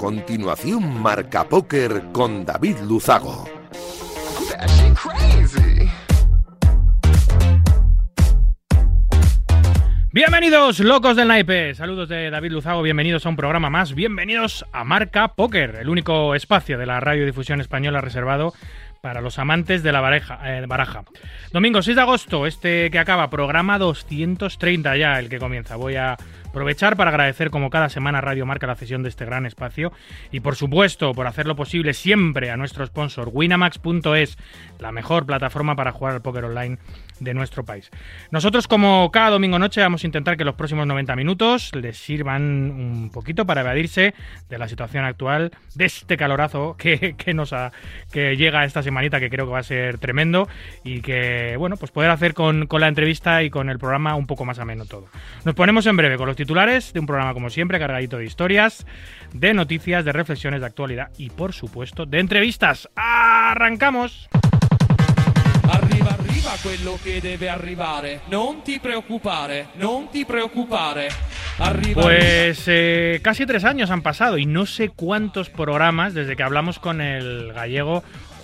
[0.00, 3.44] continuación Marca Póker con David Luzago.
[10.10, 11.74] Bienvenidos, locos del naipe.
[11.74, 13.94] Saludos de David Luzago, bienvenidos a un programa más.
[13.94, 18.54] Bienvenidos a Marca Póker, el único espacio de la radiodifusión española reservado
[19.00, 19.98] para los amantes de la
[20.44, 21.04] eh, baraja.
[21.52, 25.76] Domingo 6 de agosto, este que acaba, programa 230 ya, el que comienza.
[25.76, 26.16] Voy a
[26.48, 29.92] aprovechar para agradecer como cada semana Radio Marca la cesión de este gran espacio
[30.32, 34.36] y por supuesto por hacerlo posible siempre a nuestro sponsor winamax.es,
[34.78, 36.78] la mejor plataforma para jugar al póker online
[37.20, 37.90] de nuestro país.
[38.30, 42.42] Nosotros, como cada domingo noche, vamos a intentar que los próximos 90 minutos les sirvan
[42.42, 44.14] un poquito para evadirse
[44.48, 47.54] de la situación actual, de este calorazo que, nos
[48.10, 50.48] que llega esta semanita, que creo que va a ser tremendo,
[50.82, 54.26] y que, bueno, pues poder hacer con, con la entrevista y con el programa un
[54.26, 55.06] poco más ameno todo.
[55.44, 58.86] Nos ponemos en breve con los titulares de un programa, como siempre, cargadito de historias,
[59.32, 62.88] de noticias, de reflexiones de actualidad y, por supuesto, de entrevistas.
[62.94, 64.28] ¡Arrancamos!
[71.94, 76.78] Pues eh, casi tres años han pasado y no sé cuántos programas desde que hablamos
[76.78, 78.02] con el gallego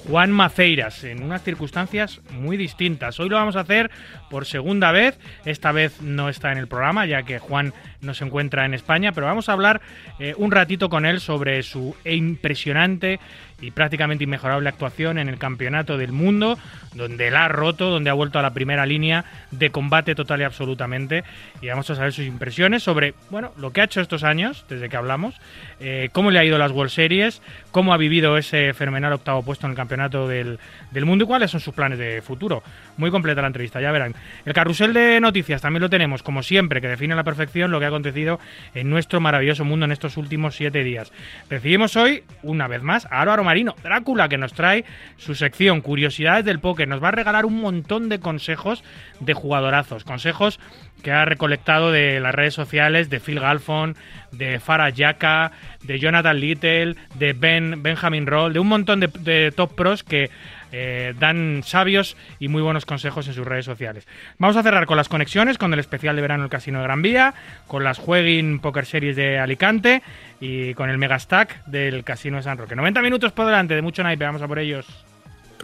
[0.09, 3.19] Juan Maceiras, en unas circunstancias muy distintas.
[3.19, 3.91] Hoy lo vamos a hacer
[4.31, 8.25] por segunda vez, esta vez no está en el programa, ya que Juan no se
[8.25, 9.81] encuentra en España, pero vamos a hablar
[10.21, 13.19] eh, un ratito con él sobre su impresionante
[13.61, 16.59] y prácticamente inmejorable actuación en el Campeonato del Mundo,
[16.95, 20.45] donde la ha roto, donde ha vuelto a la primera línea de combate total y
[20.45, 21.25] absolutamente.
[21.61, 24.89] Y vamos a saber sus impresiones sobre bueno, lo que ha hecho estos años, desde
[24.89, 25.35] que hablamos,
[25.81, 27.41] eh, cómo le ha ido las World Series,
[27.71, 30.59] cómo ha vivido ese fenomenal octavo puesto en el Campeonato del,
[30.91, 32.63] del Mundo y cuáles son sus planes de futuro.
[32.97, 34.15] Muy completa la entrevista, ya verán.
[34.45, 37.79] El carrusel de noticias también lo tenemos, como siempre, que define a la perfección lo
[37.79, 38.41] que ha acontecido
[38.75, 41.13] en nuestro maravilloso mundo en estos últimos siete días.
[41.51, 44.85] Recibimos hoy, una vez más, a Álvaro Marino, Drácula, que nos trae
[45.17, 46.89] su sección Curiosidades del Póker.
[46.89, 48.83] Nos va a regalar un montón de consejos
[49.21, 50.59] de jugadorazos, consejos
[51.03, 53.95] que ha recolectado de las redes sociales de Phil Galfon,
[54.33, 55.53] de Farah Yaka,
[55.83, 60.31] de Jonathan Little, de Ben, Benjamin Roll, de un montón de, de top pros que
[60.73, 64.07] eh, dan sabios y muy buenos consejos en sus redes sociales.
[64.39, 67.03] Vamos a cerrar con las conexiones, con el especial de verano del Casino de Gran
[67.03, 67.35] Vía,
[67.67, 70.03] con las Jueguin Poker Series de Alicante
[70.41, 72.77] y con el Megastack del Casino de San Roque.
[72.77, 74.87] 90 minutos por delante de mucho naipe, vamos a por ellos.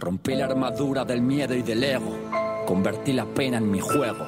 [0.03, 2.11] Rompí la armadura del miedo y del ego
[2.65, 4.25] Convertí la pena en mi juego.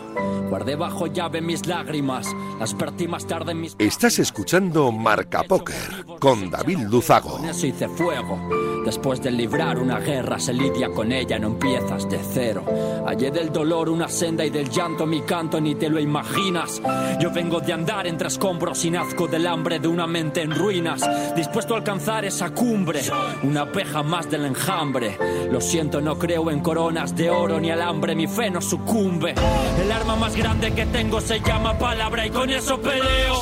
[0.49, 2.27] Guardé bajo llave mis lágrimas.
[2.59, 3.75] Las vertí más tarde en mis.
[3.79, 7.37] Estás escuchando Marca Póker con David Luzago.
[7.37, 8.37] Con eso hice fuego.
[8.85, 12.63] Después de librar una guerra, se lidia con ella, no empiezas de cero.
[13.07, 16.83] Hallé del dolor una senda y del llanto mi canto, ni te lo imaginas.
[17.19, 21.01] Yo vengo de andar entre escombros y nazco del hambre de una mente en ruinas.
[21.35, 23.01] Dispuesto a alcanzar esa cumbre,
[23.41, 25.17] una abeja más del enjambre.
[25.49, 28.15] Lo siento, no creo en coronas de oro ni alambre.
[28.15, 29.33] Mi fe no sucumbe.
[29.81, 33.41] El arma más grande que tengo se llama palabra y con eso peleo.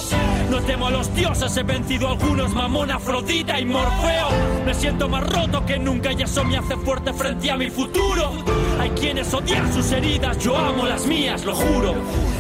[0.53, 4.27] No temo a los dioses, he vencido a algunos, Mamón, Afrodita y Morfeo.
[4.63, 8.31] Me siento más roto que nunca y eso me hace fuerte frente a mi futuro.
[8.79, 11.95] Hay quienes odian sus heridas, yo amo las mías, lo juro.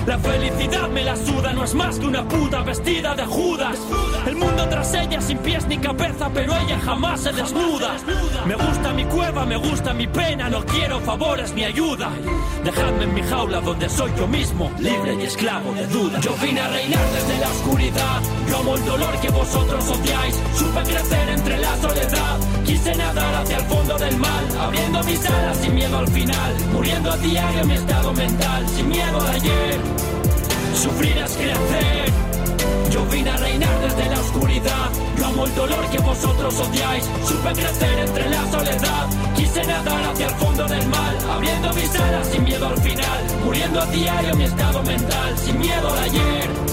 [0.05, 3.79] La felicidad me la suda, no es más que una puta vestida de Judas.
[4.27, 7.95] El mundo tras ella sin pies ni cabeza, pero ella jamás se desnuda.
[8.45, 12.11] Me gusta mi cueva, me gusta mi pena, no quiero favores ni ayuda.
[12.63, 16.19] Dejadme en mi jaula donde soy yo mismo, libre y esclavo de duda.
[16.19, 18.02] Yo vine a reinar desde la oscuridad
[18.49, 20.35] yo amo el dolor que vosotros odiáis.
[20.57, 22.37] Supe crecer entre la soledad.
[22.65, 24.45] Quise nadar hacia el fondo del mal.
[24.59, 26.55] Abriendo mis alas sin miedo al final.
[26.71, 28.67] Muriendo a diario mi estado mental.
[28.75, 29.79] Sin miedo de ayer.
[30.75, 32.11] Sufrir es crecer.
[32.91, 34.89] Yo vine a reinar desde la oscuridad.
[35.17, 37.05] Yo amo el dolor que vosotros odiáis.
[37.27, 39.07] Supe crecer entre la soledad.
[39.35, 41.17] Quise nadar hacia el fondo del mal.
[41.31, 43.19] Abriendo mis alas sin miedo al final.
[43.43, 45.37] Muriendo a diario mi estado mental.
[45.37, 46.72] Sin miedo de ayer.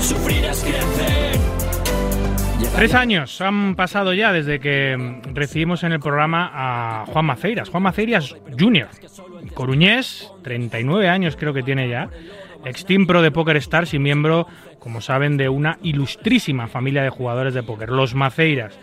[0.00, 1.38] Crecer.
[2.74, 7.68] Tres años han pasado ya desde que recibimos en el programa a Juan Maceiras.
[7.68, 8.88] Juan Maceiras Jr.,
[9.52, 12.08] coruñés, 39 años creo que tiene ya,
[12.64, 14.46] ex pro de Poker Stars y miembro,
[14.78, 18.78] como saben, de una ilustrísima familia de jugadores de póker, los Maceiras.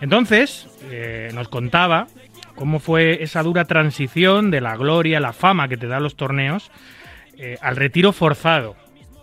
[0.00, 2.08] Entonces, eh, nos contaba
[2.56, 6.72] cómo fue esa dura transición de la gloria, la fama que te dan los torneos,
[7.38, 8.74] eh, al retiro forzado,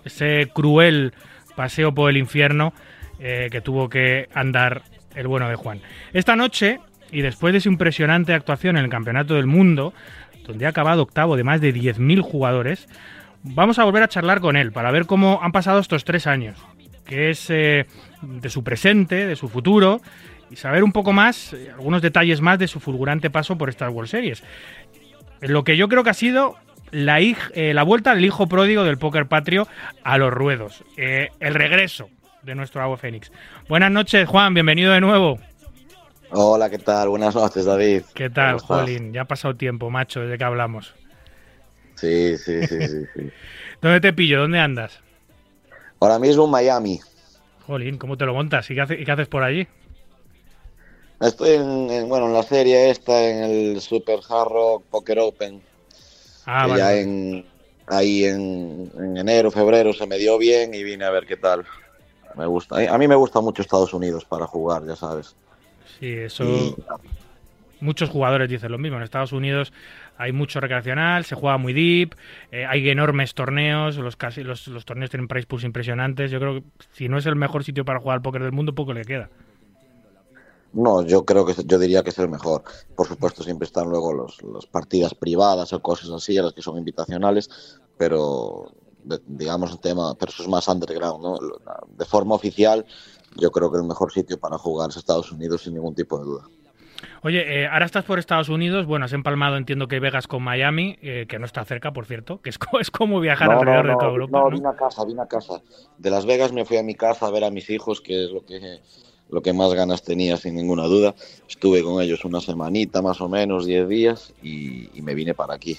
[0.06, 1.14] ese cruel
[1.56, 2.74] paseo por el infierno
[3.20, 4.82] eh, que tuvo que andar
[5.16, 5.82] el bueno de Juan.
[6.14, 6.80] Esta noche,
[7.12, 9.94] y después de su impresionante actuación en el Campeonato del Mundo,
[10.46, 12.88] donde ha acabado octavo de más de 10.000 jugadores,
[13.44, 16.58] vamos a volver a charlar con él para ver cómo han pasado estos tres años.
[17.06, 17.86] que es de
[18.48, 20.02] su presente, de su futuro,
[20.50, 24.10] y saber un poco más, algunos detalles más de su fulgurante paso por estas World
[24.10, 24.44] Series.
[25.42, 26.56] Lo que yo creo que ha sido
[26.94, 27.20] la,
[27.56, 29.68] la vuelta del hijo pródigo del póker patrio
[30.04, 32.10] a los ruedos, el regreso
[32.44, 33.32] de nuestro Agua Fénix.
[33.68, 35.40] Buenas noches, Juan, bienvenido de nuevo.
[36.32, 37.10] Hola, ¿qué tal?
[37.10, 38.04] Buenas noches, David.
[38.14, 39.14] ¿Qué tal, Jolín?
[39.14, 40.94] Ya ha pasado tiempo, macho, desde que hablamos.
[41.96, 43.30] Sí, sí, sí, sí.
[43.82, 44.42] ¿Dónde te pillo?
[44.42, 45.00] ¿Dónde andas?
[46.00, 47.00] Ahora mismo en Miami.
[47.68, 48.70] Jolín, ¿cómo te lo montas?
[48.70, 48.82] ¿Y qué,
[49.12, 49.68] haces, por allí?
[51.22, 55.62] Estoy en, bueno, en la serie esta, en el Super Hard Rock Poker Open.
[56.46, 56.80] Ah, vale.
[56.80, 57.46] Ya en,
[57.88, 61.66] ahí en, en enero, febrero se me dio bien y vine a ver qué tal.
[62.36, 62.94] Me gusta.
[62.94, 65.36] A mí me gusta mucho Estados Unidos para jugar, ya sabes.
[66.00, 66.76] Sí, eso.
[67.80, 68.98] Muchos jugadores dicen lo mismo.
[68.98, 69.74] En Estados Unidos
[70.18, 72.16] hay mucho recreacional, se juega muy deep,
[72.52, 76.32] eh, hay enormes torneos, los, casi, los, torneos tienen price pools impresionantes.
[76.32, 78.74] Yo creo que si no es el mejor sitio para jugar al póker del mundo,
[78.74, 79.30] poco le queda.
[80.74, 82.64] No, yo creo que yo diría que es el mejor.
[82.96, 86.78] Por supuesto, siempre están luego las partidas privadas o cosas así, a las que son
[86.78, 87.50] invitacionales,
[87.98, 88.72] pero
[89.28, 91.38] digamos un tema, pero eso es más underground, ¿no?
[91.90, 92.86] De forma oficial,
[93.36, 96.26] yo creo que el mejor sitio para jugar es Estados Unidos sin ningún tipo de
[96.26, 96.44] duda.
[97.22, 100.98] Oye, eh, ahora estás por Estados Unidos, bueno, has empalmado, entiendo que Vegas con Miami,
[101.02, 104.12] eh, que no está cerca, por cierto, que es, es como viajar alrededor de toda
[104.12, 104.40] Europa.
[104.40, 105.62] No, vine a casa, vine a casa.
[105.98, 108.32] De Las Vegas me fui a mi casa a ver a mis hijos, que es
[108.32, 108.82] lo que,
[109.34, 111.16] lo que más ganas tenía, sin ninguna duda.
[111.50, 115.56] Estuve con ellos una semanita, más o menos, diez días, y, y me vine para
[115.56, 115.78] aquí.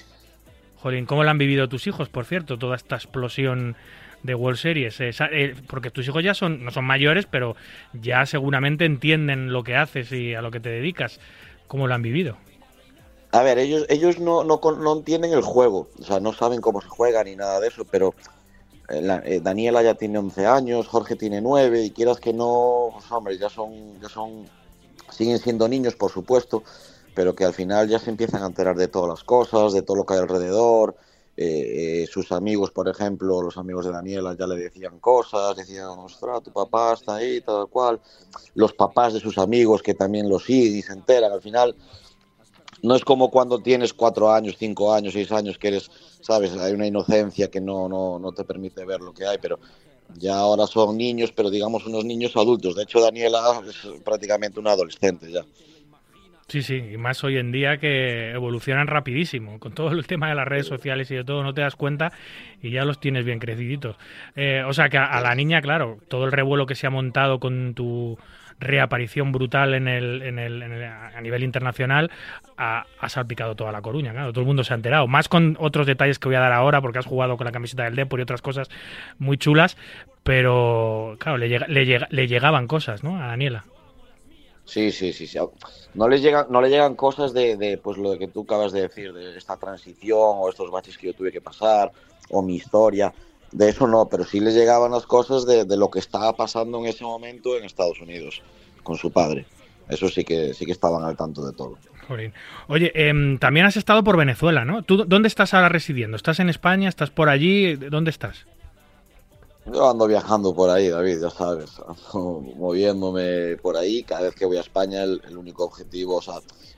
[0.82, 3.76] Jolín, ¿cómo lo han vivido tus hijos, por cierto, toda esta explosión
[4.24, 5.00] de World Series?
[5.00, 7.54] Eh, eh, porque tus hijos ya son, no son mayores, pero
[7.92, 11.20] ya seguramente entienden lo que haces y a lo que te dedicas.
[11.68, 12.36] ¿Cómo lo han vivido?
[13.30, 16.80] A ver, ellos, ellos no, no, no entienden el juego, o sea, no saben cómo
[16.80, 18.14] se juega ni nada de eso, pero
[18.88, 23.38] eh, Daniela ya tiene 11 años, Jorge tiene 9 y quieras que no, pues, hombre,
[23.38, 24.46] ya son, ya son,
[25.10, 26.62] siguen siendo niños, por supuesto,
[27.14, 29.96] pero que al final ya se empiezan a enterar de todas las cosas, de todo
[29.96, 30.96] lo que hay alrededor,
[31.36, 35.88] eh, eh, sus amigos, por ejemplo, los amigos de Daniela ya le decían cosas, decían,
[35.88, 38.00] ostras, tu papá está ahí, tal cual.
[38.54, 41.32] Los papás de sus amigos que también lo siguen y se enteran.
[41.32, 41.74] Al final,
[42.84, 45.90] no es como cuando tienes cuatro años, cinco años, seis años, que eres,
[46.20, 49.58] sabes, hay una inocencia que no, no, no te permite ver lo que hay, pero
[50.16, 52.76] ya ahora son niños, pero digamos unos niños adultos.
[52.76, 55.44] De hecho, Daniela es prácticamente una adolescente ya.
[56.48, 59.58] Sí, sí, y más hoy en día que evolucionan rapidísimo.
[59.58, 62.12] Con todo el tema de las redes sociales y de todo, no te das cuenta
[62.62, 63.96] y ya los tienes bien creciditos.
[64.36, 67.40] Eh, o sea que a, la niña, claro, todo el revuelo que se ha montado
[67.40, 68.18] con tu
[68.60, 72.10] reaparición brutal en el, en el, a nivel internacional
[72.56, 75.86] ha, salpicado toda la Coruña, claro, todo el mundo se ha enterado, más con otros
[75.86, 78.22] detalles que voy a dar ahora porque has jugado con la camiseta del Depor y
[78.22, 78.68] otras cosas
[79.18, 79.76] muy chulas,
[80.22, 83.22] pero claro, le, le, le llegaban cosas, ¿no?
[83.22, 83.64] A Daniela.
[84.64, 85.38] Sí, sí, sí, sí.
[85.94, 88.82] No les llegan, no le llegan cosas de, de, pues lo que tú acabas de
[88.82, 91.92] decir, de esta transición o estos baches que yo tuve que pasar
[92.30, 93.12] o mi historia.
[93.54, 96.78] De eso no, pero sí les llegaban las cosas de, de lo que estaba pasando
[96.80, 98.42] en ese momento en Estados Unidos
[98.82, 99.46] con su padre.
[99.88, 101.78] Eso sí que sí que estaban al tanto de todo.
[102.66, 104.82] Oye, eh, también has estado por Venezuela, ¿no?
[104.82, 106.16] ¿Tú dónde estás ahora residiendo?
[106.16, 106.88] ¿Estás en España?
[106.88, 107.76] ¿Estás por allí?
[107.76, 108.44] ¿Dónde estás?
[109.72, 114.02] Yo ando viajando por ahí, David, ya sabes, ando moviéndome por ahí.
[114.02, 116.34] Cada vez que voy a España, el, único objetivo, o sea,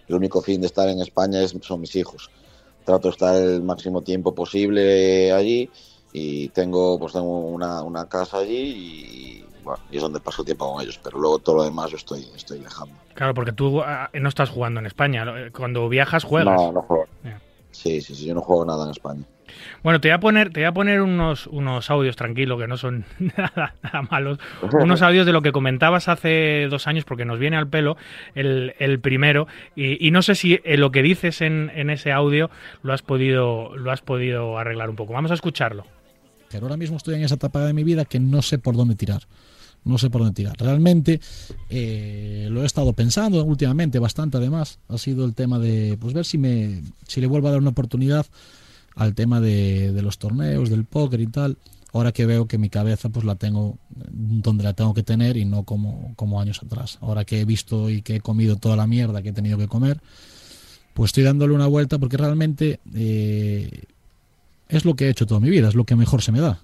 [0.07, 2.31] el único fin de estar en España es, son mis hijos.
[2.85, 5.71] Trato de estar el máximo tiempo posible allí
[6.19, 10.73] y tengo, pues tengo una, una casa allí y, bueno, y es donde paso tiempo
[10.73, 10.99] con ellos.
[11.05, 12.95] Pero luego todo lo demás yo estoy, estoy viajando.
[13.13, 15.27] Claro, porque tú ah, no estás jugando en España.
[15.55, 16.59] Cuando viajas, juegas.
[16.59, 17.05] No, no juego.
[17.71, 19.25] Sí, sí, sí, yo no juego nada en España.
[19.83, 22.79] Bueno, te voy a poner, te voy a poner unos, unos audios tranquilos que no
[22.79, 23.75] son nada,
[24.11, 24.39] malos.
[24.73, 27.99] Unos audios de lo que comentabas hace dos años, porque nos viene al pelo
[28.35, 29.49] el, el primero.
[29.75, 32.49] Y, no sé si eh, lo que dices en, en, ese audio
[32.83, 35.13] lo has podido, lo has podido arreglar un poco.
[35.13, 35.85] Vamos a escucharlo.
[36.51, 38.95] Pero ahora mismo estoy en esa etapa de mi vida que no sé por dónde
[38.95, 39.27] tirar
[39.87, 40.57] no sé por dónde tirar.
[40.59, 41.21] Realmente
[41.71, 44.81] eh, lo he estado pensando últimamente bastante además.
[44.89, 47.71] Ha sido el tema de pues ver si me si le vuelvo a dar una
[47.71, 48.27] oportunidad
[48.97, 51.57] al tema de, los torneos, del póker y tal.
[51.93, 55.45] Ahora que veo que mi cabeza pues la tengo donde la tengo que tener y
[55.45, 56.99] no como, como años atrás.
[57.01, 59.69] Ahora que he visto y que he comido toda la mierda que he tenido que
[59.69, 60.01] comer,
[60.95, 63.85] pues estoy dándole una vuelta porque realmente eh,
[64.69, 66.61] es lo que he hecho toda mi vida, es lo que mejor se me da.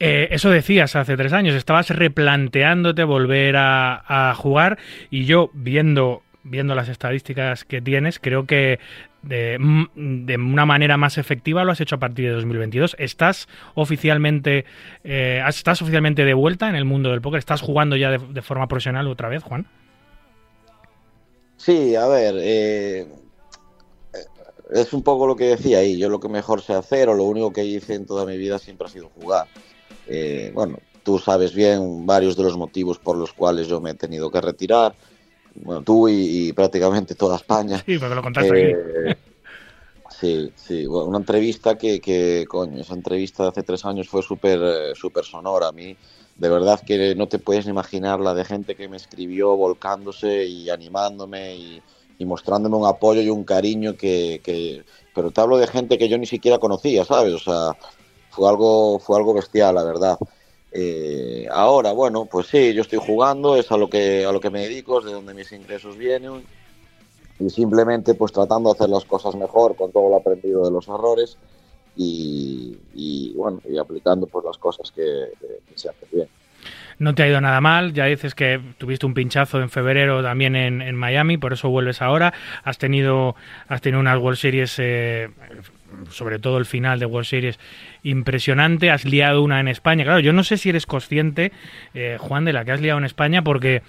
[0.00, 4.78] Eh, eso decías hace tres años, estabas replanteándote volver a, a, jugar
[5.10, 8.78] y yo viendo viendo las estadísticas que tienes, creo que
[9.22, 9.58] de,
[9.94, 12.96] de, una manera más efectiva lo has hecho a partir de 2022.
[12.98, 14.66] ¿Estás oficialmente,
[15.02, 17.38] eh, estás oficialmente de vuelta en el mundo del póker?
[17.38, 19.66] ¿Estás jugando ya de, de forma profesional otra vez, Juan?
[21.56, 23.06] Sí, a ver, eh,
[24.70, 25.98] es un poco lo que decía ahí.
[25.98, 28.58] Yo lo que mejor sé hacer o lo único que hice en toda mi vida
[28.58, 29.46] siempre ha sido jugar.
[30.06, 33.94] Eh, bueno, tú sabes bien varios de los motivos por los cuales yo me he
[33.94, 34.94] tenido que retirar.
[35.54, 37.82] Bueno, tú y, y prácticamente toda España.
[37.86, 39.20] Sí, porque lo contaste eh, aquí.
[40.20, 44.22] Sí, sí, bueno, una entrevista que, que, coño, esa entrevista de hace tres años fue
[44.22, 45.68] súper eh, super sonora.
[45.68, 45.96] A mí,
[46.36, 50.70] de verdad que no te puedes imaginar la de gente que me escribió volcándose y
[50.70, 51.82] animándome y,
[52.18, 56.18] y mostrándome un apoyo y un cariño que, pero te hablo de gente que yo
[56.18, 57.34] ni siquiera conocía, ¿sabes?
[57.34, 57.76] O sea,
[58.30, 60.18] fue algo, fue algo bestial, la verdad.
[60.72, 64.50] Eh, ahora, bueno, pues sí, yo estoy jugando, es a lo que a lo que
[64.50, 66.44] me dedico, es de donde mis ingresos vienen
[67.38, 70.86] y simplemente pues tratando de hacer las cosas mejor con todo lo aprendido de los
[70.88, 71.36] errores
[71.96, 76.28] y, y bueno, y aplicando pues las cosas que, que se hacen bien
[76.98, 77.92] no te ha ido nada mal.
[77.92, 82.02] Ya dices que tuviste un pinchazo en febrero también en, en Miami, por eso vuelves
[82.02, 82.32] ahora.
[82.62, 83.36] Has tenido,
[83.68, 85.30] has tenido unas World Series, eh,
[86.10, 87.58] sobre todo el final de World Series,
[88.02, 88.90] impresionante.
[88.90, 90.04] Has liado una en España.
[90.04, 91.52] Claro, yo no sé si eres consciente,
[91.94, 93.82] eh, Juan, de la que has liado en España, porque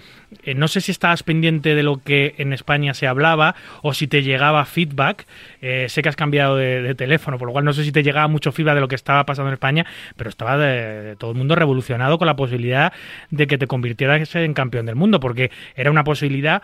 [0.44, 4.08] eh, no sé si estabas pendiente de lo que en España se hablaba o si
[4.08, 5.26] te llegaba feedback.
[5.62, 8.28] Eh, sé que has cambiado de, teléfono, por lo cual no sé si te llegaba
[8.28, 9.86] mucho feedback de lo que estaba pasando en España,
[10.16, 12.94] pero estaba de todo el mundo revolucionado con la posibilidad
[13.32, 16.62] de que te convirtieras en campeón del mundo, porque era una posibilidad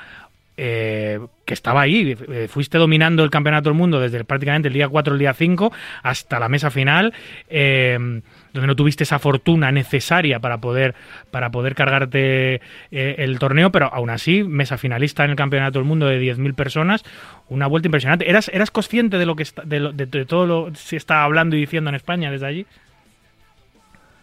[0.63, 2.15] eh, que estaba ahí.
[2.29, 5.71] Eh, fuiste dominando el campeonato del mundo desde prácticamente el día 4, el día 5,
[6.03, 7.15] hasta la mesa final,
[7.49, 10.93] eh, donde no tuviste esa fortuna necesaria para poder,
[11.31, 16.05] para poder cargarte el torneo, pero aún así, mesa finalista en el campeonato del mundo
[16.05, 17.03] de 10.000 personas,
[17.49, 18.29] una vuelta impresionante.
[18.29, 21.23] ¿Eras, eras consciente de lo que está, de, lo, de, todo lo que se está
[21.23, 22.67] hablando y diciendo en España desde allí?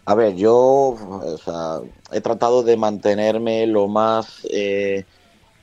[0.05, 0.95] A ver, yo
[2.13, 4.47] he tratado de mantenerme lo más...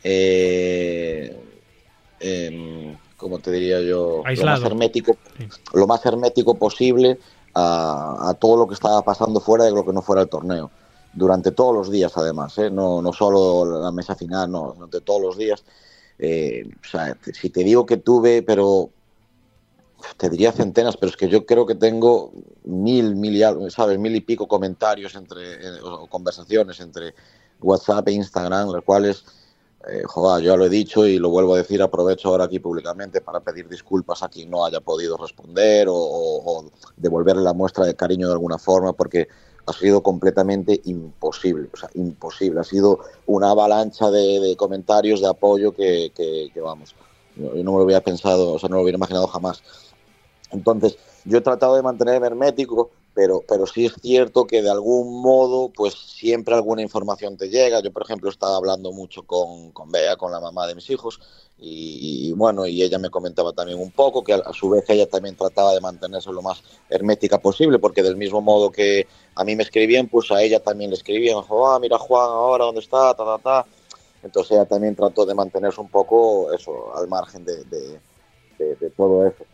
[0.09, 1.37] eh,
[2.21, 4.59] eh, como te diría yo, Aislado.
[4.59, 5.49] lo más hermético, sí.
[5.75, 7.19] lo más hermético posible
[7.55, 10.71] a, a, todo lo que estaba pasando fuera de lo que no fuera el torneo.
[11.13, 12.71] Durante todos los días, además, ¿eh?
[12.71, 15.65] no, no solo la mesa final, no, durante todos los días.
[16.21, 18.91] Eh, o sea, si te digo que tuve, pero
[20.19, 22.33] te diría centenas, pero es que yo creo que tengo
[22.63, 23.99] mil, mil, ¿sabes?
[23.99, 27.13] Mil y pico comentarios entre, eh, o conversaciones entre
[27.61, 29.25] WhatsApp e Instagram, las cuales
[29.89, 33.21] eh, yo ya lo he dicho y lo vuelvo a decir, aprovecho ahora aquí públicamente
[33.21, 37.95] para pedir disculpas a quien no haya podido responder o, o, devolverle la muestra de
[37.95, 39.29] cariño de alguna forma, porque
[39.67, 42.61] ha sido completamente imposible, o sea, imposible.
[42.61, 46.95] Ha sido una avalancha de, comentarios, de apoyo que vamos,
[47.37, 49.63] yo no me lo hubiera pensado, o sea, no lo hubiera imaginado jamás.
[50.51, 55.23] Entonces, yo he tratado de mantenerme hermético, pero, pero sí es cierto que de algún
[55.23, 57.81] modo, pues siempre alguna información te llega.
[57.81, 61.19] Yo, por ejemplo, estaba hablando mucho con, con Bea, con la mamá de mis hijos,
[61.59, 65.35] y, bueno, y ella me comentaba también un poco que a, su vez ella también
[65.35, 69.63] trataba de mantenerse lo más hermética posible, porque del mismo modo que a mí me
[69.63, 73.39] escribían, pues a ella también le escribían, ah, mira Juan ahora dónde está, ta, ta,
[73.39, 73.67] ta.
[74.23, 77.65] Entonces ella también trató de mantenerse un poco eso, al margen de,
[78.59, 79.47] de todo eso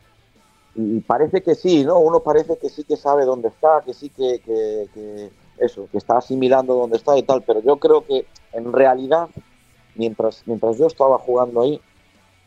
[0.75, 1.99] y parece que sí, ¿no?
[1.99, 5.99] Uno parece que sí que sabe dónde está, que sí que, que, que, eso, que
[5.99, 9.29] está asimilando dónde está y tal, pero yo creo que en realidad,
[9.95, 11.81] mientras, mientras yo estaba jugando ahí,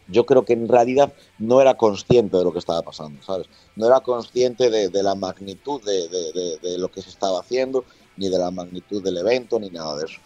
[0.08, 3.48] yo creo que en realidad no era consciente de lo que estaba pasando, ¿sabes?
[3.76, 7.86] No era consciente de, la magnitud de, de, de, lo que se estaba haciendo,
[8.18, 10.20] ni de la magnitud del evento, ni nada de eso.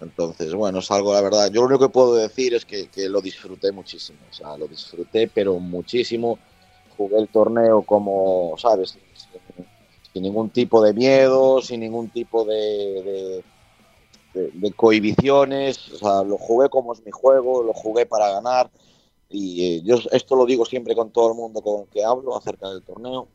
[0.00, 3.08] Entonces, bueno, es algo, la verdad, yo lo único que puedo decir es que, que
[3.10, 6.38] lo disfruté muchísimo, o sea, lo disfruté, pero muchísimo
[7.00, 8.90] jugué el torneo como, ¿sabes?
[8.90, 9.00] Sin,
[10.12, 13.44] sin, ningún tipo de miedo, sin ningún tipo de, de,
[14.34, 18.70] de, de, cohibiciones, o sea, lo jugué como es mi juego, lo jugué para ganar
[19.30, 22.36] y eh, yo esto lo digo siempre con todo el mundo con el que hablo
[22.36, 23.28] acerca del torneo.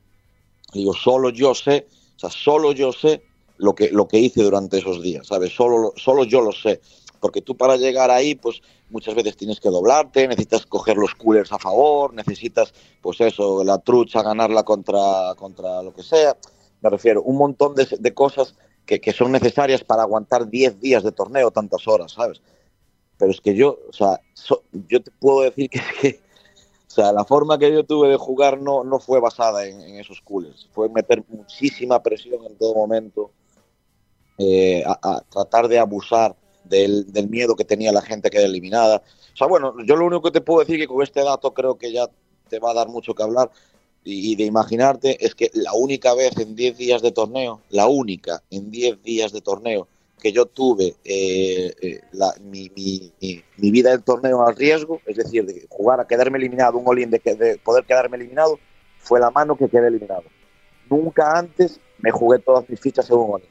[0.72, 3.24] Digo, solo yo sé, o sea, solo yo sé
[3.58, 5.56] lo que, lo que hice durante esos días, ¿sabes?
[5.56, 6.82] Solo, solo yo lo sé
[7.26, 11.52] porque tú para llegar ahí, pues muchas veces tienes que doblarte, necesitas coger los coolers
[11.52, 16.38] a favor, necesitas, pues eso, la trucha, ganarla contra, contra lo que sea.
[16.82, 21.04] Me refiero, un montón de, de cosas que, que, son necesarias para aguantar 10 días
[21.04, 22.42] de torneo, tantas horas, ¿sabes?
[23.18, 26.20] Pero es que yo, o sea, so, yo te puedo decir que, que,
[26.88, 29.96] o sea, la forma que yo tuve de jugar no, no fue basada en, en
[30.00, 33.32] esos coolers, fue meter muchísima presión en todo momento,
[34.38, 36.36] eh, a, a tratar de abusar
[36.70, 39.02] del, miedo que tenía la gente que era eliminada.
[39.34, 41.78] O sea, bueno, yo lo único que te puedo decir que con este dato creo
[41.78, 42.10] que ya
[42.50, 43.52] te va a dar mucho que hablar
[44.04, 48.44] y, de imaginarte es que la única vez en 10 días de torneo, la única
[48.52, 49.88] en 10 días de torneo
[50.22, 53.12] que yo tuve eh, eh, la, mi, mi,
[53.58, 57.10] mi, vida del torneo al riesgo, es decir, de jugar a quedarme eliminado, un all
[57.10, 58.58] de, que, de poder quedarme eliminado,
[59.00, 60.24] fue la mano que quedé eliminado.
[60.90, 63.42] Nunca antes me jugué todas mis fichas en un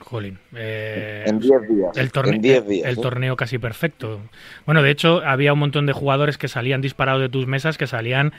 [0.00, 0.38] Jolín.
[0.54, 1.96] Eh, en 10 días.
[1.96, 3.02] El, torne en diez días, el ¿eh?
[3.02, 4.20] torneo casi perfecto.
[4.66, 7.86] Bueno, de hecho, había un montón de jugadores que salían disparados de tus mesas, que
[7.86, 8.32] salían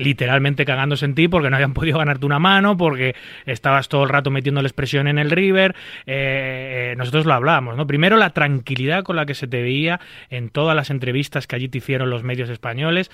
[0.00, 3.14] literalmente cagándose en ti porque no habían podido ganarte una mano, porque
[3.46, 5.74] estabas todo el rato metiéndoles presión en el River.
[6.06, 7.86] Eh, eh, nosotros lo hablábamos, ¿no?
[7.86, 11.68] Primero la tranquilidad con la que se te veía en todas las entrevistas que allí
[11.68, 13.10] te hicieron los medios españoles,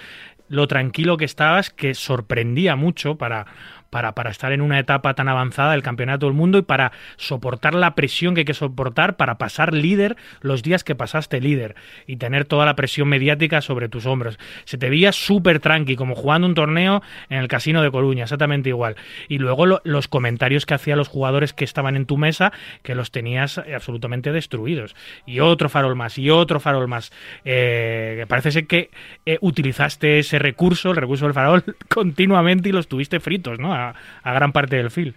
[0.49, 3.47] lo tranquilo que estabas, que sorprendía mucho para,
[3.97, 7.75] para, para, estar en una etapa tan avanzada del campeonato del mundo y para soportar
[7.75, 11.77] la presión que hay que soportar para pasar líder los días que pasaste líder
[12.07, 14.39] y tener toda la presión mediática sobre tus hombros.
[14.67, 18.69] Se te veía súper tranqui, como jugando un torneo en el casino de Coruña, exactamente
[18.69, 18.97] igual.
[19.29, 22.95] Y luego lo, los comentarios que hacían los jugadores que estaban en tu mesa, que
[22.95, 24.95] los tenías absolutamente destruidos.
[25.25, 27.13] Y otro farol más, y otro farol más.
[27.47, 28.91] Eh, parece ser que
[29.25, 33.86] eh, utilizaste ese recurso, el recurso del farol, continuamente y los tuviste fritos, ¿no?
[34.23, 35.15] A gran parte del film.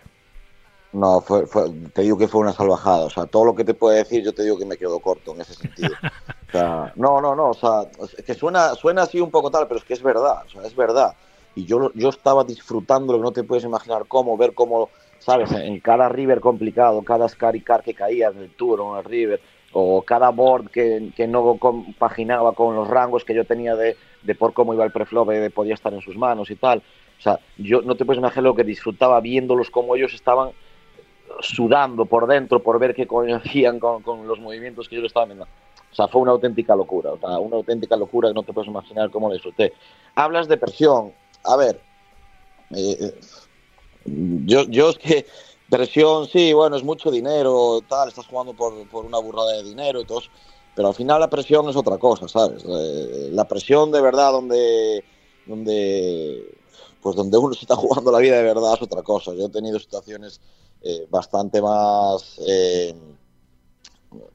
[0.92, 3.06] No, fue, fue, te digo que fue una salvajada.
[3.06, 5.34] O sea, todo lo que te puede decir, yo te digo que me quedo corto
[5.34, 5.94] en ese sentido.
[6.50, 7.52] O sea, no, no, no.
[7.52, 7.84] O sea,
[8.18, 10.42] es que suena, suena así un poco tal, pero es que es verdad.
[10.48, 11.14] O sea, es verdad.
[11.54, 15.52] Y yo, yo estaba disfrutando lo que no te puedes imaginar cómo, ver cómo, ¿sabes?
[15.52, 19.42] En cada river complicado, cada Scaricar que caía en el tour o en el river,
[19.74, 24.36] o cada board que, que no compaginaba con los rangos que yo tenía de, de
[24.36, 26.82] por cómo iba el preflop, de podía estar en sus manos y tal.
[27.20, 30.52] O sea, yo no te puedes imaginar lo que disfrutaba viéndolos como ellos estaban
[31.42, 33.28] sudando por dentro por ver qué con,
[34.02, 35.44] con, los movimientos que yo le estaba viendo.
[35.44, 38.70] O sea, fue una auténtica locura, o sea, una auténtica locura que no te puedes
[38.70, 39.74] imaginar cómo la disfruté.
[40.16, 41.14] Hablas de presión.
[41.44, 41.82] A ver,
[42.76, 43.14] eh,
[44.06, 45.26] yo, yo es que
[45.70, 50.02] presión, sí, bueno, es mucho dinero, tal, estás jugando por, por una burrada de dinero
[50.02, 50.22] y todo,
[50.76, 52.64] pero al final la presión es otra cosa, ¿sabes?
[52.68, 55.04] Eh, la presión de verdad donde,
[55.46, 56.59] donde
[57.02, 59.34] pues donde uno se está jugando la vida de verdad es otra cosa.
[59.34, 60.40] Yo he tenido situaciones
[60.82, 62.96] eh, bastante más, eh,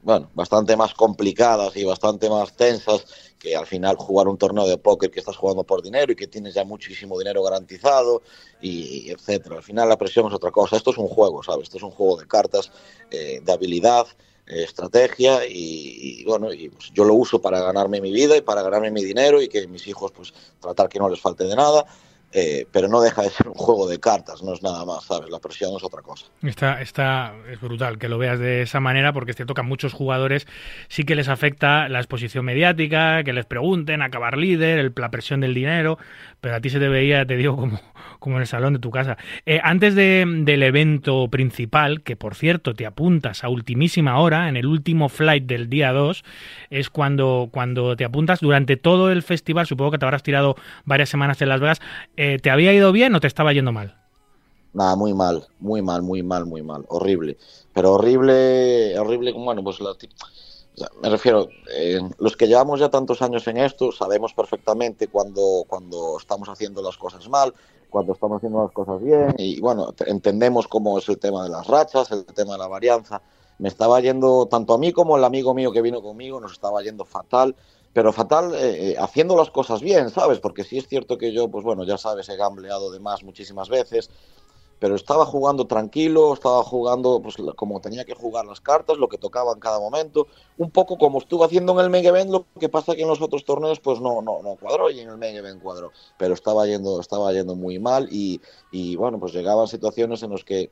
[0.03, 3.05] bueno, bastante más complicadas y bastante más tensas
[3.39, 6.27] que al final jugar un torneo de póker que estás jugando por dinero y que
[6.27, 8.21] tienes ya muchísimo dinero garantizado
[8.61, 9.57] y, y etcétera.
[9.57, 10.77] Al final la presión es otra cosa.
[10.77, 11.63] Esto es un juego, ¿sabes?
[11.63, 12.71] Esto es un juego de cartas,
[13.11, 14.07] eh, de habilidad,
[14.47, 18.41] eh, estrategia y, y bueno, y pues yo lo uso para ganarme mi vida y
[18.41, 21.55] para ganarme mi dinero y que mis hijos pues tratar que no les falte de
[21.55, 21.85] nada
[22.31, 25.29] eh, pero no deja de ser un juego de cartas, no es nada más, ¿sabes?
[25.29, 26.25] La presión es otra cosa.
[26.41, 29.93] Está, está, es brutal que lo veas de esa manera porque cierto que a muchos
[29.93, 30.47] jugadores
[30.89, 35.39] sí que les afecta la exposición mediática, que les pregunten, acabar líder, el, la presión
[35.39, 35.97] del dinero,
[36.45, 37.79] pero a ti se te veía, te digo, como,
[38.19, 39.17] como en el salón de tu casa.
[39.47, 44.55] Eh, antes de, del evento principal, que por cierto te apuntas a ultimísima hora, en
[44.55, 46.23] el último flight del día 2,
[46.69, 51.09] es cuando, cuando te apuntas durante todo el festival, supongo que te habrás tirado varias
[51.09, 51.81] semanas en Las Vegas,
[52.15, 53.95] eh, ¿te había ido bien o te estaba yendo mal?
[54.73, 57.39] Nada, muy mal, muy mal, muy mal, muy mal, horrible.
[57.73, 59.95] Pero horrible, horrible, bueno, pues la,
[61.01, 66.17] me refiero, eh, los que llevamos ya tantos años en esto sabemos perfectamente cuando, cuando
[66.17, 67.53] estamos haciendo las cosas mal,
[67.89, 71.67] cuando estamos haciendo las cosas bien y bueno, entendemos cómo es el tema de las
[71.67, 73.21] rachas, el tema de la varianza.
[73.57, 76.81] Me estaba yendo, tanto a mí como el amigo mío que vino conmigo, nos estaba
[76.83, 77.55] yendo fatal,
[77.93, 80.39] pero fatal eh, haciendo las cosas bien, ¿sabes?
[80.39, 83.69] Porque sí es cierto que yo, pues bueno, ya sabes, he gambleado de más muchísimas
[83.69, 84.09] veces,
[84.79, 89.17] pero estaba jugando tranquilo, estaba jugando pues, como tenía que jugar las cartas, lo que
[89.17, 92.69] tocaba en cada momento, un poco como estuve haciendo en el Mega Event, lo que
[92.69, 95.39] pasa que en los otros torneos pues no, no, no cuadró y en el Mega
[95.39, 100.23] Event cuadró, pero estaba yendo, estaba yendo muy mal y, y bueno, pues llegaban situaciones
[100.23, 100.71] en las que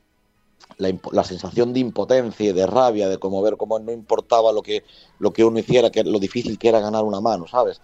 [0.78, 4.62] la, la, sensación de impotencia y de rabia, de como ver cómo no importaba lo
[4.62, 4.84] que,
[5.20, 7.82] lo que uno hiciera, que lo difícil que era ganar una mano, ¿sabes?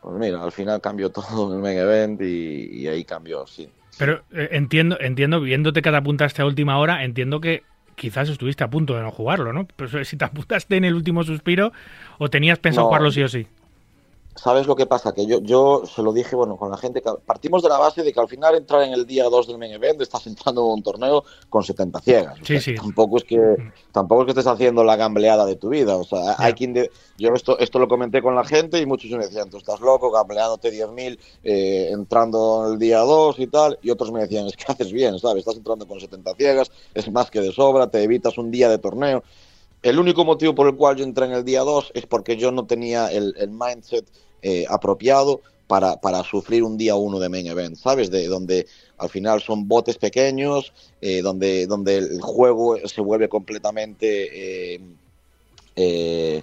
[0.00, 3.70] Pues mira, al final cambió todo en el Mega Event y, y ahí cambió, sí.
[3.98, 7.62] Pero eh, entiendo, entiendo, viéndote que te apuntaste a última hora, entiendo que
[7.94, 9.66] quizás estuviste a punto de no jugarlo, ¿no?
[9.76, 11.72] Pero si te apuntaste en el último suspiro
[12.18, 13.46] o tenías pensado no, jugarlo sí o sí.
[14.34, 15.12] ¿Sabes lo que pasa?
[15.12, 18.02] Que yo, yo se lo dije, bueno, con la gente, que partimos de la base
[18.02, 20.72] de que al final entrar en el día 2 del main event estás entrando en
[20.72, 22.40] un torneo con 70 ciegas.
[22.40, 22.74] O sí, sea, sí.
[22.74, 23.56] Tampoco es que
[23.92, 25.96] tampoco es que estés haciendo la gambleada de tu vida.
[25.96, 26.72] O sea, hay quien...
[26.72, 29.80] De, yo esto, esto lo comenté con la gente y muchos me decían, tú estás
[29.80, 33.78] loco, gambleándote 10.000, eh, entrando en el día 2 y tal.
[33.82, 35.40] Y otros me decían, es que haces bien, ¿sabes?
[35.40, 38.78] Estás entrando con 70 ciegas, es más que de sobra, te evitas un día de
[38.78, 39.22] torneo
[39.82, 42.52] el único motivo por el cual yo entré en el día 2 es porque yo
[42.52, 44.06] no tenía el, mindset
[44.42, 48.10] eh, apropiado para, para, sufrir un día 1 de main event, ¿sabes?
[48.10, 48.66] De donde
[48.98, 54.76] al final son botes pequeños, eh, donde, donde el juego se vuelve completamente...
[55.74, 56.42] Eh,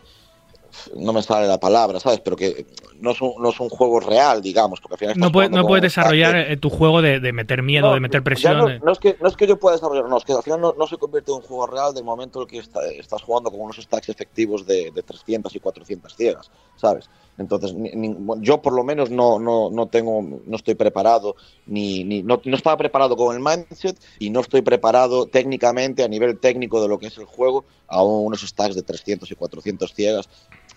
[0.96, 2.20] no me sale la palabra, ¿sabes?
[2.20, 2.66] Pero que
[3.00, 5.66] no es un, no es un juego real, digamos, porque al final no, puede, no
[5.66, 8.58] puedes desarrollar eh, tu juego de, de meter miedo, no, de meter presión.
[8.58, 8.80] No, de...
[8.80, 10.74] no, es que, no es que yo pueda desarrollar, no, es que al final no,
[10.78, 13.52] no se convierte en un juego real del momento en el que está, estás jugando
[13.52, 17.10] con unos stacks efectivos de, de 300 y 400 ciegas, ¿sabes?
[17.40, 22.04] Entonces, ni, ni, yo por lo menos no, no, no tengo, no estoy preparado, ni,
[22.04, 26.38] ni no, no, estaba preparado con el mindset y no estoy preparado técnicamente a nivel
[26.38, 30.30] técnico de lo que es el juego a unos stacks de 300 y 400 ciegas,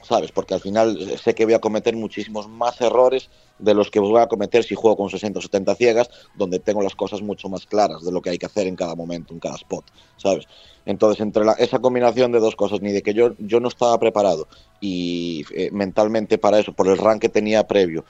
[0.02, 0.32] ¿sabes?
[0.32, 4.20] Porque al final sé que voy a cometer muchísimos más errores de los que voy
[4.20, 7.66] a cometer si juego con 60 o 70 ciegas, donde tengo las cosas mucho más
[7.66, 9.84] claras de lo que hay que hacer en cada momento, en cada spot,
[10.16, 10.46] ¿sabes?
[10.84, 13.98] Entonces, entre la, esa combinación de dos cosas, ni de que yo, yo no estaba
[13.98, 14.48] preparado
[14.80, 18.04] y eh, mentalmente para eso, por el rank que tenía previo,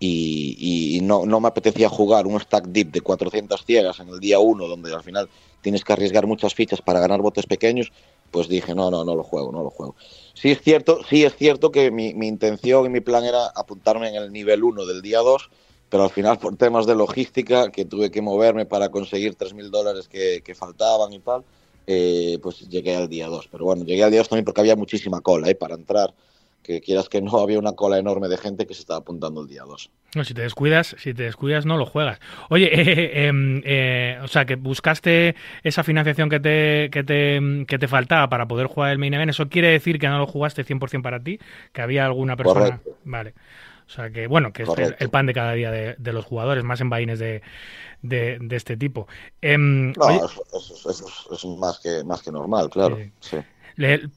[0.00, 4.20] y, y no, no, me apetecía jugar un stack deep de 400 ciegas en el
[4.20, 5.28] día 1, donde al final
[5.60, 7.92] tienes que arriesgar muchas fichas para ganar botes pequeños,
[8.30, 9.94] pues dije, no, no, no lo juego, no lo juego.
[10.34, 14.08] Sí es cierto, sí es cierto que mi, mi intención y mi plan era apuntarme
[14.08, 15.50] en el nivel 1 del día 2,
[15.88, 20.08] pero al final por temas de logística, que tuve que moverme para conseguir 3.000 dólares
[20.08, 21.44] que, que, faltaban y tal,
[21.86, 23.48] eh, pues llegué al día 2.
[23.50, 26.14] Pero bueno, llegué al día 2 también porque había muchísima cola eh, para entrar
[26.62, 29.48] que quieras que no, había una cola enorme de gente que se estaba apuntando el
[29.48, 29.90] día 2.
[30.14, 32.18] No, si te descuidas, si te descuidas no lo juegas.
[32.48, 37.78] Oye, eh, eh, eh, o sea, que buscaste esa financiación que te, que te, que
[37.78, 40.64] te faltaba para poder jugar el main event, ¿eso quiere decir que no lo jugaste
[40.64, 41.38] 100% para ti?
[41.72, 42.78] ¿Que había alguna persona...?
[42.78, 42.96] Correcto.
[43.04, 43.34] Vale.
[43.86, 46.26] O sea, que bueno, que es el, el, pan de cada día de, de, los
[46.26, 47.40] jugadores, más en vaines de,
[48.02, 49.08] de, de este tipo.
[49.40, 52.98] Eh, no, oye, eso, eso, eso, es más que, más que normal, claro.
[53.20, 53.38] sí.
[53.38, 53.44] ¿Le,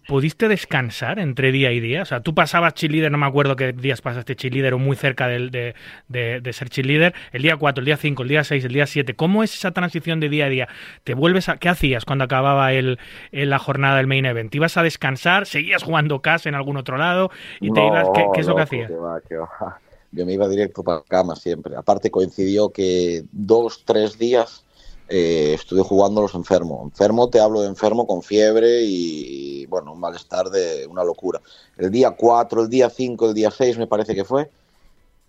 [0.07, 2.01] ¿Pudiste descansar entre día y día?
[2.01, 5.27] O sea, tú pasabas cheerleader, no me acuerdo qué días pasaste cheerleader o muy cerca
[5.27, 5.75] de, de,
[6.07, 8.87] de, de ser cheerleader, el día 4, el día 5, el día 6, el día
[8.87, 9.15] 7.
[9.15, 10.67] ¿Cómo es esa transición de día a día?
[11.03, 11.57] ¿Te vuelves a...
[11.57, 12.97] ¿Qué hacías cuando acababa el,
[13.31, 14.51] el la jornada del main event?
[14.51, 15.45] ¿Te ibas a descansar?
[15.45, 17.29] ¿Seguías jugando CAS en algún otro lado?
[17.59, 18.07] ¿Y te no, ibas...
[18.15, 18.89] ¿Qué, qué es no, lo que hacías?
[18.89, 19.79] Que va, que va.
[20.11, 21.75] Yo me iba directo para cama siempre.
[21.75, 24.65] Aparte coincidió que dos, tres días
[25.13, 26.81] eh, estuve jugándolos enfermo.
[26.85, 31.41] Enfermo, te hablo de enfermo con fiebre y, y, bueno, un malestar de una locura.
[31.77, 34.49] El día 4, el día 5, el día 6 me parece que fue.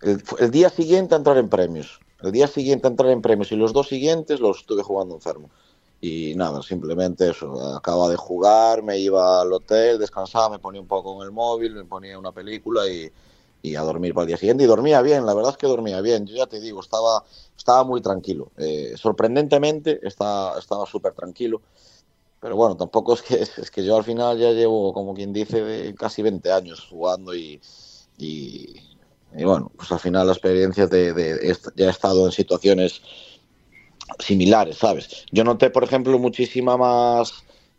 [0.01, 1.99] El, el, día siguiente a entrar en premios.
[2.21, 5.49] El día siguiente a entrar en premios y los dos siguientes los estuve jugando enfermo.
[5.99, 7.75] Y nada, simplemente eso.
[7.75, 11.75] Acaba de jugar, me iba al hotel, descansaba, me ponía un poco en el móvil,
[11.75, 13.11] me ponía una película y,
[13.63, 14.65] y a dormir para el día siguiente.
[14.65, 17.23] Y dormía bien, la verdad es que dormía bien, yo ya te digo, estaba,
[17.57, 21.61] estaba muy tranquilo, eh, sorprendentemente estaba súper tranquilo,
[22.39, 25.95] pero bueno, tampoco es que, es que yo al final ya llevo, como quien dice,
[25.97, 27.61] casi 20 años jugando y,
[28.17, 28.75] y,
[29.35, 33.01] y bueno, pues al final la experiencia de, de, ya he estado en situaciones
[34.19, 35.25] similares, ¿sabes?
[35.31, 37.33] Yo noté, por ejemplo, muchísima más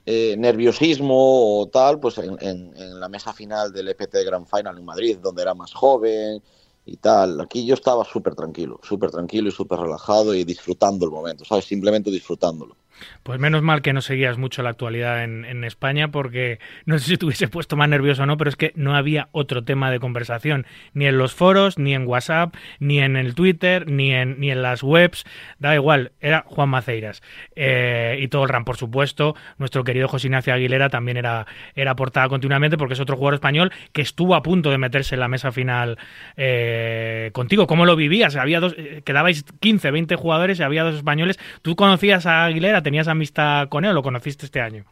[0.06, 4.76] eh, nerviosismo o tal, pues en, en, en, la mesa final del EPT Grand Final
[4.78, 6.42] en Madrid, donde era más joven
[6.84, 7.40] y tal.
[7.40, 11.64] Aquí yo estaba súper tranquilo, súper tranquilo y súper relajado y disfrutando el momento, ¿sabes?
[11.64, 12.76] Simplemente disfrutándolo.
[13.22, 17.07] Pues menos mal que no seguías mucho la actualidad en, en, España porque no sé
[17.07, 19.90] si te hubiese puesto más nervioso o no, pero es que no había otro tema
[19.90, 24.38] de conversación, ni en los foros, ni en WhatsApp, ni en el Twitter, ni en,
[24.38, 25.24] ni en las webs,
[25.59, 27.22] da igual, era Juan Maceiras.
[27.57, 31.96] Eh, y todo el RAM, por supuesto, nuestro querido José Ignacio Aguilera también era, era
[31.96, 35.28] portada continuamente porque es otro jugador español que estuvo a punto de meterse en la
[35.28, 35.98] mesa final
[36.37, 37.66] eh, contigo.
[37.66, 38.37] ¿Cómo lo vivías?
[38.37, 41.38] Había dos, eh, quedabais 15, 20 jugadores y había dos españoles.
[41.62, 42.83] ¿Tú conocías a Aguilera?
[42.85, 44.85] ¿Tenías amistad con él o lo conociste este año?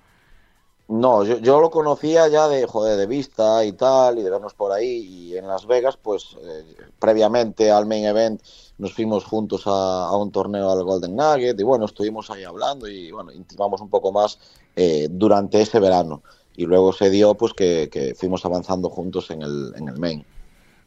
[0.89, 4.73] No, yo, lo conocía ya de, joder, de vista y tal, y de vernos por
[4.73, 5.31] ahí.
[5.31, 6.65] Y en Las Vegas, pues eh,
[6.99, 8.43] previamente al main event,
[8.79, 11.59] nos fuimos juntos a, a, un torneo al Golden Nugget.
[11.59, 14.39] Y bueno, estuvimos ahí hablando y bueno, intimamos un poco más
[14.77, 16.23] eh, durante ese verano.
[16.57, 20.27] Y luego se dio pues que, que fuimos avanzando juntos en el, en el main.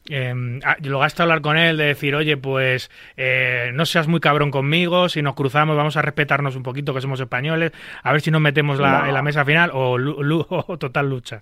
[0.07, 0.33] Eh,
[0.83, 5.21] lograste hablar con él de decir, oye, pues eh, no seas muy cabrón conmigo, si
[5.23, 7.71] nos cruzamos vamos a respetarnos un poquito que somos españoles,
[8.03, 9.05] a ver si nos metemos la, no.
[9.07, 9.95] en la mesa final o,
[10.67, 11.41] o, total lucha.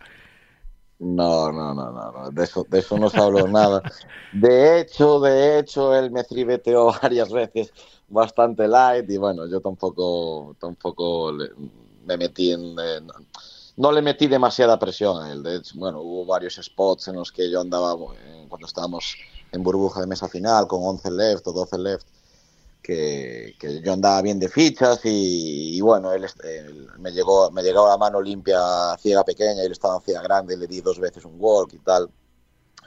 [0.99, 3.81] No, no, no, no, de eso, de eso no se habló nada.
[4.31, 7.73] De hecho, de hecho, él me tribeteó varias veces
[8.07, 11.33] bastante light y bueno, yo tampoco, tampoco
[12.05, 13.13] me metí en, no
[13.75, 15.43] le metí demasiada presión a él.
[15.43, 17.95] De hecho, bueno, hubo varios spots en los que yo andaba
[18.47, 19.15] cuando estábamos
[19.51, 22.07] en burbuja de mesa final con 11 left o 12 left.
[22.81, 27.97] que, yo andaba bien de fichas y, bueno, él, él me llegó me llegó la
[27.97, 28.59] mano limpia
[28.99, 31.79] ciega pequeña y él estaba en ciega grande, le di dos veces un walk y
[31.79, 32.09] tal.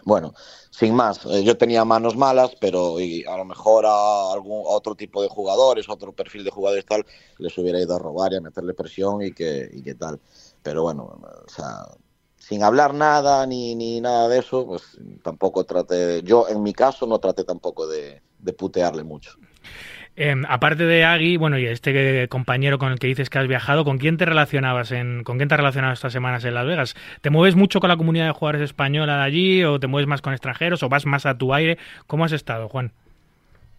[0.06, 0.34] Bueno,
[0.70, 5.20] sin más, eh, yo tenía manos malas, pero a lo mejor a algún otro tipo
[5.20, 7.04] de jugadores, otro perfil de jugadores tal,
[7.38, 10.20] les hubiera ido a robar y a meterle presión y que, y que tal.
[10.66, 11.86] Pero bueno, o sea,
[12.36, 17.06] sin hablar nada ni, ni nada de eso, pues tampoco traté, yo en mi caso
[17.06, 19.30] no traté tampoco de, de putearle mucho.
[20.16, 23.84] Eh, aparte de Agui, bueno, y este compañero con el que dices que has viajado,
[23.84, 26.96] ¿con quién te relacionabas en, con quién te has relacionado estas semanas en Las Vegas?
[27.20, 30.20] ¿Te mueves mucho con la comunidad de jugadores española de allí o te mueves más
[30.20, 31.78] con extranjeros o vas más a tu aire?
[32.08, 32.92] ¿Cómo has estado, Juan?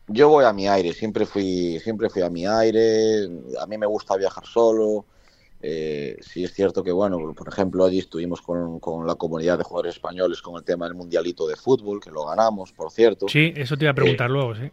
[0.07, 3.25] Yo voy a mi aire, siempre fui, siempre fui a mi aire,
[3.59, 5.03] a mí me gusta viajar solo.
[5.59, 9.63] Eh, sí es cierto que, bueno, por ejemplo, allí estuvimos con, con la comunidad de
[9.63, 13.27] jugadores españoles con el tema del Mundialito de Fútbol, que lo ganamos, por cierto.
[13.27, 14.71] Sí, eso te iba a preguntar luego, sí.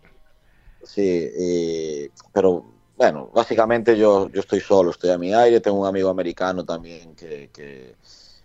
[0.83, 2.65] Sí, eh, pero
[2.97, 7.15] bueno, básicamente yo, yo estoy solo, estoy a mi aire, tengo un amigo americano también
[7.15, 7.95] que, que,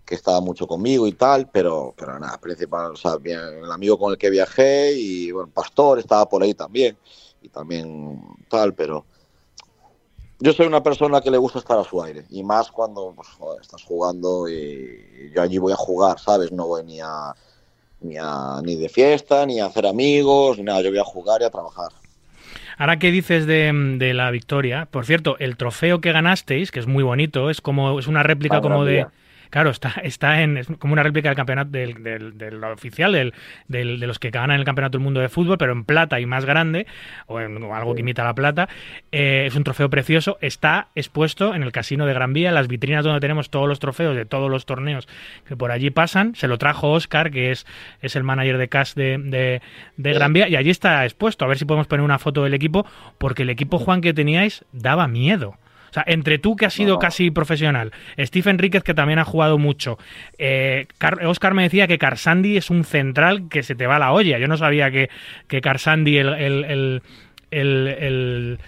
[0.04, 3.98] que estaba mucho conmigo y tal, pero, pero nada, principal, o sea, bien, el amigo
[3.98, 6.96] con el que viajé y bueno, Pastor estaba por ahí también,
[7.42, 9.04] y también tal, pero
[10.40, 13.28] yo soy una persona que le gusta estar a su aire, y más cuando pues,
[13.28, 16.50] joder, estás jugando y yo allí voy a jugar, ¿sabes?
[16.50, 17.34] No voy ni a,
[18.00, 21.42] ni a ni de fiesta, ni a hacer amigos, ni nada, yo voy a jugar
[21.42, 21.92] y a trabajar.
[22.78, 26.86] Ahora que dices de, de la victoria, por cierto, el trofeo que ganasteis, que es
[26.86, 29.06] muy bonito, es como es una réplica como de.
[29.50, 33.34] Claro, está, está en, es como una réplica del campeonato del, del, del oficial, del,
[33.68, 36.26] del- de los que ganan el campeonato del mundo de fútbol, pero en plata y
[36.26, 36.86] más grande,
[37.26, 38.68] o en o algo que imita la plata.
[39.10, 40.38] Eh, es un trofeo precioso.
[40.40, 43.80] Está expuesto en el casino de Gran Vía, en las vitrinas donde tenemos todos los
[43.80, 45.08] trofeos de todos los torneos
[45.48, 46.34] que por allí pasan.
[46.36, 47.66] Se lo trajo Oscar, que es,
[48.02, 49.62] es el manager de cash de, de,
[49.96, 51.44] de Gran Vía, y allí está expuesto.
[51.44, 52.86] A ver si podemos poner una foto del equipo,
[53.18, 55.56] porque el equipo, Juan, que teníais daba miedo.
[55.90, 56.98] O sea, entre tú que has sido No.
[57.00, 59.98] casi profesional, Steve Enríquez que también ha jugado mucho,
[60.38, 64.12] eh, Car- Oscar me decía que Carsandi es un central que se te va la
[64.12, 64.38] olla.
[64.38, 65.10] Yo no sabía que,
[65.48, 67.02] que Carsandi, el, el, el,
[67.50, 68.58] el- el,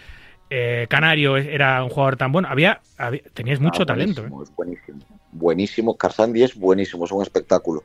[0.50, 2.48] eh, canario, era un jugador tan bueno.
[2.50, 4.22] Había, había- teníais mucho Ah, talento.
[4.28, 4.44] buenísimo, ¿eh?
[4.44, 4.98] Es buenísimo.
[5.32, 5.96] Buenísimo.
[5.96, 7.84] Carsandi es buenísimo, es un espectáculo.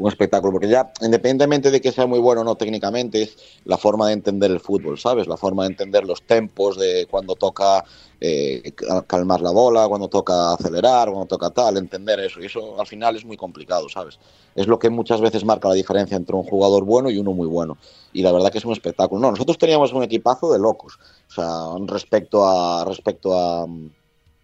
[0.00, 3.76] Un espectáculo, porque ya, independientemente de que sea muy bueno o no técnicamente, es la
[3.76, 5.26] forma de entender el fútbol, ¿sabes?
[5.26, 7.84] La forma de entender los tempos, de cuando toca
[8.20, 12.40] eh, cal- calmar la bola, cuando toca acelerar, cuando toca tal, entender eso.
[12.40, 14.18] Y eso al final es muy complicado, ¿sabes?
[14.54, 17.46] Es lo que muchas veces marca la diferencia entre un jugador bueno y uno muy
[17.46, 17.76] bueno.
[18.12, 19.20] Y la verdad que es un espectáculo.
[19.20, 20.98] No, nosotros teníamos un equipazo de locos.
[21.28, 21.48] O sea,
[21.86, 23.66] respecto a, respecto a,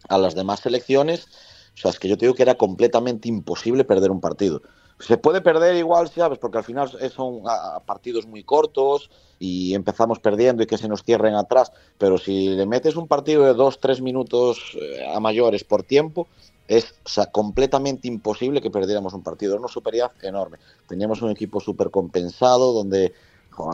[0.09, 1.27] a las demás selecciones,
[1.75, 4.63] o sea, es que yo te digo que era completamente imposible perder un partido.
[4.99, 6.39] Se puede perder igual, ¿sabes?
[6.39, 7.43] Porque al final son
[7.85, 11.71] partidos muy cortos y empezamos perdiendo y que se nos cierren atrás.
[11.99, 16.29] Pero si le metes un partido de dos, tres minutos eh, a mayores por tiempo,
[16.67, 16.95] es
[17.31, 19.53] completamente imposible que perdiéramos un partido.
[19.53, 20.59] Era una superioridad enorme.
[20.89, 23.13] Teníamos un equipo súper compensado donde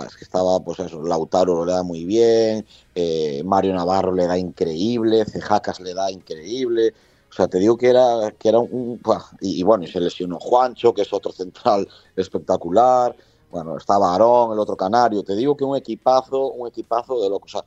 [0.06, 4.38] es que estaba, pues eso, Lautaro le da muy bien, eh, Mario Navarro le da
[4.38, 6.94] increíble, Cejacas le da increíble.
[7.32, 9.00] O sea, te digo que era, que era un...
[9.40, 13.16] y bueno, y se lesionó Juancho, que es otro central espectacular.
[13.50, 15.22] Bueno, estaba Aarón, el otro canario.
[15.22, 17.54] Te digo que un equipazo, un equipazo de locos.
[17.54, 17.66] O sea,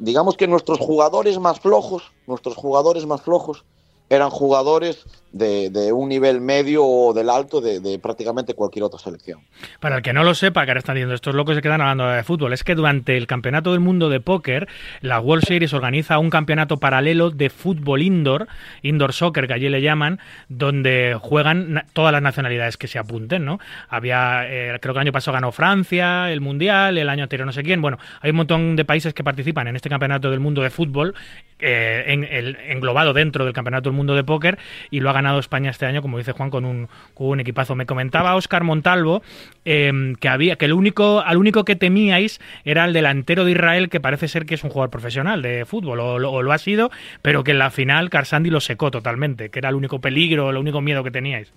[0.00, 3.64] digamos que nuestros jugadores más flojos, nuestros jugadores más flojos,
[4.08, 9.40] eran jugadores de, un nivel medio o del alto de, de prácticamente cualquier otra selección.
[9.80, 12.06] Para el que no lo sepa, que ahora están diciendo estos locos se quedan hablando
[12.08, 14.66] de fútbol, es que durante el Campeonato del Mundo de Póker,
[15.02, 18.46] la World Series organiza un campeonato paralelo de fútbol indoor,
[18.80, 23.58] indoor soccer, que allí le llaman, donde juegan todas las nacionalidades que se apunten, ¿no?
[23.90, 27.52] Había, eh, creo que el año pasado ganó Francia, el Mundial, el año anterior no
[27.52, 27.82] sé quién.
[27.82, 31.14] Bueno, hay un montón de países que participan en este Campeonato del Mundo de Fútbol,
[31.58, 34.58] eh, en, el- englobado dentro del Campeonato del Mundo de Póker,
[34.90, 37.74] y lo ha ganado España este año, como dice Juan, con un, con un equipazo.
[37.74, 39.22] Me comentaba Oscar Montalvo
[39.64, 43.88] eh, que había que el único, al único que temíais era el delantero de Israel,
[43.88, 46.90] que parece ser que es un jugador profesional de fútbol, o, lo- ha sido,
[47.22, 50.56] pero que en la final Carsandi lo secó totalmente, que era el único peligro, el
[50.58, 51.52] único miedo que teníais.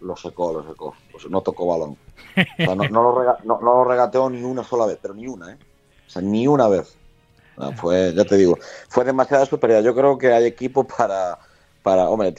[0.00, 0.94] Lo secó, lo secó.
[1.12, 1.96] Pues no tocó balón.
[2.66, 5.56] No, no lo rega- no lo regateó ni una sola vez, pero ni una, ¿eh?
[6.06, 6.96] O sea, ni una vez.
[7.60, 9.84] No, fue, ya te digo, fue demasiada superioridad.
[9.84, 11.38] Yo creo que hay equipo para,
[11.82, 12.34] para, hombre,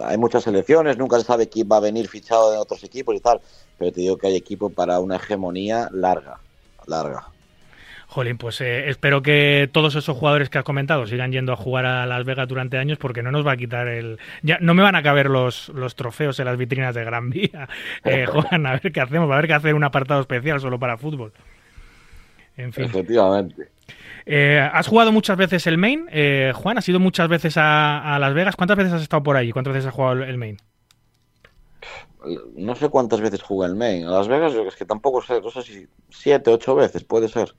[0.00, 3.20] hay muchas selecciones, nunca se sabe quién va a venir fichado de otros equipos y
[3.20, 3.40] tal,
[3.76, 6.38] pero te digo que hay equipo para una hegemonía larga,
[6.86, 7.26] larga.
[8.06, 11.86] Jolín, pues eh, espero que todos esos jugadores que has comentado sigan yendo a jugar
[11.86, 14.18] a Las Vegas durante años porque no nos va a quitar el...
[14.42, 17.68] Ya no me van a caber los, los trofeos en las vitrinas de Gran Vía.
[18.04, 20.78] Eh, Juan, a ver qué hacemos, va a haber que hacer un apartado especial solo
[20.80, 21.32] para fútbol.
[22.56, 22.84] En fin.
[22.84, 23.70] Efectivamente.
[24.26, 26.06] Eh, ¿Has jugado muchas veces el main?
[26.12, 28.54] Eh, Juan, ¿has ido muchas veces a, a Las Vegas?
[28.56, 29.50] ¿Cuántas veces has estado por allí?
[29.52, 30.58] ¿Cuántas veces has jugado el main?
[32.54, 34.04] No sé cuántas veces jugué el main.
[34.06, 37.28] A Las Vegas, yo es que tampoco sé, no sé si siete, ocho veces, puede
[37.28, 37.54] ser.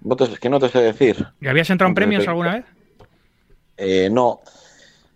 [0.00, 1.26] No te- es que no te sé decir.
[1.40, 2.64] ¿Y habías entrado en premios alguna vez?
[3.76, 4.40] Eh, no.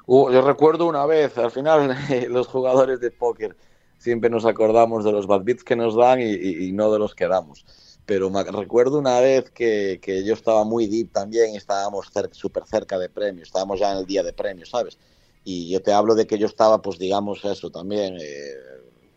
[0.06, 1.94] Yo recuerdo una vez, al final
[2.28, 3.56] los jugadores de póker
[3.98, 6.98] siempre nos acordamos de los bad beats que nos dan y, y- y no de
[6.98, 7.64] los que damos.
[8.08, 12.98] Pero me recuerdo una vez que, que yo estaba muy deep también estábamos súper cerca
[12.98, 14.96] de premios, estábamos ya en el día de premios, ¿sabes?
[15.44, 18.54] Y yo te hablo de que yo estaba, pues digamos eso también, eh,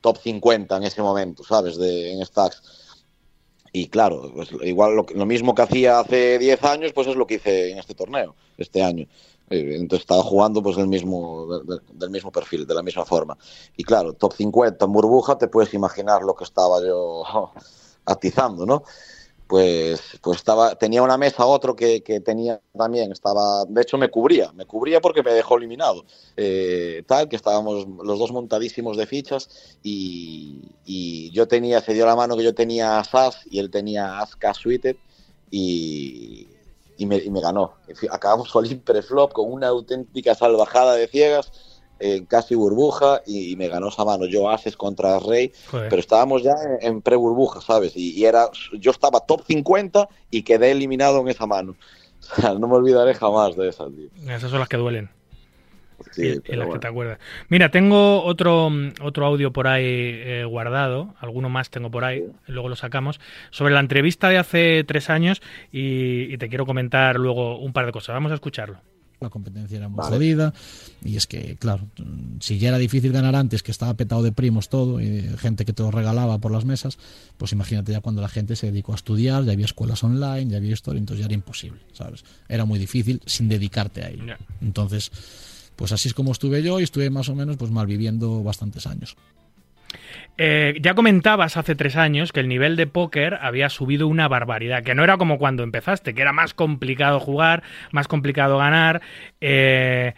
[0.02, 1.78] top 50 en ese momento, ¿sabes?
[1.78, 2.62] De, en Stacks.
[3.72, 7.36] Y claro, pues igual lo, mismo que hacía hace 10 años, pues es lo que
[7.36, 9.08] hice en este torneo, este año.
[9.50, 11.48] Eh, Entonces estaba jugando pues del mismo,
[11.94, 13.38] del, mismo perfil, de la misma forma.
[13.78, 17.24] Y claro, top 50 en burbuja, te puedes imaginar lo que estaba yo
[18.12, 18.84] atizando, ¿no?
[19.52, 24.10] Pues, pues estaba, tenía una mesa otro que, que tenía también, estaba, de hecho me
[24.10, 26.06] cubría, me cubría porque me dejó eliminado.
[26.38, 29.50] Eh, tal, que estábamos los dos montadísimos de fichas
[29.84, 33.70] y, y yo tenía, se dio la mano que yo tenía a SAS y él
[33.70, 34.96] tenía a Aska Suited
[35.50, 36.48] y,
[36.96, 37.74] y, me, y me ganó.
[38.10, 41.52] Acabamos Olim preflop con una auténtica salvajada de ciegas,
[42.02, 44.26] eh, casi burbuja y, y me ganó esa mano.
[44.26, 45.90] Yo Ases contra Rey, Joder.
[45.90, 47.96] pero estábamos ya en, en pre-burbuja, ¿sabes?
[47.96, 51.76] Y, y era, yo estaba top 50 y quedé eliminado en esa mano.
[52.22, 54.08] O sea, no me olvidaré jamás de esa, tío.
[54.32, 55.10] Esas son las que duelen.
[56.12, 56.74] Sí, y, las bueno.
[56.74, 57.20] que te acuerdas.
[57.50, 58.70] Mira, tengo otro,
[59.02, 63.74] otro audio por ahí eh, guardado, alguno más tengo por ahí, luego lo sacamos, sobre
[63.74, 67.92] la entrevista de hace tres años y, y te quiero comentar luego un par de
[67.92, 68.14] cosas.
[68.14, 68.78] Vamos a escucharlo.
[69.22, 70.16] La competencia era muy Vale.
[70.16, 70.52] jodida
[71.06, 71.88] y es que, claro,
[72.40, 75.74] si ya era difícil ganar antes, que estaba petado de primos todo, y gente que
[75.74, 76.98] te lo regalaba por las mesas,
[77.38, 80.58] pues imagínate ya cuando la gente se dedicó a estudiar, ya había escuelas online, ya
[80.58, 82.24] había historia, entonces ya era imposible, ¿sabes?
[82.50, 84.24] Era muy difícil sin dedicarte a ello.
[84.60, 85.12] Entonces,
[85.76, 89.16] pues así es como estuve yo y estuve más o menos pues malviviendo bastantes años.
[90.38, 94.84] Eh, ya comentabas hace tres años que el nivel de póker había subido una barbaridad,
[94.84, 99.02] que no era como cuando empezaste, que era más complicado jugar, más complicado ganar.
[99.40, 100.14] Eh,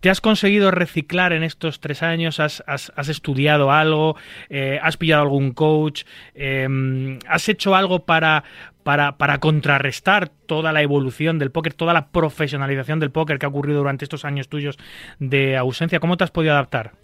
[0.00, 2.40] ¿Te has conseguido reciclar en estos tres años?
[2.40, 4.16] ¿Has, has- estudiado algo?
[4.48, 6.02] Eh, ¿Has pillado algún coach?
[6.34, 8.42] Eh, ¿Has hecho algo para,
[8.82, 13.50] para, para contrarrestar toda la evolución del póker, toda la profesionalización del póker que ha
[13.50, 14.76] ocurrido durante estos años tuyos
[15.20, 16.00] de ausencia?
[16.00, 16.94] ¿Cómo te has podido adaptar?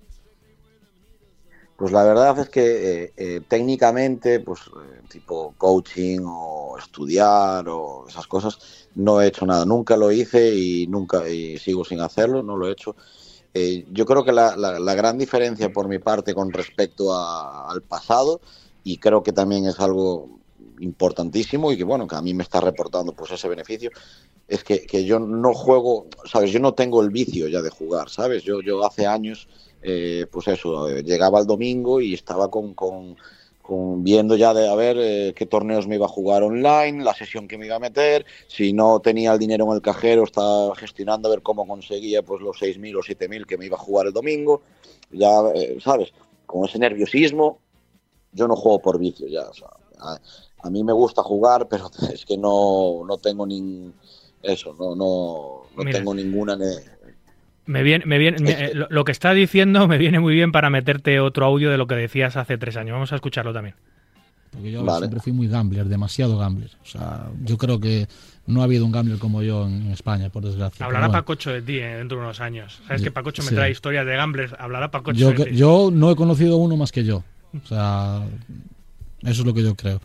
[1.78, 8.04] Pues la verdad es que eh, eh, técnicamente, pues eh, tipo coaching o estudiar o
[8.08, 8.58] esas cosas,
[8.96, 9.64] no he hecho nada.
[9.64, 12.96] Nunca lo hice y nunca y sigo sin hacerlo, no lo he hecho.
[13.54, 17.70] Eh, yo creo que la, la- la gran diferencia por mi parte con respecto a-
[17.70, 18.40] al pasado,
[18.84, 20.40] y creo que también es algo
[20.80, 23.90] importantísimo y que bueno, que a mí me está reportando pues ese beneficio,
[24.46, 28.08] es que, que yo no juego, sabes, yo no tengo el vicio ya de jugar,
[28.08, 29.48] sabes, yo, yo hace años
[29.82, 33.16] eh, pues eso, eh, llegaba el domingo y estaba con, con-
[33.62, 37.14] con viendo ya de a ver eh, qué torneos me iba a jugar online, la
[37.14, 40.74] sesión que me iba a meter, si no tenía el dinero en el cajero, estaba
[40.74, 44.06] gestionando a ver cómo conseguía pues los 6.000 o 7.000 que me iba a jugar
[44.06, 44.62] el domingo,
[45.10, 46.12] ya, eh, ¿sabes?
[46.46, 47.58] Con ese nerviosismo,
[48.32, 49.68] yo no juego por vicio ya, o sea,
[50.00, 50.18] a,
[50.62, 53.92] a mí me gusta jugar, pero es que no, no tengo ni
[54.42, 55.98] eso, no, no, no Mira.
[55.98, 56.56] tengo ninguna...
[56.56, 56.97] ne-
[57.68, 60.52] Me viene, me viene, me- eh, lo, lo que está diciendo me viene muy bien
[60.52, 62.94] para meterte otro audio de lo que decías hace tres años.
[62.94, 63.74] Vamos a escucharlo también.
[64.50, 65.00] Porque yo Vale.
[65.00, 66.70] siempre fui muy gambler, demasiado gambler.
[66.82, 68.06] O sea, yo creo que
[68.46, 70.86] no ha habido un gambler como yo en, en España, por desgracia.
[70.86, 72.80] Hablará bueno, Pacocho de ti eh, dentro de unos años.
[72.86, 73.54] Sabes Sí, que Pacocho me sí.
[73.54, 74.54] trae historias de gamblers.
[74.58, 75.54] Hablará Pacocho yo, de ti.
[75.56, 77.22] yo no he conocido uno más que yo.
[77.62, 78.22] O sea,
[79.20, 80.00] eso es lo que yo creo.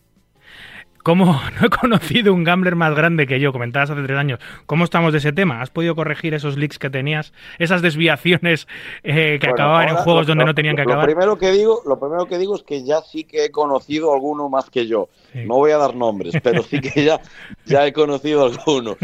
[1.04, 1.26] ¿Cómo
[1.60, 3.52] no he conocido un gambler más grande que yo?
[3.52, 4.40] Comentabas hace tres años.
[4.66, 5.62] ¿Cómo estamos de ese tema?
[5.62, 7.34] ¿Has podido corregir esos leaks que tenías?
[7.60, 8.68] Esas desviaciones
[9.04, 11.06] eh, que Bueno, acababan en juegos lo- donde lo- no tenían que lo acabar.
[11.06, 14.50] primero que digo, lo primero que digo es que ya sí que he conocido alguno
[14.50, 15.10] más que yo.
[15.34, 15.40] Sí.
[15.46, 17.20] No voy a dar nombres, pero sí que ya,
[17.66, 18.96] ya he conocido alguno.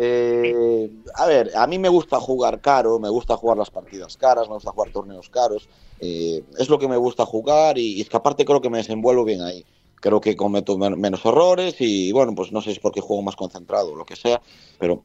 [0.00, 4.46] Eh, a ver, a mí me gusta jugar caro, me gusta jugar las partidas caras,
[4.48, 5.68] me gusta jugar torneos caros.
[6.00, 8.78] eh, es lo que me gusta jugar y, y es que aparte creo que me
[8.78, 9.64] desenvuelvo bien ahí.
[10.00, 13.22] Creo que cometo men- menos errores y bueno, pues no sé si es porque juego
[13.22, 14.40] más concentrado o lo que sea,
[14.78, 15.02] pero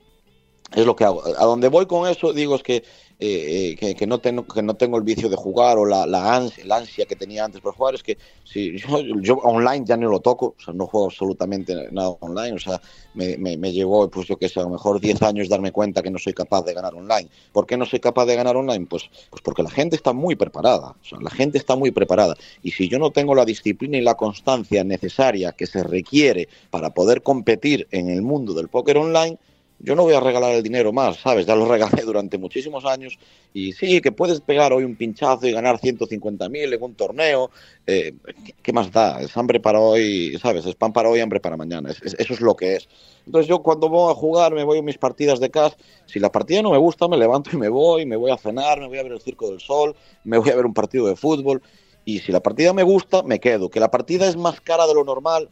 [0.76, 1.24] es lo que hago.
[1.26, 2.84] A donde voy con eso, digo, es que
[3.26, 6.36] eh, eh, que, no tengo, que no tengo el vicio de jugar o la, la,
[6.36, 8.78] ansia, que tenía antes por jugar, es que si
[9.22, 12.82] yo, online ya no lo toco, o sea, no juego absolutamente nada online, o sea,
[13.14, 16.12] me, me, llevó, pues yo que sé, a lo mejor 10 años darme cuenta que
[16.12, 17.30] no soy capaz de ganar online.
[17.54, 18.88] ¿Por qué no soy capaz de ganar online?
[18.88, 22.36] Pues, pues porque la gente está muy preparada, o sea, la gente está muy preparada.
[22.62, 26.94] Y si yo no tengo la disciplina y la constancia necesaria que se requiere para
[26.94, 29.38] poder competir en el mundo del póker online,
[29.84, 31.46] yo no voy a regalar el dinero más, ¿sabes?
[31.46, 33.20] Ya lo regalé durante muchísimos años
[33.54, 37.52] y sí, que puedes pegar hoy un pinchazo y ganar 150.000 en un torneo,
[37.86, 38.14] eh,
[38.62, 39.22] ¿qué más da?
[39.22, 40.66] Es hambre para hoy, ¿sabes?
[40.66, 42.88] Es pan para hoy, hambre para mañana, eso es lo que es.
[43.26, 45.74] Entonces yo cuando voy a jugar me voy a mis partidas de cash,
[46.06, 48.80] si la partida no me gusta me levanto y me voy, me voy a cenar,
[48.80, 51.18] me voy a ver el Circo del Sol, me voy a ver un partido de
[51.18, 51.62] fútbol
[52.06, 53.70] y si la partida me gusta me quedo.
[53.70, 55.50] Que la partida es más cara de lo normal,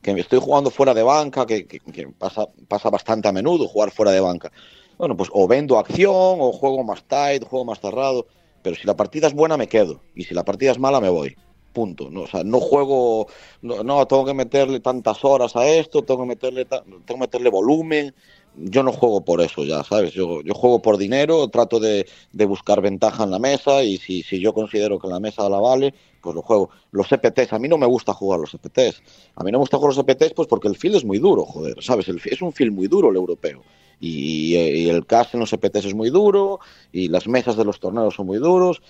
[0.00, 1.80] que estoy jugando fuera de banca, que,
[2.18, 4.50] pasa, pasa bastante a menudo jugar fuera de banca.
[4.98, 8.26] Bueno, pues o vendo acción, o juego más tight, juego más cerrado,
[8.62, 11.08] pero si la partida es buena me quedo, y si la partida es mala me
[11.08, 11.36] voy.
[11.72, 12.10] Punto.
[12.10, 13.28] No, o sea, no juego,
[13.62, 18.14] no, tengo que meterle tantas horas a esto, tengo que meterle, tengo que meterle volumen.
[18.54, 20.12] Yo no juego por eso ya, ¿sabes?
[20.12, 24.22] Yo, yo juego por dinero, trato de, de buscar ventaja en la mesa y si,
[24.22, 26.70] si yo considero que la mesa la vale, pues lo juego.
[26.92, 29.02] Los EPTs, a mí no me gusta jugar los EPTs.
[29.36, 31.44] A mí no me gusta jugar los EPTs pues porque el field es muy duro,
[31.44, 32.08] joder, ¿sabes?
[32.08, 33.62] El, es un field muy duro el europeo.
[34.00, 36.58] Y, el cast en los EPTs es muy duro,
[36.90, 38.82] y las mesas de los torneos son muy duros.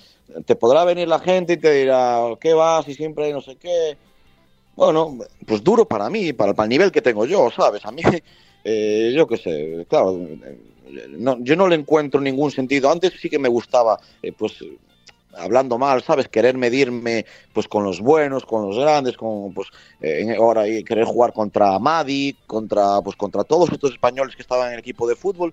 [0.47, 2.89] Te podrá venir la gente y te dirá, ¿qué vas?
[2.89, 3.97] Y siempre hay no sé qué.
[4.75, 7.85] Bueno, pues duro para mí, para, el nivel que tengo yo, ¿sabes?
[7.85, 8.01] A mí,
[8.65, 10.19] eh, yo qué sé, claro,
[11.11, 12.91] no, yo no le encuentro ningún sentido.
[12.91, 14.65] Antes sí que me gustaba, eh, pues
[15.37, 16.29] hablando mal, ¿sabes?
[16.29, 19.69] Querer medirme pues con los buenos, con los grandes, con pues
[20.01, 24.69] eh, ahora y querer jugar contra Madi, contra pues contra todos estos españoles que estaban
[24.69, 25.53] en el equipo de fútbol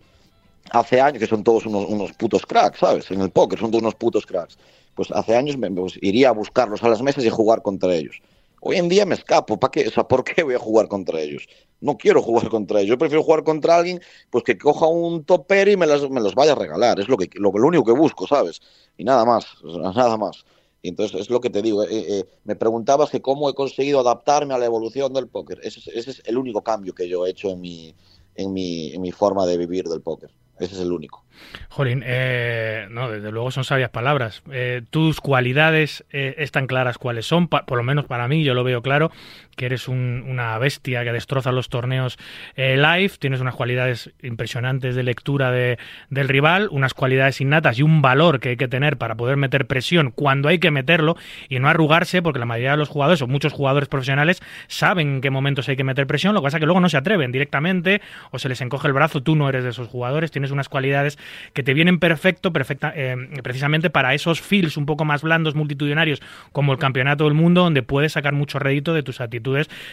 [0.71, 3.09] hace años que son todos unos, unos putos cracks, ¿sabes?
[3.11, 4.57] En el póker son todos unos putos cracks.
[4.95, 8.21] Pues hace años me, pues, iría a buscarlos a las mesas y jugar contra ellos.
[8.61, 9.87] Hoy en día me escapo, ¿para qué?
[9.87, 11.47] O sea, ¿por qué voy a jugar contra ellos?
[11.79, 12.89] No quiero jugar contra ellos.
[12.89, 16.51] Yo prefiero jugar contra alguien pues que coja un topper y me, las, los vaya
[16.51, 16.99] a regalar.
[16.99, 18.61] Es lo, que, lo, único que busco, ¿sabes?
[18.97, 20.45] Y nada más, nada más.
[20.81, 21.83] Y entonces es lo que te digo.
[21.83, 25.59] Eh, eh, me preguntabas que cómo he conseguido adaptarme a la evolución del póker.
[25.63, 27.95] Ese, es el único cambio que yo he hecho en mi,
[28.35, 30.31] en mi forma de vivir del póker.
[30.59, 31.23] Ese es el único.
[31.69, 34.43] Jolín, eh, no, desde luego son sabias palabras.
[34.51, 38.63] Eh, tus cualidades eh, están claras cuáles son, por lo menos para mí, yo lo
[38.63, 39.11] veo claro,
[39.59, 42.17] que eres una bestia que destroza los torneos
[42.55, 45.77] live, tienes unas cualidades impresionantes de lectura de,
[46.09, 49.67] del rival, unas cualidades innatas y un valor que hay que tener para poder meter
[49.67, 51.17] presión cuando hay que meterlo
[51.49, 55.21] y no arrugarse, porque la mayoría de los jugadores o muchos jugadores profesionales saben en
[55.21, 57.33] qué momentos hay que meter presión, lo que pasa es que luego no se atreven
[57.33, 58.01] directamente
[58.31, 61.19] o se les encoge el brazo, tú no eres de esos jugadores, tienes unas cualidades
[61.51, 66.21] que te vienen perfecto, perfecta, eh, precisamente para esos feels un poco más blandos, multitudinarios,
[66.53, 69.48] como el Campeonato del Mundo, donde puedes sacar mucho rédito de tus actitudes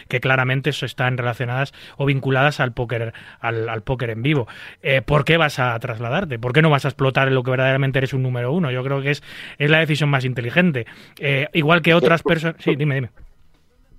[0.08, 4.46] que claramente están relacionadas o vinculadas al póker, al, póker en vivo.
[4.82, 6.38] Eh, ¿Por qué vas a trasladarte?
[6.38, 8.70] ¿Por qué no vas a explotar en lo que verdaderamente eres un número uno?
[8.70, 9.22] Yo creo que es,
[9.58, 10.86] es la decisión más inteligente.
[11.18, 12.56] Eh, igual que otras personas.
[12.60, 13.10] Sí, dime, dime.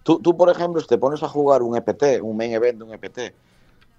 [0.04, 2.84] Tú, tú, por ejemplo, si te pones a jugar un EPT, un main event de
[2.86, 3.20] un EPT,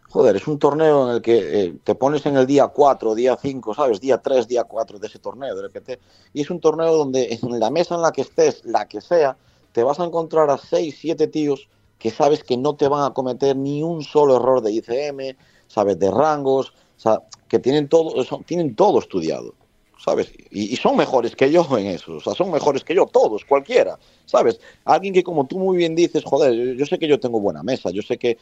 [0.09, 3.36] joder, es un torneo en el que eh, te pones en el día 4, día
[3.40, 4.00] 5, ¿sabes?
[4.00, 5.98] Día 3, día 4 de ese torneo de repente.
[6.32, 9.36] Y es un torneo donde en la mesa en la que estés, la que sea,
[9.72, 13.14] te vas a encontrar a 6, 7 tíos que sabes que no te van a
[13.14, 18.24] cometer ni un solo error de ICM, sabes, de rangos, o sea, que tienen todo,
[18.44, 19.54] tienen todo estudiado.
[19.98, 20.32] ¿sabes?
[20.50, 23.98] Y, son mejores que yo en eso, o sea, son mejores que yo, todos, cualquiera,
[24.26, 24.60] ¿sabes?
[24.84, 27.90] Alguien que como tú muy bien dices, joder, yo, sé que yo tengo buena mesa,
[27.90, 28.36] yo sé que eh,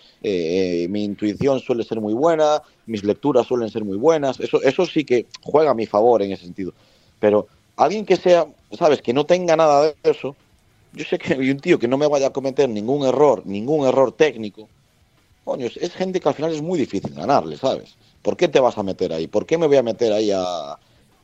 [0.84, 4.84] eh, mi intuición suele ser muy buena, mis lecturas suelen ser muy buenas, eso, eso
[4.86, 6.72] sí que juega a mi favor en ese sentido,
[7.18, 7.46] pero
[7.76, 9.00] alguien que sea, ¿sabes?
[9.00, 10.36] Que no tenga nada de eso,
[10.92, 13.86] yo sé que hay un tío que no me vaya a cometer ningún error, ningún
[13.86, 14.68] error técnico,
[15.44, 17.96] coño, es gente que al final es muy difícil ganarle, ¿sabes?
[18.22, 19.26] ¿Por qué te vas a meter ahí?
[19.28, 20.76] ¿Por qué me voy a meter ahí a,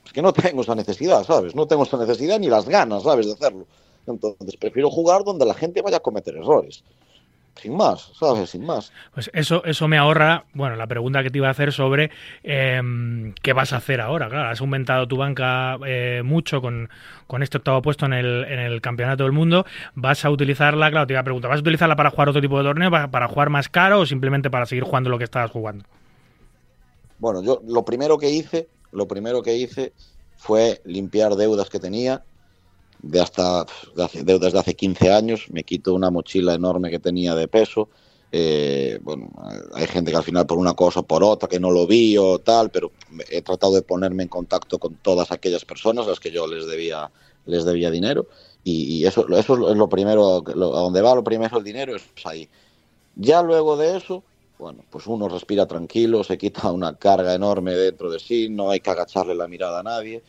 [0.05, 1.55] es que no tengo esa necesidad, ¿sabes?
[1.55, 3.27] No tengo esa necesidad ni las ganas, ¿sabes?
[3.27, 3.67] De hacerlo.
[4.07, 6.83] Entonces prefiero jugar donde la gente vaya a cometer errores.
[7.55, 8.51] Sin más, ¿sabes?
[8.51, 8.93] Sin más.
[9.15, 12.11] Pues eso, eso me ahorra, bueno, la pregunta que te iba a hacer sobre
[12.43, 14.29] em, qué vas a hacer ahora.
[14.29, 16.89] Claro, has aumentado tu banca eh, mucho con,
[17.27, 19.67] con, este octavo puesto en el, en el Campeonato del Mundo.
[19.95, 20.91] ¿Vas a utilizarla?
[20.91, 23.11] Claro, te iba a preguntar, ¿vas a utilizarla para jugar otro tipo de torneo, para,
[23.11, 25.85] para jugar más caro o simplemente para seguir jugando lo que estabas jugando?
[27.19, 29.93] Bueno, yo lo primero que hice lo primero que hice
[30.37, 32.23] fue limpiar deudas que tenía
[33.03, 33.67] de hasta
[34.25, 35.47] deudas de hace 15 años.
[35.51, 37.89] Me quito una mochila enorme que tenía de peso
[38.35, 39.31] Eh, bueno,
[39.75, 42.17] hay gente que al final por una cosa o por otra que no lo vi
[42.17, 42.91] o tal, pero
[43.31, 46.67] he tratado de ponerme en contacto con todas aquellas personas a las que yo les
[46.67, 47.11] debía
[47.45, 48.27] les debía dinero
[48.65, 52.49] y, eso eso es lo primero a donde va lo primero el dinero es ahí.
[53.17, 54.23] Ya luego de eso,
[54.59, 58.81] bueno, pues uno respira tranquilo, se quita una carga enorme dentro de sí, no hay
[58.81, 60.23] que agacharle la mirada a nadie.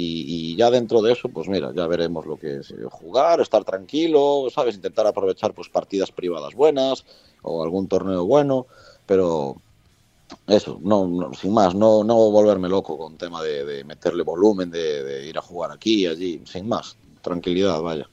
[0.00, 4.46] Y, ya dentro de eso, pues mira, ya veremos lo que es jugar, estar tranquilo,
[4.48, 4.76] ¿sabes?
[4.76, 7.04] Intentar aprovechar pues partidas privadas buenas,
[7.42, 8.68] o algún torneo bueno,
[9.06, 9.56] pero
[10.46, 15.36] eso, no, sin más, no, no volverme loco con tema de, meterle volumen, de, ir
[15.36, 18.08] a jugar aquí y allí, sin más, tranquilidad, vaya.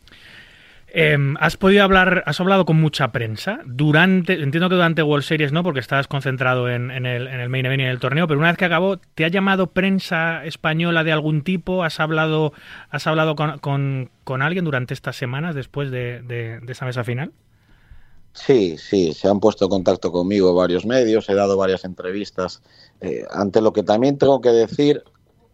[0.97, 3.59] Em, ¿Has podido hablar, has hablado con mucha prensa?
[3.65, 7.83] Durante, entiendo que durante World Series no, porque estabas concentrado en, el, main event y
[7.83, 11.43] en el torneo, pero una vez que acabó, ¿te ha llamado prensa española de algún
[11.43, 11.83] tipo?
[11.83, 12.53] ¿Has hablado,
[12.89, 17.33] has hablado con, con, alguien durante estas semanas después de, de esa mesa final?
[18.31, 22.61] Sí, sí, se han puesto en contacto conmigo varios medios, he dado varias entrevistas.
[23.01, 25.03] Eh, ante lo que también tengo que decir,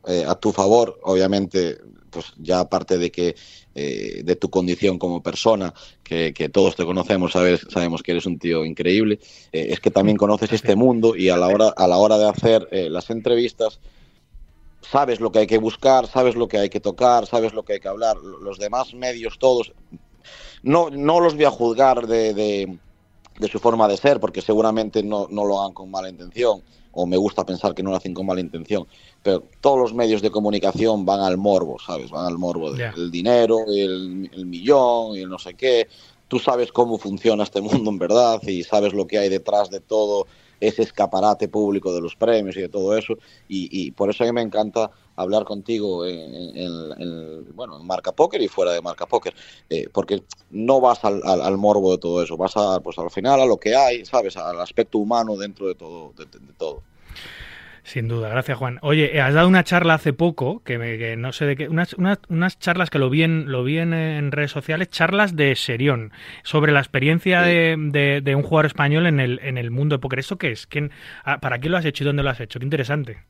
[0.08, 1.80] eh, a tu favor, obviamente,
[2.10, 3.36] pues ya aparte de que
[3.76, 8.38] eh, de tu condición como persona, que, todos te conocemos, sabes, sabemos que eres un
[8.38, 9.19] tío increíble,
[9.51, 12.67] es que también conoces este mundo y a la hora, a la hora de hacer
[12.72, 13.80] las entrevistas,
[14.82, 17.74] sabes lo que hay que buscar, sabes lo que hay que tocar, sabes lo que
[17.74, 18.17] hay que hablar.
[18.17, 19.74] Los demás medios, todos,
[20.63, 25.28] no, no los voy a juzgar de, de, su forma de ser, porque seguramente no,
[25.30, 26.61] no, lo hagan con mala intención,
[26.94, 28.88] o me gusta pensar que no lo hacen con mala intención,
[29.24, 32.10] pero todos los medios de comunicación van al morbo, ¿sabes?
[32.10, 35.88] Van al morbo del dinero, el, el millón y el no sé qué.
[36.28, 39.80] Tú sabes cómo funciona este mundo en verdad y sabes lo que hay detrás de
[39.80, 40.28] todo
[40.62, 43.16] ese escaparate público de los premios y de todo eso.
[43.50, 48.41] Y, y por eso a mí me encanta hablar contigo en, bueno, en marca póker
[48.41, 49.34] y fuera de marca póker,
[49.69, 53.41] eh, porque no vas al, al, morbo de todo eso, vas a, pues al final
[53.41, 54.38] a lo que hay, ¿sabes?
[54.38, 56.13] Al aspecto humano dentro de todo.
[56.17, 56.26] de
[56.57, 56.82] todo.
[57.84, 58.78] Sin duda, gracias Juan.
[58.84, 62.59] Oye, has dado una charla hace poco, que, me, no sé de qué, unas, unas,
[62.59, 66.11] charlas que lo vi, en, lo vi en, redes sociales, charlas de Serión,
[66.43, 70.19] sobre la experiencia de, de, un jugador español en el, en el mundo de póker.
[70.19, 70.67] ¿Eso qué es?
[70.67, 70.91] ¿Quién,
[71.24, 72.59] ah, ¿Para qué lo has hecho y dónde lo has hecho?
[72.59, 73.24] Qué interesante.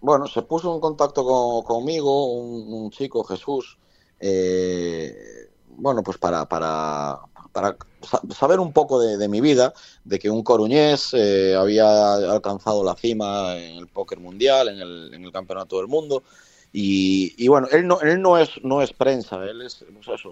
[0.00, 1.24] Bueno, se puso en contacto
[1.66, 3.78] conmigo un, chico, Jesús,
[4.20, 7.18] eh, bueno, pues para, para,
[7.52, 7.76] para
[8.34, 9.72] saber un poco de, mi vida,
[10.04, 15.14] de que un coruñés eh, había alcanzado la cima en el póker mundial, en el,
[15.14, 16.22] en el campeonato del mundo.
[16.72, 20.22] Y, bueno, él no, él no es, no es prensa, él es pues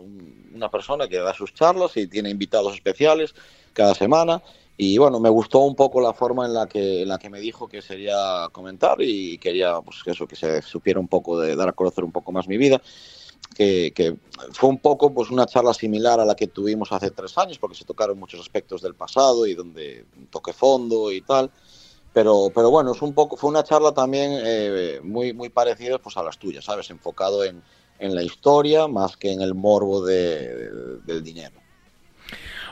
[0.55, 3.35] una persona que da sus charlas y tiene invitados especiales
[3.73, 4.43] cada semana.
[4.77, 7.41] Y bueno, me gustó un poco la forma en la que, en la que me
[7.41, 11.69] dijo que sería comentar y quería pues eso, que se supiera un poco de dar
[11.69, 12.81] a conocer un poco más mi vida
[13.55, 14.17] que,
[14.53, 17.77] fue un poco pues una charla similar a la que tuvimos hace tres años, porque
[17.77, 21.51] se tocaron muchos aspectos del pasado y donde toqué fondo y tal.
[22.13, 26.17] Pero, pero bueno, es un poco, fue una charla también eh, muy, muy parecida pues,
[26.17, 26.89] a las tuyas, ¿sabes?
[26.91, 27.63] Enfocado en,
[27.99, 30.71] en la historia más que en el morbo de,
[31.05, 31.61] del dinero.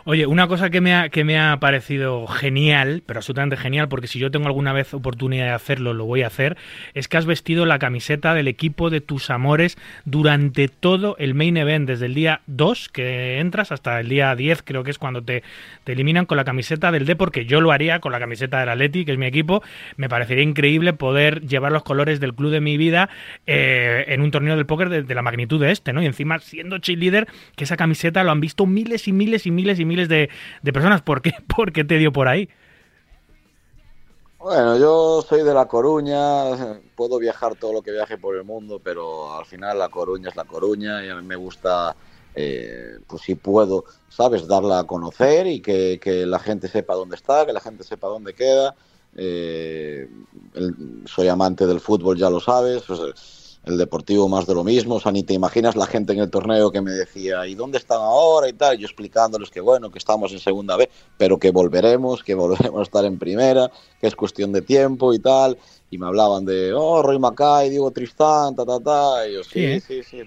[0.07, 4.07] Oye, una cosa que me, ha, que me ha parecido genial, pero absolutamente genial, porque
[4.07, 6.59] si yo tengo alguna vez oportunidad de hacerlo, lo voy a hacer,
[6.93, 11.57] es que has vestido la camiseta del equipo de tus amores durante todo el main
[11.57, 15.23] event, desde el día 2 que entras hasta el día 10, creo que es cuando
[15.23, 15.43] te,
[15.87, 19.07] eliminan con la camiseta del D, porque yo lo haría con la camiseta del Atleti,
[19.07, 19.63] que es mi equipo.
[19.97, 23.09] Me parecería increíble poder llevar los colores del club de mi vida
[23.47, 26.03] eh, en un torneo del póker de, de, la magnitud de este, ¿no?
[26.03, 27.27] Y encima, siendo cheerleader,
[27.57, 30.29] que esa camiseta lo han visto miles y miles y miles y miles de,
[30.73, 31.03] personas.
[31.03, 31.33] ¿Por qué?
[31.55, 32.49] ¿Por qué te dio por ahí?
[34.39, 38.79] Bueno, yo soy de La Coruña, puedo viajar todo lo que viaje por el mundo,
[38.83, 41.97] pero al final La Coruña es La Coruña y a mí me gusta,
[42.35, 44.47] eh, pues si puedo, ¿sabes?
[44.47, 48.35] Darla a conocer y que, la gente sepa dónde está, que la gente sepa dónde
[48.35, 48.75] queda.
[49.17, 50.11] Eh,
[51.07, 52.85] soy amante del fútbol, ya lo sabes.
[53.67, 56.31] El Deportivo más de lo mismo, o sea, ni te imaginas la gente en el
[56.31, 58.49] torneo que me decía, ¿y dónde están ahora?
[58.49, 62.35] y tal, yo explicándoles que bueno, que estamos en segunda B, pero que volveremos, que
[62.35, 65.57] volveremos a estar en primera, que es cuestión de tiempo y tal,
[65.91, 69.81] y me hablaban de, oh, Roy Macay, Diego Tristán, ta, ta, ta, y yo, sí,
[69.81, 70.23] sí, sí,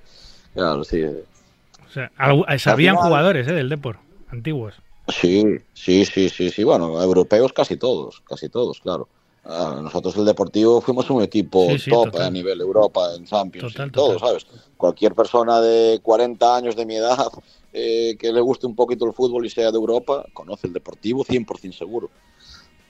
[0.54, 1.02] claro, sí.
[1.04, 2.10] O sea,
[2.58, 3.52] sabían jugadores ¿eh?
[3.52, 4.74] del Depor, antiguos.
[5.08, 9.08] Sí, sí, sí, sí, sí, bueno, europeos casi todos, casi todos, claro.
[9.44, 14.46] Nosotros el Deportivo fuimos un equipo top a nivel Europa, en Champions, y todo, ¿sabes?
[14.76, 17.26] Cualquier persona de 40 años de mi edad
[17.72, 21.24] eh, que le guste un poquito el fútbol y sea de Europa, conoce el Deportivo
[21.24, 22.10] 100% seguro.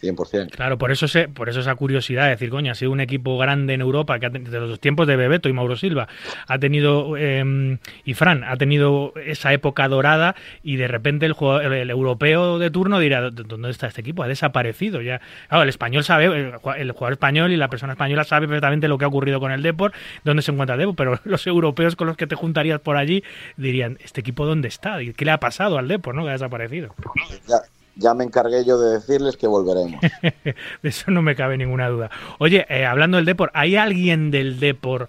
[0.02, 0.50] 100%.
[0.50, 3.38] Claro, por eso, se, por eso esa curiosidad de decir, coño, ha sido un equipo
[3.38, 6.08] grande en Europa que ha tenido, desde los tiempos de Bebeto y Mauro Silva,
[6.46, 11.72] ha tenido, eh, y Fran, ha tenido esa época dorada y de repente el, jugador,
[11.72, 14.22] el, europeo de turno dirá, ¿dónde está este equipo?
[14.22, 15.20] Ha desaparecido ya.
[15.48, 18.98] Claro, el español sabe, el, el jugador español y la persona española sabe perfectamente lo
[18.98, 19.92] que ha ocurrido con el Depor,
[20.24, 23.22] dónde se encuentra el Depor, pero los europeos con los que te juntarías por allí
[23.56, 24.98] dirían, ¿este equipo dónde está?
[25.16, 26.24] ¿Qué le ha pasado al Depor, no?
[26.24, 26.94] Que ha desaparecido.
[27.46, 27.58] Ya
[27.96, 30.00] ya me encargué yo de decirles que volveremos.
[30.22, 32.10] de eso no me cabe ninguna duda.
[32.38, 35.08] Oye, eh, hablando del Depor, ¿hay alguien del Depor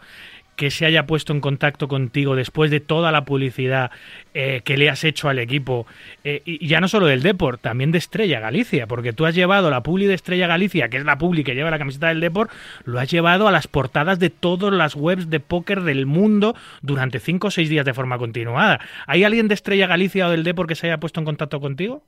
[0.56, 3.90] que se haya puesto en contacto contigo después de toda la publicidad
[4.36, 5.88] eh, que le has hecho al equipo?
[6.24, 9.72] Eh, y ya no solo del Depor, también de Estrella Galicia, porque tú has llevado
[9.72, 12.50] la publi de Estrella Galicia, que es la publi que lleva la camiseta del Depor,
[12.84, 17.20] lo has llevado a las portadas de todas las webs de póker del mundo durante
[17.20, 18.80] cinco o seis días de forma continuada.
[19.08, 22.04] ¿Hay alguien de Estrella Galicia o del Depor que se haya puesto en contacto contigo?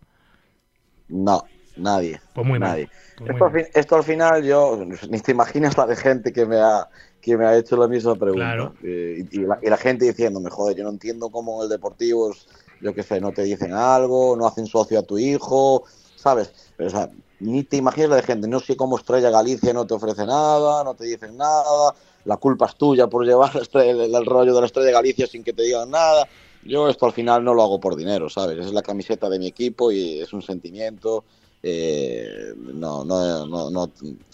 [1.08, 1.44] No,
[1.78, 2.22] nadie.
[2.34, 2.90] Pues muy nadie.
[3.18, 4.80] Pues esto, muy al fin, esto, al final, yo
[5.10, 6.88] ni te imaginas la de gente que me ha,
[7.22, 8.46] que me ha hecho la misma pregunta.
[8.46, 8.74] Claro.
[8.84, 12.34] Eh, y, la, y, la, gente diciéndome, joder, yo no entiendo cómo el Deportivo,
[12.82, 15.84] yo qué sé, no te dicen algo, no hacen socio a tu hijo,
[16.16, 16.54] ¿sabes?
[16.78, 19.86] Pero, o sea, ni te imaginas la de gente, no sé cómo Estrella Galicia no
[19.86, 21.94] te ofrece nada, no te dicen nada,
[22.24, 25.44] la culpa es tuya por llevar el, el, el rollo de la Estrella Galicia sin
[25.44, 26.28] que te digan nada.
[26.66, 28.58] Yo esto al final no lo hago por dinero, ¿sabes?
[28.60, 31.24] Es la camiseta de mi equipo y es un sentimiento.
[31.62, 33.92] Eh, no, no, no, no,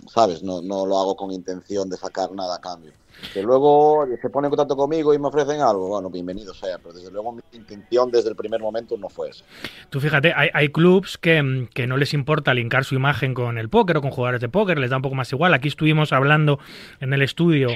[0.08, 0.42] ¿sabes?
[0.42, 2.92] No, no lo hago con intención de sacar nada a cambio.
[3.34, 6.94] Que luego se pone en contacto conmigo y me ofrecen algo, bueno, bienvenido sea, pero
[6.94, 9.44] desde luego mi intención desde el primer momento no fue eso.
[9.90, 13.70] Tú fíjate, hay, hay clubs que, que, no les importa linkar su imagen con el
[13.70, 15.54] póker o con jugadores de póker, les da un poco más igual.
[15.54, 16.60] Aquí estuvimos hablando
[17.00, 17.70] en el estudio,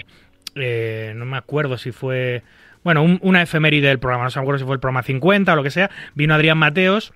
[0.56, 2.44] eh, no me acuerdo si fue
[2.86, 5.56] bueno, un, una efeméride del programa, no sé acuerdo si fue el programa 50 o
[5.56, 7.14] lo que sea, vino Adrián Mateos,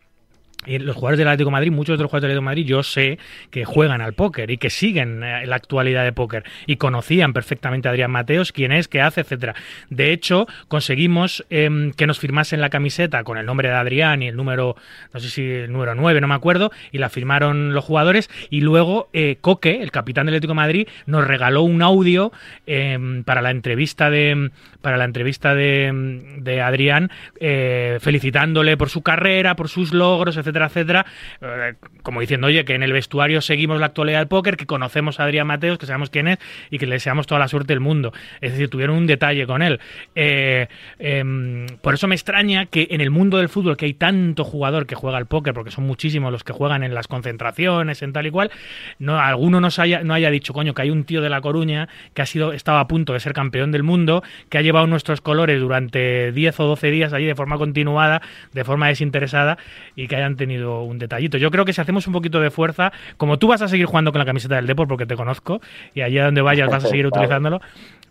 [0.65, 3.17] los jugadores del Atlético Madrid, muchos de los jugadores del Atlético Madrid, yo sé
[3.49, 7.87] que juegan al póker y que siguen eh, la actualidad de póker y conocían perfectamente
[7.87, 9.55] a Adrián Mateos, quién es, qué hace, etcétera.
[9.89, 14.27] De hecho, conseguimos eh, que nos firmasen la camiseta con el nombre de Adrián y
[14.27, 14.75] el número,
[15.13, 18.29] no sé si el número 9, no me acuerdo, y la firmaron los jugadores.
[18.49, 22.33] Y luego eh, Coque, el capitán del Atlético Madrid, nos regaló un audio
[22.65, 24.51] em, para la entrevista de
[24.81, 25.91] para la entrevista de,
[26.37, 31.05] de Adrián, eh, felicitándole por su carrera, por sus logros, etcétera, etcétera,
[31.41, 31.73] eh,
[32.03, 35.23] como diciendo, oye, que en el vestuario seguimos la actualidad del póker, que conocemos a
[35.23, 36.39] Adrián Mateos, que sabemos quién es
[36.69, 38.13] y que le deseamos toda la suerte del mundo.
[38.41, 39.79] Es decir, tuvieron un detalle con él.
[40.15, 40.67] Eh,
[40.99, 44.85] eh, por eso me extraña que en el mundo del fútbol, que hay tanto jugador
[44.85, 48.27] que juega al póker, porque son muchísimos los que juegan en las concentraciones, en tal
[48.27, 48.51] y cual,
[48.97, 51.87] no, alguno nos haya, no haya dicho, coño, que hay un tío de La Coruña
[52.13, 55.21] que ha sido, estaba a punto de ser campeón del mundo, que ha llevado nuestros
[55.21, 58.21] colores durante 10 o 12 días allí de forma continuada,
[58.53, 59.57] de forma desinteresada,
[59.95, 61.37] y que hayan tenido un detallito.
[61.37, 64.11] Yo creo que si hacemos un poquito de fuerza, como tú vas a seguir jugando
[64.11, 65.61] con la camiseta del Depor porque te conozco
[65.93, 67.61] y allá donde vayas vas a seguir utilizándolo,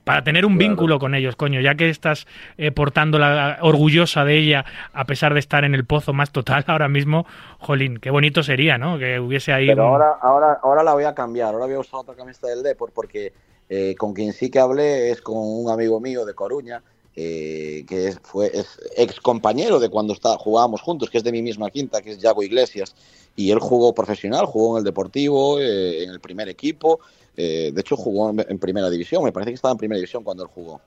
[0.05, 0.71] para tener un claro.
[0.71, 2.27] vínculo con ellos, coño, ya que estás
[2.57, 6.89] eh, portándola orgullosa de ella a pesar de estar en el pozo más total ahora
[6.89, 7.27] mismo,
[7.59, 8.99] jolín, qué bonito sería, ¿no?
[8.99, 9.91] Que hubiese ahí Pero un...
[9.91, 12.93] ahora, ahora, ahora la voy a cambiar, ahora voy a usar otra camiseta del Depor
[12.95, 13.33] porque
[13.69, 16.83] eh, con quien sí que hablé es con un amigo mío de Coruña,
[17.21, 18.53] eh, que fue
[18.97, 22.19] ex compañero de cuando está, jugábamos juntos, que es de mi misma quinta, que es
[22.21, 22.95] Yago Iglesias,
[23.35, 27.01] y él jugó profesional, jugó en el Deportivo, eh, en el primer equipo,
[27.37, 30.23] eh, de hecho jugó en, en, primera división, me parece que estaba en primera división
[30.23, 30.81] cuando él jugó.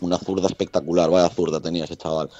[0.00, 2.30] Una zurda espectacular, vaya zurda tenía ese chaval.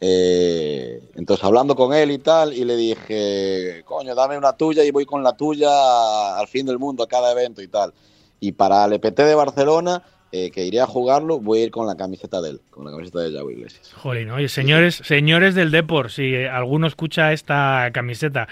[0.00, 5.04] Entonces hablando con él y tal, y le dije, coño, dame una tuya y voy
[5.04, 7.92] con la tuya al fin del mundo, a cada evento y tal.
[8.38, 11.86] Y para el EPT de Barcelona, eh, que iré a jugarlo, voy a ir con
[11.86, 13.92] la camiseta de él, con la camiseta de Yago Iglesias.
[13.94, 18.46] Jolín, oye, señores, señores del Depor, si alguno escucha esta camiseta,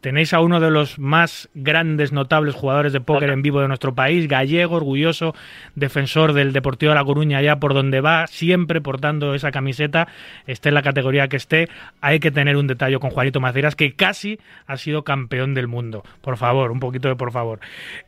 [0.00, 3.94] tenéis a uno de los más grandes, notables jugadores de póker en vivo de nuestro
[3.94, 5.34] país, gallego, orgulloso,
[5.74, 10.08] defensor del Deportivo de La Coruña, allá por donde va, siempre portando esa camiseta,
[10.46, 11.68] esté en la categoría que esté,
[12.00, 16.04] hay que tener un detalle con Juanito Maceiras, que casi ha sido campeón del mundo.
[16.20, 17.60] Por favor, un poquito de por favor.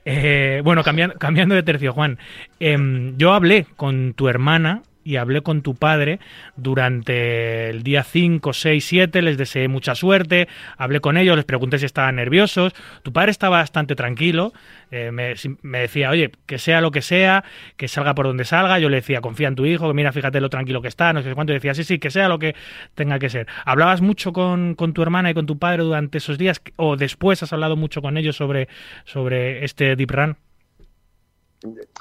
[0.04, 2.18] Eh, bueno, cambiando, cambiando de tercio, Juan,
[2.60, 6.20] eh, yo hablé con tu hermana y hablé con tu padre
[6.56, 11.78] durante el día 5, 6, 7, les deseé mucha suerte, hablé con ellos, les pregunté
[11.78, 14.52] si estaban nerviosos, tu padre estaba bastante tranquilo,
[14.90, 17.44] eh, me, decía, oye, que sea lo que sea,
[17.76, 20.40] que salga por donde salga, yo le decía, confía en tu hijo, que mira, fíjate
[20.40, 22.54] lo tranquilo que está, no sé cuánto, y decía, sí, sí, que sea lo que
[22.94, 23.46] tenga que ser.
[23.64, 27.42] ¿Hablabas mucho con, con tu hermana y con tu padre durante esos días o después
[27.42, 28.68] has hablado mucho con ellos sobre,
[29.04, 30.49] sobre este Deep Run?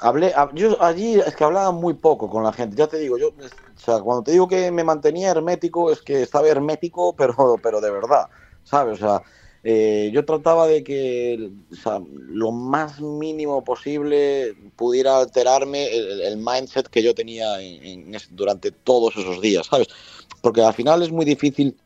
[0.00, 3.28] Hablé, yo allí es que hablaba muy poco con la gente, ya te digo, yo,
[3.28, 7.80] o sea, cuando te digo que me mantenía hermético, es que estaba hermético, pero, pero
[7.80, 8.28] de verdad,
[8.64, 9.02] ¿sabes?
[9.02, 9.22] O sea,
[9.62, 16.36] eh, yo trataba de que o sea, lo más mínimo posible pudiera alterarme el, el
[16.38, 19.88] mindset que yo tenía en, en, durante todos esos días, ¿sabes?
[20.40, 21.76] Porque al final es muy difícil,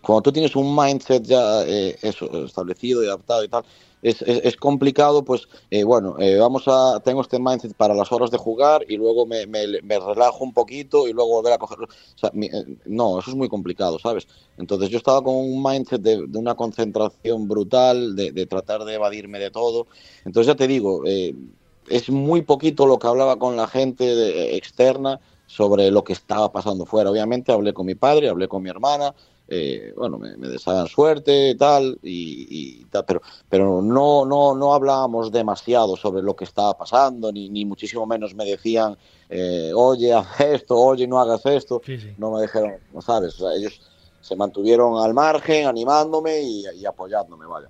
[0.00, 3.64] cuando tú tienes un mindset ya eh, eso, establecido y adaptado y tal,
[4.02, 8.30] es, es, complicado, pues eh, bueno, eh, vamos a, tengo este mindset para las horas
[8.30, 9.66] de jugar y luego me, me,
[9.98, 11.86] relajo un poquito y luego volver a cogerlo.
[12.32, 14.26] Eh, no, eso es muy complicado, ¿sabes?
[14.56, 18.94] Entonces yo estaba con un mindset de, de una concentración brutal, de, de, tratar de
[18.94, 19.86] evadirme de todo.
[20.24, 25.20] Entonces ya te digo, es muy poquito lo que hablaba con la gente de, externa
[25.46, 27.10] sobre lo que estaba pasando fuera.
[27.10, 29.14] Obviamente hablé con mi padre, hablé con mi hermana,
[29.52, 34.72] eh, bueno, me, me, deseaban suerte tal, y, y tal, pero, pero no, no, no
[34.72, 38.96] hablábamos demasiado sobre lo que estaba pasando, ni, ni muchísimo menos me decían,
[39.28, 41.82] eh, oye, haz esto, oye, no hagas esto.
[41.84, 42.14] Sí, sí.
[42.16, 43.80] No me dijeron, no sabes, o sea, ellos
[44.20, 47.68] se mantuvieron al margen, animándome y, y apoyándome, vaya.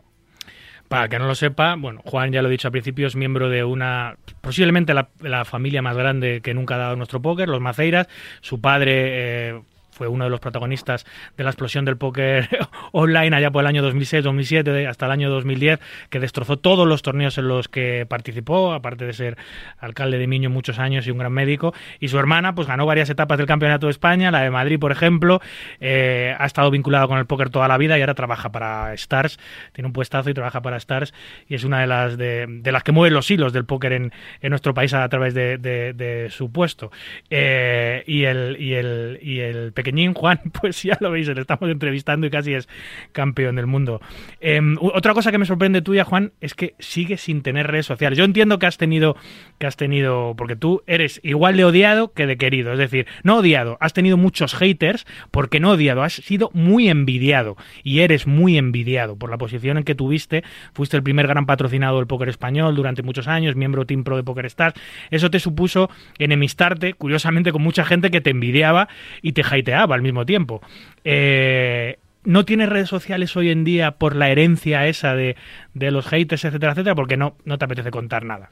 [0.88, 3.48] Para que no lo sepa, bueno, Juan ya lo he dicho al principio, es miembro
[3.48, 7.60] de una, posiblemente la, la familia más grande que nunca ha dado nuestro póker, los
[7.60, 8.08] Maceiras.
[8.40, 9.62] Su padre eh,
[10.00, 11.04] fue uno de los protagonistas
[11.36, 12.48] de la explosión del póker
[12.92, 15.78] online allá por el año 2006-2007 hasta el año 2010,
[16.08, 19.36] que destrozó todos los torneos en los que participó, aparte de ser
[19.78, 21.74] alcalde de Miño muchos años y un gran médico.
[21.98, 24.90] Y su hermana, pues ganó varias etapas del Campeonato de España, la de Madrid, por
[24.90, 25.42] ejemplo.
[25.80, 29.38] Eh, ha estado vinculado con el póker toda la vida y ahora trabaja para Stars.
[29.74, 31.12] Tiene un puestazo y trabaja para Stars.
[31.46, 34.48] Y es una de las de, las que mueve los hilos del póker en, en
[34.48, 36.90] nuestro país a, través de su puesto.
[37.28, 41.70] Eh, y el, y el, y el pequeño Juan, pues ya lo veis, le estamos
[41.70, 42.68] entrevistando y casi es
[43.12, 44.00] campeón del mundo.
[44.40, 48.18] Eh, otra cosa que me sorprende tuya, Juan, es que sigue sin tener redes sociales.
[48.18, 49.16] Yo entiendo que has tenido,
[49.58, 53.38] que has tenido, porque tú eres igual de odiado que de querido, es decir, no
[53.38, 58.58] odiado, has tenido muchos haters, porque no odiado, has sido muy envidiado y eres muy
[58.58, 62.74] envidiado por la posición en que tuviste, fuiste el primer gran patrocinado del póker español
[62.74, 64.80] durante muchos años, miembro Team Pro de Poker Stars,
[65.10, 68.88] eso te supuso enemistarte, curiosamente, con mucha gente que te envidiaba
[69.22, 70.60] y te hateaba al mismo tiempo.
[71.04, 75.36] Eh, ¿No tienes redes sociales hoy en día por la herencia esa de,
[75.72, 76.94] de los haters, etcétera, etcétera?
[76.94, 78.50] Porque no, no te apetece contar nada.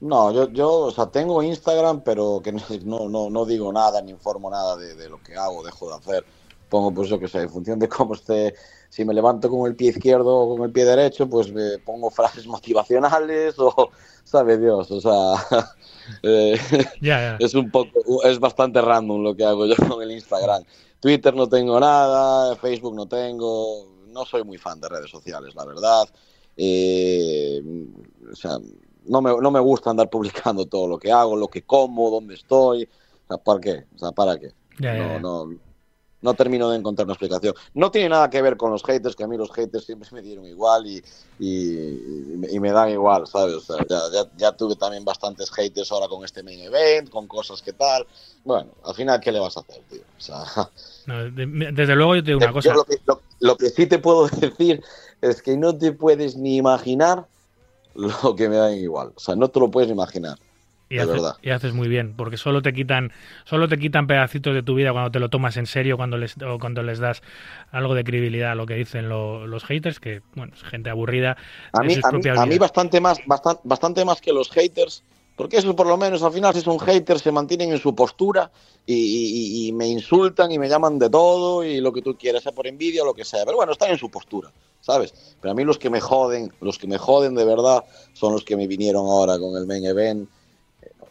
[0.00, 4.12] No, yo, yo, o sea, tengo Instagram, pero que no, no, no digo nada ni
[4.12, 6.24] informo nada de, de, lo que hago, dejo de hacer.
[6.68, 8.54] Pongo, pues yo que sé, en función de cómo esté,
[8.90, 12.10] si me levanto con el pie izquierdo o con el pie derecho, pues me pongo
[12.10, 13.90] frases motivacionales o,
[14.22, 15.66] sabe Dios, o sea,
[16.22, 16.58] eh,
[17.00, 17.36] yeah, yeah.
[17.38, 20.64] es un poco, es bastante random lo que hago yo con el Instagram.
[21.00, 25.64] Twitter no tengo nada, Facebook no tengo, no soy muy fan de redes sociales, la
[25.64, 26.08] verdad.
[26.56, 27.62] Eh,
[28.32, 28.58] o sea,
[29.04, 32.34] no me, no me gusta andar publicando todo lo que hago, lo que como, dónde
[32.34, 32.84] estoy.
[32.84, 33.84] O sea, ¿para qué?
[33.94, 34.52] O sea, ¿para qué?
[34.78, 35.58] Yeah, no, no,
[36.22, 37.54] no termino de encontrar una explicación.
[37.74, 40.22] No tiene nada que ver con los haters, que a mí los haters siempre me
[40.22, 41.02] dieron igual y,
[41.38, 43.54] y, y me dan igual, ¿sabes?
[43.56, 47.26] O sea, ya, ya, ya, tuve también bastantes haters ahora con este main event, con
[47.28, 48.06] cosas que tal.
[48.44, 50.00] Bueno, al final, ¿qué le vas a hacer, tío?
[50.00, 50.44] O sea,
[51.06, 52.74] no, de, desde luego yo te digo una cosa.
[52.74, 54.82] Lo que, lo, lo que sí te puedo decir
[55.20, 57.26] es que no te puedes ni imaginar
[57.94, 59.12] lo que me dan igual.
[59.14, 60.38] O sea, no te lo puedes imaginar.
[60.88, 63.12] Y, hace, y, haces muy bien, porque solo te quitan,
[63.44, 66.40] solo te quitan pedacitos de tu vida cuando te lo tomas en serio, cuando les,
[66.40, 67.22] o cuando les das
[67.72, 71.36] algo de credibilidad a lo que dicen lo, los haters, que bueno, es gente aburrida.
[71.72, 75.02] A mí, a mí, a mí, bastante más, bastante, bastante más que los haters,
[75.34, 78.48] porque eso por lo menos al final si son haters se mantienen en su postura
[78.86, 82.44] y, y, y, me insultan y me llaman de todo y lo que tú quieras,
[82.44, 85.12] sea por envidia o lo que sea, pero bueno, están en su postura, ¿sabes?
[85.40, 88.44] Pero a mí los que me joden, los que me joden de verdad son los
[88.44, 90.28] que me vinieron ahora con el main event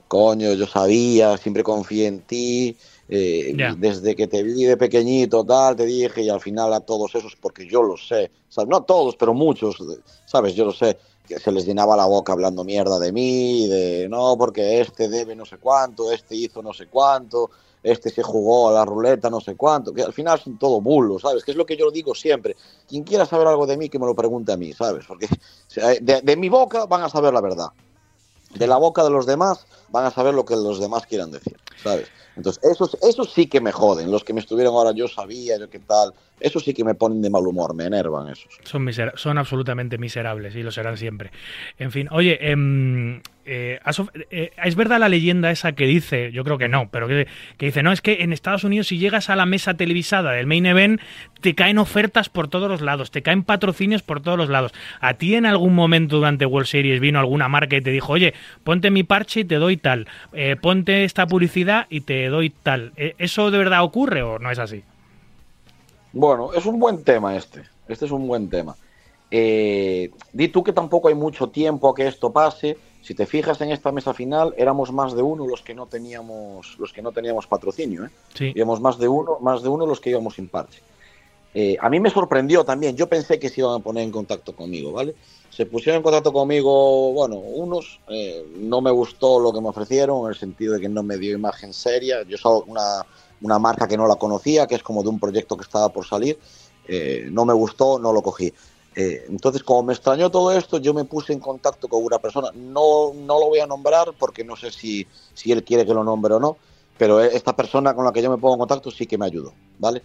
[0.08, 2.78] coño, yo sabía, siempre confié en ti,
[3.08, 3.76] eh, yeah.
[3.78, 7.36] desde que te vi de pequeñito, tal, te dije, y al final a todos esos,
[7.36, 8.70] porque yo lo sé, ¿sabes?
[8.70, 9.78] no a todos, pero muchos,
[10.26, 10.56] ¿sabes?
[10.56, 10.97] Yo lo sé,
[11.28, 15.36] que se les llenaba la boca hablando mierda de mí, de no, porque este debe
[15.36, 17.51] no sé cuánto, este hizo no sé cuánto,
[17.84, 21.22] este se jugó a la ruleta no sé cuánto, que al final son todo bulos,
[21.22, 21.43] ¿sabes?
[21.43, 22.56] Que es lo que yo digo siempre.
[22.88, 25.06] Quien quiera saber algo de mí, que me lo pregunte a mí, ¿sabes?
[25.08, 25.28] Porque
[26.01, 27.70] de, de mi boca van a saber la verdad
[28.56, 29.66] de la boca de los demás
[29.96, 32.12] van a saber lo que los demás quieran decir, ¿sabes?
[32.36, 34.12] Entonces, esos, esos sí que me joden.
[34.12, 36.14] Los que me estuvieron ahora, yo sabía, yo qué tal.
[36.41, 38.60] Esos sí que me ponen de mal humor, me enervan esos.
[38.64, 38.86] Son,
[39.16, 41.32] son absolutamente miserables y lo serán siempre.
[41.80, 43.80] En fin, oye, eh, eh,
[44.32, 47.28] eh, ¿es verdad la leyenda esa que dice, yo creo que no, pero que,
[47.58, 50.46] que, dice, no, es que en Estados Unidos si llegas a la mesa televisada del
[50.46, 51.00] main event,
[51.39, 54.74] te caen ofertas por todos los lados, te caen patrocinios por todos los lados.
[55.00, 58.34] ¿A ti en algún momento durante World Series vino alguna marca y te dijo, oye,
[58.64, 62.92] ponte mi parche y te doy tal, eh, ponte esta publicidad y te doy tal?
[62.96, 64.84] ¿Eso de verdad ocurre o no es así?
[66.12, 68.76] Bueno, es un buen tema este, Este es un buen tema.
[69.30, 72.78] Eh, di tú que tampoco hay mucho tiempo a que esto pase.
[73.04, 76.80] Si te fijas en esta mesa final, éramos más de uno los que no teníamos,
[76.80, 78.10] los que no teníamos patrocinio, ¿eh?
[78.34, 78.54] Sí.
[78.56, 80.82] Íbamos más de uno, más de uno los que íbamos sin parche.
[81.54, 82.96] Eh, a mí me sorprendió también.
[82.96, 85.14] Yo pensé que se iban a poner en contacto conmigo, ¿vale?
[85.56, 88.01] Se pusieron en contacto conmigo, bueno, unos.
[88.10, 91.18] eh, no me gustó lo que me ofrecieron, en el sentido de que no me
[91.18, 92.24] dio imagen seria.
[92.24, 93.06] Yo soy una,
[93.41, 96.06] una marca que no la conocía, que es como de un proyecto que estaba por
[96.06, 96.38] salir.
[96.89, 98.51] Eh, no me gustó, no lo cogí.
[98.97, 102.49] Eh, entonces, como me extrañó todo esto, yo me puse en contacto con una persona.
[102.53, 106.03] No, no lo voy a nombrar porque no sé si, si él quiere que lo
[106.03, 106.58] nombre o no,
[106.97, 109.26] pero eh, esta persona con la que yo me pongo en contacto sí que me
[109.26, 110.03] ayudó, ¿vale?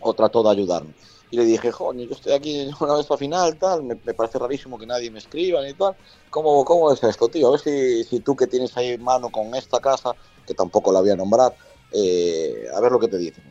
[0.00, 0.94] O trató de ayudarme.
[1.34, 4.78] Y le dije, joder, yo estoy aquí una vez al final, tal, me, parece rarísimo
[4.78, 5.96] que nadie me escriba ni tal.
[6.30, 7.48] ¿Cómo, cómo es esto, tío?
[7.48, 10.12] A ver si, si tú que tienes ahí mano con esta casa,
[10.46, 11.52] que tampoco la voy a nombrar,
[11.90, 13.42] eh, a ver lo que te dicen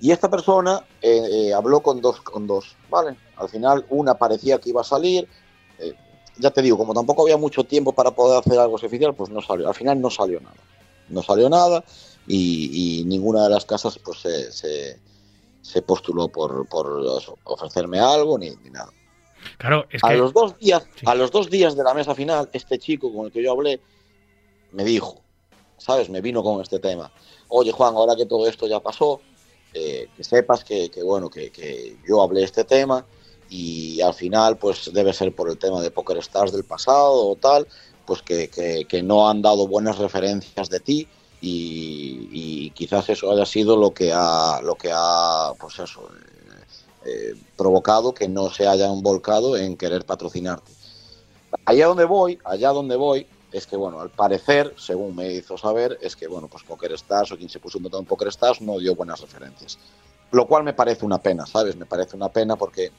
[0.00, 0.06] y.
[0.08, 3.14] Y esta persona eh, eh, habló con dos, con dos, ¿vale?
[3.36, 5.28] Al final una parecía que iba a salir.
[6.38, 9.42] ya te digo, como tampoco había mucho tiempo para poder hacer algo oficial, pues no
[9.42, 9.68] salió.
[9.68, 10.56] Al final no salió nada.
[11.10, 11.84] No salió nada
[12.26, 14.98] y, y ninguna de las casas pues se,
[15.66, 16.66] se postuló por,
[17.44, 18.92] ofrecerme algo ni, ni nada.
[19.58, 21.04] Claro, es a los dos días, Sí.
[21.06, 23.80] a los dos días de la mesa final, este chico con el que yo hablé
[24.70, 25.20] me dijo,
[25.76, 26.08] ¿sabes?
[26.08, 27.10] Me vino con este tema.
[27.48, 29.20] Oye, Juan, ahora que todo esto ya pasó,
[29.74, 33.04] eh, que sepas que, que, bueno, que, que yo hablé este tema
[33.50, 37.36] y al final, pues debe ser por el tema de Poker Stars del pasado o
[37.36, 37.66] tal,
[38.06, 41.08] pues que no han dado buenas referencias de ti
[41.40, 46.36] y, y quizás eso haya sido lo que ha, lo que ha, pues eso, eh,
[47.04, 50.72] eh, provocado que no se hayan volcado en querer patrocinarte.
[51.64, 55.98] Allá donde voy, allá donde voy, es que, bueno, al parecer, según me hizo saber,
[56.02, 58.78] es que, bueno, pues Poker Stars o quien se puso un en Poker Stars no
[58.78, 59.78] dio buenas referencias.
[60.32, 61.76] Lo cual me parece una pena, ¿sabes?
[61.76, 62.90] Me parece una pena porque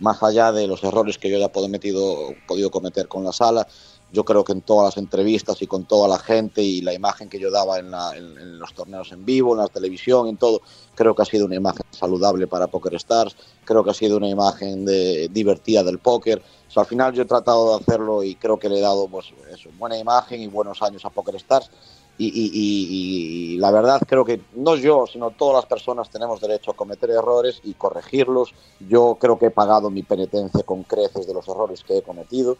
[0.00, 3.66] más allá de los errores que yo ya he podido cometer con la sala,
[4.14, 7.28] yo creo que en todas las entrevistas y con toda la gente y la imagen
[7.28, 10.36] que yo daba en, la- en- en los torneos en vivo, en la televisión, en
[10.38, 10.62] todo,
[10.94, 14.28] creo que ha sido una imagen saludable para Poker Stars, creo que ha sido una
[14.28, 16.40] imagen de, divertida del póker.
[16.68, 19.08] O sea, al final yo he tratado de hacerlo y creo que le he dado
[19.08, 21.70] pues, eso, buena imagen y buenos años a Poker Stars.
[22.16, 26.40] Y, y- y- y la verdad creo que no yo, sino todas las personas tenemos
[26.40, 28.54] derecho a cometer errores y corregirlos.
[28.88, 32.56] Yo creo que he pagado mi penitencia con creces de los errores que he cometido.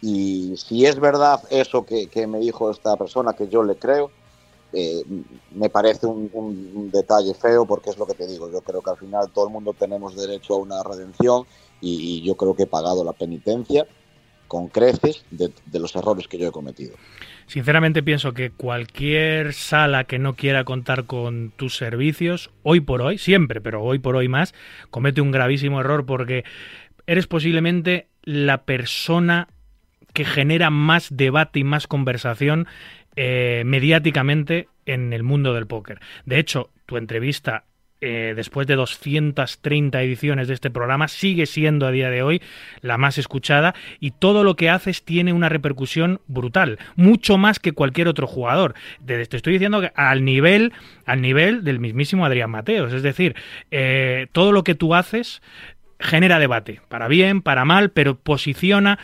[0.00, 4.10] Y si es verdad eso que, me dijo esta persona, que yo le creo,
[4.72, 5.02] eh,
[5.52, 8.50] me parece un, detalle feo porque es lo que te digo.
[8.50, 11.44] Yo creo que al final todo el mundo tenemos derecho a una redención
[11.80, 13.86] y, yo creo que he pagado la penitencia
[14.46, 16.94] con creces de los errores que yo he cometido.
[17.48, 23.16] Sinceramente pienso que cualquier sala que no quiera contar con tus servicios, hoy por hoy,
[23.16, 24.52] siempre, pero hoy por hoy más,
[24.90, 26.44] comete un gravísimo error porque
[27.06, 29.48] eres posiblemente la persona
[30.18, 32.66] que genera más debate y más conversación
[33.14, 36.00] eh, mediáticamente en el mundo del póker.
[36.26, 37.66] De hecho, tu entrevista
[38.00, 42.42] eh, después de 230 ediciones de este programa, sigue siendo a día de hoy
[42.80, 47.70] la más escuchada y todo lo que haces tiene una repercusión brutal, mucho más que
[47.70, 48.74] cualquier otro jugador.
[49.06, 50.72] Te estoy diciendo que al nivel,
[51.06, 53.36] al nivel del mismísimo Adrián Mateos, es decir,
[53.70, 55.42] eh, todo lo que tú haces
[56.00, 58.98] genera debate, para bien, para mal, pero posiciona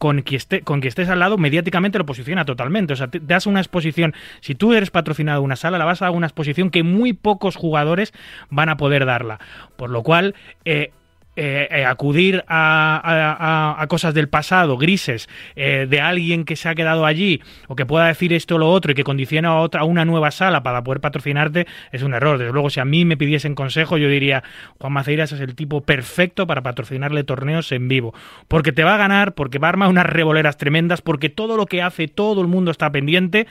[0.00, 2.94] con quien, esté, con estés al lado, mediáticamente lo posiciona totalmente.
[2.94, 4.14] O sea, te, te das una exposición.
[4.40, 7.12] Si tú eres patrocinado de una sala, la vas a dar una exposición que muy
[7.12, 8.14] pocos jugadores
[8.48, 9.40] van a poder darla.
[9.76, 10.34] Por lo cual,
[10.64, 10.92] eh,
[11.36, 16.68] eh, eh, acudir a, a- a- cosas del pasado, grises, eh, de alguien que se
[16.68, 19.56] ha quedado allí o que pueda decir esto o lo otro y que condiciona a,
[19.60, 22.38] otra, a una nueva sala para poder patrocinarte, es un error.
[22.38, 24.42] Desde luego, si a mí me pidiesen consejo, yo diría,
[24.78, 28.14] Juan Maceiras es el tipo perfecto para patrocinarle torneos en vivo.
[28.48, 31.66] Porque te va a ganar, porque va a armar unas revoleras tremendas, porque todo lo
[31.66, 33.46] que hace, todo el mundo está pendiente,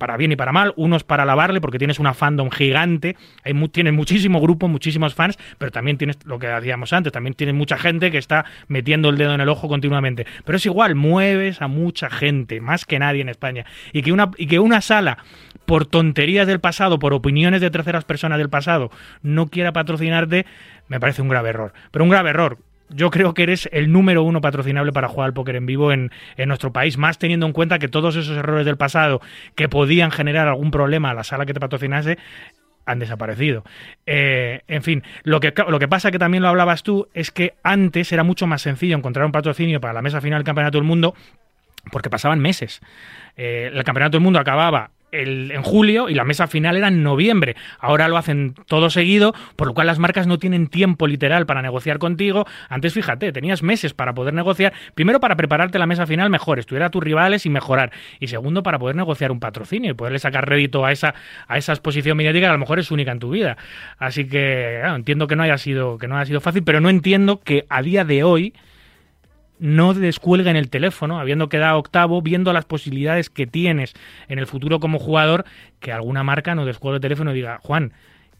[0.00, 3.92] para bien y para mal, unos para alabarle porque tienes una fandom gigante, hay tienes
[3.92, 8.10] muchísimo grupo, muchísimos fans, pero también tienes lo que hacíamos antes, también tienes mucha gente
[8.10, 10.26] que está metiendo el dedo en el ojo continuamente.
[10.44, 13.66] Pero es igual, mueves a mucha gente, más que nadie en España.
[13.92, 15.18] Y que una, y que una sala,
[15.66, 18.90] por tonterías del pasado, por opiniones de terceras personas del pasado,
[19.22, 20.46] no quiera patrocinarte,
[20.88, 21.74] me parece un grave error.
[21.90, 22.58] Pero un grave error
[22.90, 26.10] yo creo que eres el número uno patrocinable para jugar al póker en vivo en,
[26.46, 29.20] nuestro país, más teniendo en cuenta que todos esos errores del pasado
[29.54, 32.18] que podían generar algún problema a la sala que te patrocinase
[32.86, 33.62] han desaparecido.
[34.06, 37.54] Eh, en fin, lo que, lo que pasa que también lo hablabas tú es que
[37.62, 40.86] antes era mucho más sencillo encontrar un patrocinio para la mesa final del Campeonato del
[40.86, 41.14] Mundo
[41.92, 42.80] porque pasaban meses.
[43.36, 47.02] Eh, el Campeonato del Mundo acababa el, en julio y la mesa final era en
[47.02, 47.56] noviembre.
[47.78, 51.62] Ahora lo hacen todo seguido, por lo cual las marcas no tienen tiempo literal para
[51.62, 52.46] negociar contigo.
[52.68, 54.72] Antes, fíjate, tenías meses para poder negociar.
[54.94, 57.92] Primero, para prepararte la mesa final mejor, estudiar a tus rivales y mejorar.
[58.18, 61.14] Y segundo, para poder negociar un patrocinio y poderle sacar rédito a esa,
[61.46, 63.56] a esa exposición mediática que a lo mejor es única en tu vida.
[63.98, 67.40] Así que entiendo que no haya sido, que no haya sido fácil, pero no entiendo
[67.40, 68.54] que a día de hoy
[69.60, 73.94] no descuelguen el teléfono, habiendo quedado octavo, viendo las posibilidades que tienes
[74.28, 75.44] en el futuro como jugador,
[75.78, 77.92] que alguna marca no descuelgue el teléfono y diga, Juan,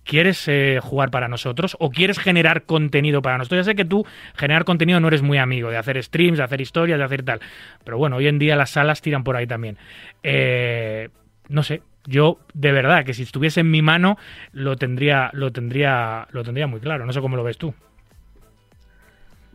[0.05, 3.66] ¿quieres eh, jugar para nosotros o quieres generar contenido para nosotros?
[3.66, 4.05] Ya sé que tú
[4.35, 7.41] generar contenido no eres muy amigo de hacer streams, de hacer historias, de hacer tal,
[7.85, 9.77] pero bueno, hoy en día las salas tiran por ahí también.
[10.23, 11.11] Eh,
[11.49, 14.16] no sé, yo de verdad que si estuviese en mi mano
[14.53, 17.05] lo tendría, lo tendría, lo tendría muy claro.
[17.05, 17.75] No sé cómo lo ves tú.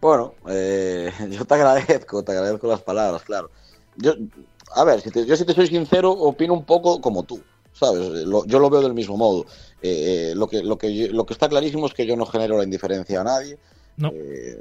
[0.05, 3.49] Bueno, eh, yo te agradezco, te agradezco las palabras, claro.
[3.95, 4.13] Yo,
[4.75, 7.41] a ver, si te, yo si te soy sincero, opino un poco como tú,
[7.73, 8.23] ¿sabes?
[8.45, 9.47] yo lo veo del mismo modo.
[9.81, 12.55] Eh, eh, lo, que, lo, que, lo que está clarísimo es que yo no genero
[12.55, 13.57] la indiferencia a nadie.
[13.97, 14.11] No.
[14.11, 14.59] es,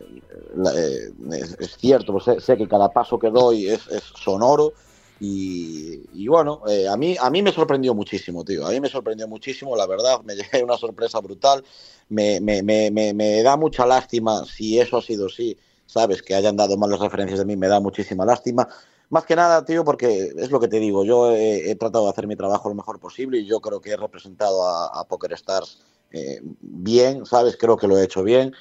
[1.77, 4.73] cierto, pues sé, que cada paso que doy es, es sonoro.
[5.21, 8.67] Y, bueno, a, mí, a mí me sorprendió muchísimo, tío.
[8.67, 10.21] A mí me sorprendió muchísimo, la verdad.
[10.23, 11.65] Me llegué una sorpresa brutal
[12.09, 15.57] me, me, me, me, da mucha lástima si eso ha sido así,
[15.87, 18.69] sabes, que hayan dado malas referencias de mí, me da muchísima lástima.
[19.11, 22.27] Más que nada, tío, porque es lo que te digo, yo he, tratado de hacer
[22.27, 26.41] mi trabajo lo mejor posible y yo creo que he representado a, Poker Stars eh,
[26.61, 27.57] bien, ¿sabes?
[27.57, 28.55] Creo que lo he hecho bien.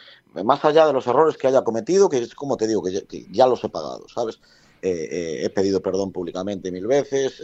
[0.44, 3.48] Más allá de los errores que haya cometido, que es como te digo, que ya,
[3.48, 4.40] los he pagado, ¿sabes?
[4.86, 7.42] Eh, eh, he pedido perdón públicamente mil veces,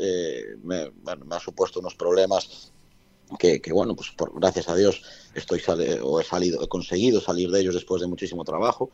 [0.61, 2.73] me, me ha supuesto unos problemas
[3.37, 5.01] que, bueno, pues gracias a Dios
[5.33, 5.61] estoy
[6.03, 8.89] o he salido, he conseguido salir de ellos después de muchísimo trabajo,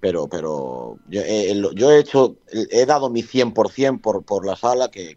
[0.00, 5.14] pero, pero yo, he, hecho, he dado mi 100% por, por la sala que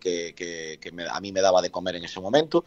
[1.10, 2.66] a mí me daba de comer en ese momento.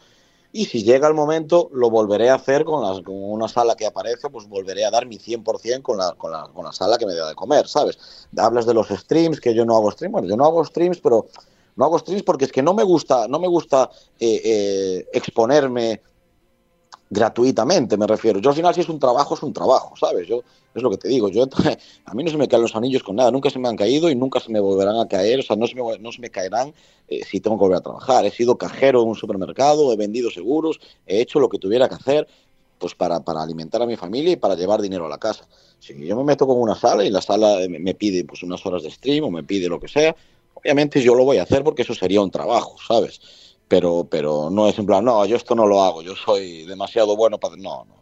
[0.51, 3.85] Y si llega el momento, lo volveré a hacer con, las, con una sala que
[3.85, 7.05] aparece, pues volveré a dar mi 100% con la, con, la, con la sala que
[7.05, 8.27] me da de comer, ¿sabes?
[8.35, 11.27] Hablas de los streams, que yo no hago streams, bueno, yo no hago streams, pero
[11.75, 16.01] no hago streams porque es que no me gusta, no me gusta eh, eh, exponerme
[17.09, 18.39] gratuitamente, me refiero.
[18.39, 20.27] Yo al final si es un trabajo, es un trabajo, ¿sabes?
[20.27, 20.43] Yo
[20.73, 21.47] es lo que te digo, yo
[22.05, 24.09] a mí no se me caen los anillos con nada, nunca se me han caído
[24.09, 26.29] y nunca se me volverán a caer, o sea, no se me, no se me
[26.29, 26.73] caerán
[27.07, 28.25] eh, si tengo que volver a trabajar.
[28.25, 31.95] He sido cajero en un supermercado, he vendido seguros, he hecho lo que tuviera que
[31.95, 32.27] hacer
[32.77, 35.45] pues para, para alimentar a mi familia y para llevar dinero a la casa.
[35.79, 38.83] Si yo me meto con una sala y la sala me pide pues unas horas
[38.83, 40.15] de stream o me pide lo que sea,
[40.61, 43.21] Obviamente yo lo voy a hacer porque eso sería un trabajo, ¿sabes?
[43.69, 47.15] Pero, pero no es en plan, no, yo esto no lo hago, yo soy demasiado
[47.15, 47.55] bueno para...
[47.55, 47.99] No, no.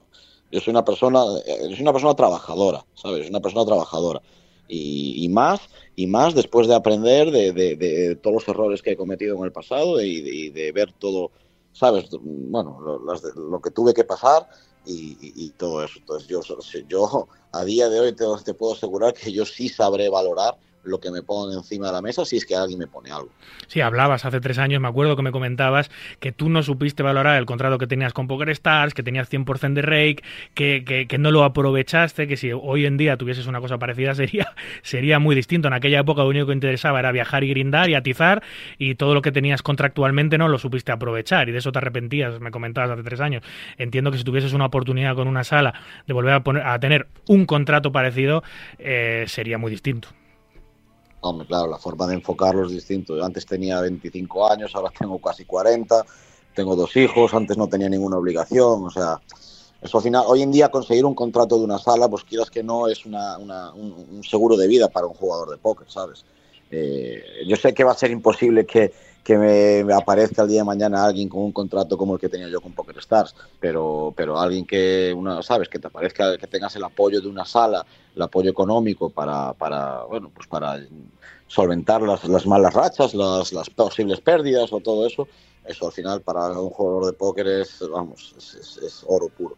[0.49, 3.29] Yo soy una persona, eh, soy una persona trabajadora, ¿sabes?
[3.29, 4.21] Una persona trabajadora.
[4.69, 5.61] Y, más,
[5.95, 9.51] y más después de aprender de, de, todos los errores que he cometido en el
[9.51, 11.31] pasado y de, ver todo,
[11.71, 12.09] ¿sabes?
[12.21, 14.47] Bueno, lo, lo que tuve que pasar
[14.87, 15.99] y, todo eso.
[15.99, 16.41] Entonces yo,
[16.87, 20.57] yo a día de hoy te, te puedo asegurar que yo sí sabré valorar
[20.87, 23.29] lo que me ponen encima de la mesa si es que alguien me pone algo.
[23.67, 27.37] Sí, hablabas hace tres años, me acuerdo que me comentabas que tú no supiste valorar
[27.37, 30.23] el contrato que tenías con Poker Stars, que tenías 100% de rake,
[30.53, 34.53] que, que, no lo aprovechaste, que si hoy en día tuvieses una cosa parecida sería,
[34.81, 35.67] sería muy distinto.
[35.67, 38.43] En aquella época lo único que interesaba era viajar y grindar y atizar
[38.77, 42.39] y todo lo que tenías contractualmente no lo supiste aprovechar y de eso te arrepentías,
[42.39, 43.43] me comentabas hace tres años.
[43.77, 45.73] Entiendo que si tuvieses una oportunidad con una sala
[46.05, 48.43] de volver a, poner, a tener un contrato parecido,
[48.79, 50.09] eh, sería muy distinto.
[51.21, 53.15] Hombre, claro, la forma de enfocarlo es distinto.
[53.15, 56.05] Yo antes tenía 25 años, ahora tengo casi 40,
[56.53, 59.19] tengo dos hijos, antes no tenía ninguna obligación, o sea,
[59.81, 62.63] eso al final, hoy en día conseguir un contrato de una sala, pues quieras que
[62.63, 66.25] no, es una, un, seguro de vida para un jugador de póker, ¿sabes?
[66.71, 68.91] Eh, yo sé que va a ser imposible que,
[69.23, 72.49] que me, aparezca el día de mañana alguien con un contrato como el que tenía
[72.49, 76.75] yo con Poker Stars, pero, pero alguien que, una, sabes, que te aparezca, que tengas
[76.75, 77.85] el apoyo de una sala,
[78.17, 80.79] el apoyo económico para, para bueno, pues para
[81.47, 85.27] solventar las, las malas rachas, las, las posibles pérdidas o todo eso,
[85.65, 88.35] eso al final para un jugador de póker es, vamos,
[88.81, 89.55] es oro puro.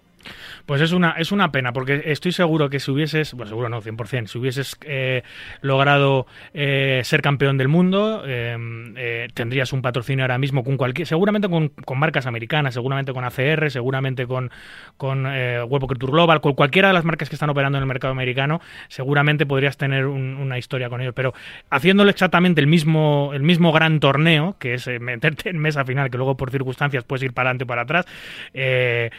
[0.66, 3.82] Pues es una, es una pena, porque estoy seguro que si hubieses, bueno, seguro no,
[3.82, 5.24] 100%, si hubieses eh,
[5.62, 11.08] logrado eh, ser campeón del mundo, em, eh, tendrías un patrocinio ahora mismo con cualquier,
[11.08, 14.52] seguramente con, marcas americanas, seguramente con ACR, seguramente con,
[14.96, 18.12] con Web Tour Global, con cualquiera de las marcas que están operando en el mercado
[18.12, 21.14] americano, seguramente podrías tener una historia con ellos.
[21.14, 21.34] Pero
[21.70, 26.18] haciéndolo exactamente el mismo, el mismo gran torneo, que es meterte en mesa final, que
[26.18, 28.06] luego por circunstancias puedes ir para adelante o para atrás,
[28.54, 29.10] eh,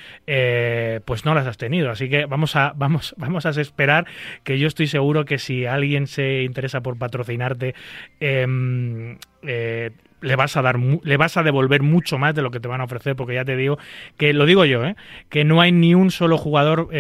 [0.91, 1.91] eh, pues no las has tenido.
[1.91, 4.07] Así que vamos a, vamos, vamos a esperar
[4.45, 7.75] que yo estoy seguro que si alguien se interesa por patrocinarte,
[8.21, 12.61] em, eh, le vas a dar le vas a devolver mucho más de lo que
[12.61, 13.79] te van a ofrecer porque ya te digo
[14.19, 14.95] que lo digo yo ¿eh?
[15.31, 16.91] que no hay ni un solo jugador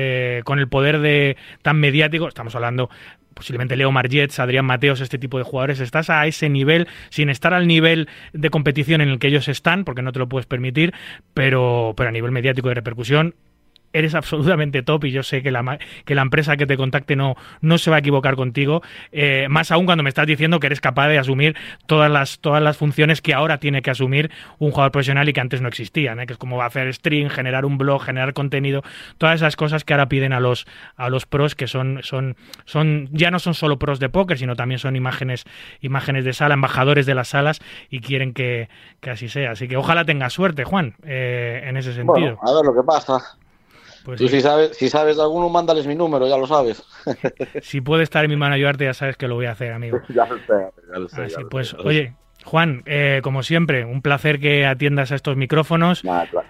[0.45, 2.89] con el poder de tan mediático estamos hablando
[3.41, 7.55] posiblemente Leo Margets, Adrián Mateos, este tipo de jugadores, estás a ese nivel, sin estar
[7.55, 10.93] al nivel de competición en el que ellos están, porque no te lo puedes permitir,
[11.33, 13.35] pero, pero a nivel mediático de repercusión,
[13.93, 17.37] eres absolutamente top y yo sé que la, que la empresa que te contacte no,
[17.61, 18.83] no se va a equivocar contigo,
[19.13, 22.63] eh, más aún cuando me estás diciendo que eres capaz de asumir todas las, todas
[22.63, 26.21] las funciones que ahora tiene que asumir un jugador profesional y que antes no existían,
[26.21, 26.27] ¿eh?
[26.27, 28.83] que es como hacer stream, generar un blog, generar contenido,
[29.19, 30.67] todas esas cosas que ahora piden a los,
[30.97, 34.57] a los pros que son, son, son, ya no son solo pros de póker, sino
[34.57, 35.45] también son imágenes,
[35.81, 37.61] imágenes de sala, embajadores de las salas
[37.91, 38.69] y quieren que,
[39.03, 39.53] así sea.
[39.53, 42.39] Así que ojalá tengas suerte, Juan, eh, en ese sentido.
[42.43, 43.39] a ver lo que pasa.
[44.05, 46.83] Pues Tú si sabes, si sabes de alguno, mándales mi número, ya lo sabes.
[47.63, 50.01] si puede estar en mi mano ayudarte, ya sabes que lo voy a hacer, amigo.
[50.09, 51.23] ya lo sé, ya lo sé.
[51.23, 56.03] Así pues, oye, Juan, eh, como siempre, un placer que atiendas a estos micrófonos.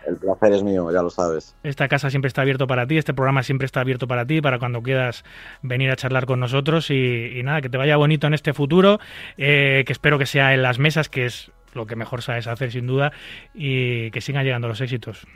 [0.06, 1.56] el placer es mío, ya lo sabes.
[1.62, 4.58] Esta casa siempre está abierto para ti, este programa siempre está abierto para ti, para
[4.58, 5.24] cuando quieras
[5.62, 9.00] venir a charlar con nosotros y, nada, que te vaya bonito en este futuro,
[9.36, 12.70] eh, que espero que sea en las mesas, que es lo que mejor sabes hacer
[12.70, 13.12] sin duda,
[13.54, 15.26] y que sigan llegando los éxitos.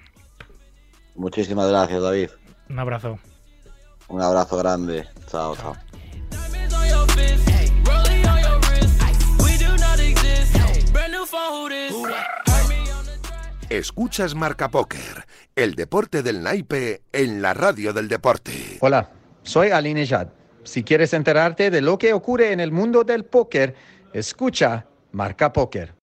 [1.14, 2.30] Muchísimas gracias, David.
[2.68, 3.18] Un abrazo.
[4.08, 5.06] Un abrazo grande.
[5.30, 5.74] Chao, chao.
[13.70, 18.78] Escuchas Marca Póker, el deporte del naipe en la radio del deporte.
[18.80, 19.10] Hola,
[19.42, 20.28] soy Aline Jad.
[20.62, 23.74] Si quieres enterarte de lo que ocurre en el mundo del póker,
[24.12, 25.94] escucha Marca Póker.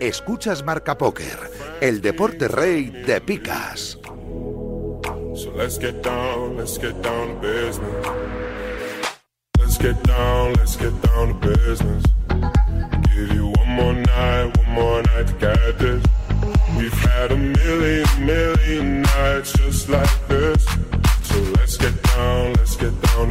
[0.00, 1.38] Escuchas Marca Póker,
[1.80, 3.98] el deporte rey de picas.
[5.34, 7.40] So let's get down, let's get down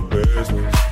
[0.10, 0.91] to business.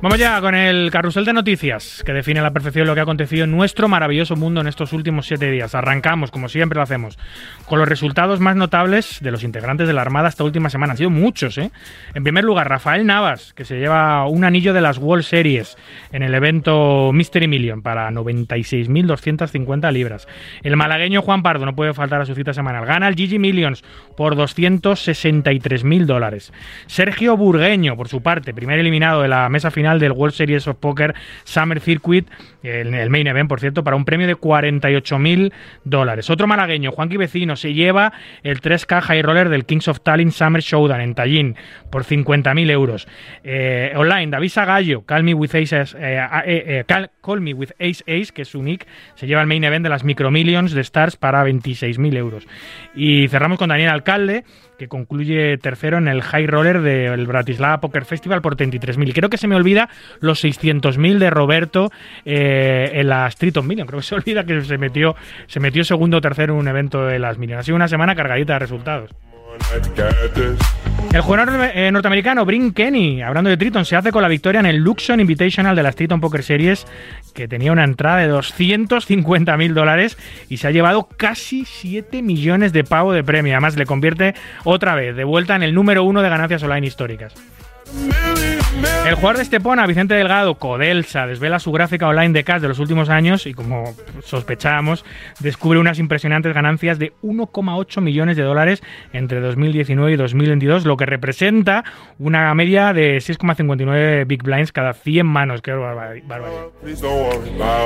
[0.00, 3.02] Vamos ya con el carrusel de noticias que define a la perfección lo que ha
[3.02, 5.74] acontecido en nuestro maravilloso mundo en estos últimos siete días.
[5.74, 7.18] Arrancamos, como siempre lo hacemos,
[7.66, 10.92] con los resultados más notables de los integrantes de la Armada esta última semana.
[10.92, 11.72] Han sido muchos, ¿eh?
[12.14, 15.76] En primer lugar, Rafael Navas, que se lleva un anillo de las World Series
[16.12, 20.28] en el evento Mystery Million para 96.250 libras.
[20.62, 22.86] El malagueño Juan Pardo no puede faltar a su cita semanal.
[22.86, 23.82] Gana el Gigi Millions
[24.16, 26.52] por 263.000 dólares.
[26.86, 30.76] Sergio Burgueño, por su parte, primer eliminado de la mesa final del World Series of
[30.76, 31.14] Poker
[31.44, 32.28] Summer Circuit,
[32.62, 35.52] el, el main event, por cierto, para un premio de 48.000
[35.84, 36.28] dólares.
[36.30, 38.12] Otro malagueño, Juanqui Vecino, se lleva
[38.42, 41.56] el 3K High Roller del Kings of Tallinn Summer Showdown en Tallinn
[41.90, 43.08] por 50.000 euros.
[43.44, 48.32] Eh, online, David Sagallo, Call Me With Ace, eh, eh, Call, Me With Ace Ace,
[48.34, 51.16] que es su nick, se lleva el main event de las Micro Millions de Stars
[51.16, 52.46] para 26.000 euros.
[52.94, 54.44] Y cerramos con Daniel Alcalde,
[54.78, 59.12] que concluye tercero en el High Roller del Bratislava Poker Festival por 33.000.
[59.12, 61.90] Creo que se me olvida los 600.000 de Roberto
[62.24, 63.86] eh, en la Street of Million.
[63.86, 65.16] Creo que se olvida que se metió,
[65.46, 67.58] se metió segundo o tercero en un evento de las Million.
[67.58, 69.10] Ha sido una semana cargadita de resultados.
[71.12, 74.66] El jugador eh, norteamericano Brink Kenny, hablando de Triton, se hace con la victoria en
[74.66, 76.86] el Luxon Invitational de las Triton Poker Series,
[77.34, 82.72] que tenía una entrada de 250 mil dólares y se ha llevado casi 7 millones
[82.72, 83.54] de pago de premio.
[83.54, 84.34] Además, le convierte
[84.64, 87.34] otra vez de vuelta en el número uno de ganancias online históricas.
[89.06, 92.78] El jugador de Estepona, Vicente Delgado, Codelsa, desvela su gráfica online de cash de los
[92.78, 95.04] últimos años y, como sospechábamos,
[95.40, 98.82] descubre unas impresionantes ganancias de 1,8 millones de dólares
[99.14, 101.84] entre 2019 y 2022, lo que representa
[102.18, 105.62] una media de 6,59 Big Blinds cada 100 manos.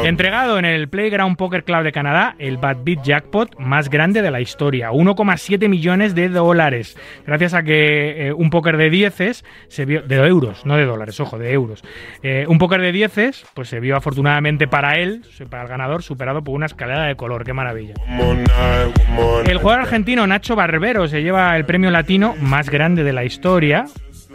[0.04, 4.30] Entregado en el Playground Poker Club de Canadá, el Bad Beat Jackpot más grande de
[4.32, 9.12] la historia, 1,7 millones de dólares, gracias a que eh, un póker de 10
[9.68, 11.82] se de euros, no de dólares, ojo, de euros.
[12.22, 16.42] Eh, un póker de dieces, pues se vio afortunadamente para él, para el ganador, superado
[16.42, 17.44] por una escalera de color.
[17.44, 17.94] ¡Qué maravilla!
[19.44, 23.86] El jugador argentino Nacho Barbero se lleva el premio latino más grande de la historia,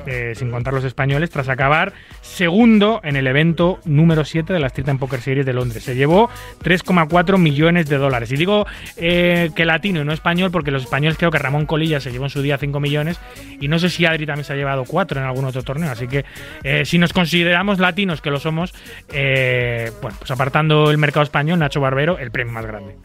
[0.06, 4.68] eh, sin contar los españoles, tras acabar segundo en el evento número 7 de la
[4.68, 5.84] Street and Poker Series de Londres.
[5.84, 6.30] Se llevó
[6.64, 8.32] 3,4 millones de dólares.
[8.32, 8.66] Y digo
[8.98, 12.26] eh, que latino y no español porque los españoles creo que Ramón Colilla se llevó
[12.26, 13.20] en su día 5 millones
[13.60, 15.92] y no sé si Adri también se ha llevado 4 en algún otro torneo.
[15.92, 16.26] Así que
[16.64, 18.74] eh, si nos consideramos latinos, que lo somos,
[19.10, 22.96] bueno, pues apartando el mercado español, Nacho Barbero, el premio más grande.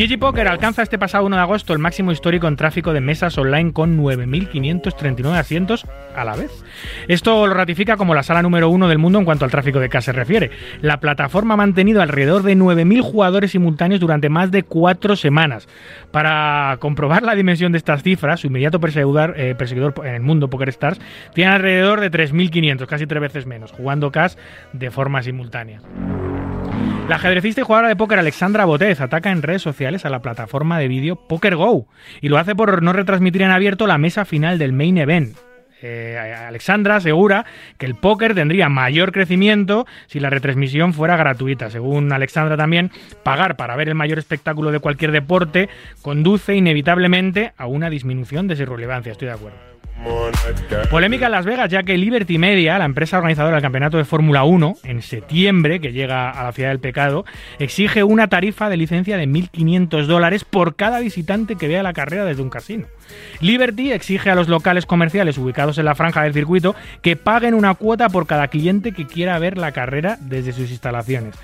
[0.00, 3.36] GG Poker alcanza este pasado 1 de agosto el máximo histórico en tráfico de mesas
[3.36, 5.84] online con 9.539 asientos
[6.16, 6.64] a la vez.
[7.06, 9.90] Esto lo ratifica como la sala número uno del mundo en cuanto al tráfico de
[9.90, 10.52] K se refiere.
[10.80, 15.68] La plataforma ha mantenido alrededor de 9.000 jugadores simultáneos durante más de cuatro semanas.
[16.12, 20.70] Para comprobar la dimensión de estas cifras, su inmediato perseguidor, eh, en el mundo, Poker
[20.70, 20.98] Stars,
[21.34, 24.32] tiene alrededor de 3.500, casi tres veces menos, jugando cash
[24.72, 25.82] de forma simultánea.
[27.10, 30.78] La ajedrecista y jugadora de póker Alexandra Botez ataca en redes sociales a la plataforma
[30.78, 31.88] de vídeo PokerGo
[32.20, 35.36] y lo hace por no retransmitir en abierto la mesa final del main event.
[35.82, 36.16] Eh,
[36.46, 37.46] Alexandra asegura
[37.78, 41.68] que el póker tendría mayor crecimiento si la retransmisión fuera gratuita.
[41.68, 42.92] Según Alexandra también,
[43.24, 45.68] pagar para ver el mayor espectáculo de cualquier deporte
[46.02, 49.10] conduce inevitablemente a una disminución de su relevancia.
[49.10, 49.69] Estoy de acuerdo.
[50.90, 54.44] Polémica en Las Vegas, ya que Liberty Media, la empresa organizadora del campeonato de Fórmula
[54.44, 57.24] 1, en septiembre, que llega a la ciudad del pecado,
[57.58, 62.24] exige una tarifa de licencia de 1.500 dólares por cada visitante que vea la carrera
[62.24, 62.86] desde un casino.
[63.40, 67.74] Liberty exige a los locales comerciales ubicados en la franja del circuito que paguen una
[67.74, 71.34] cuota por cada cliente que quiera ver la carrera desde sus instalaciones.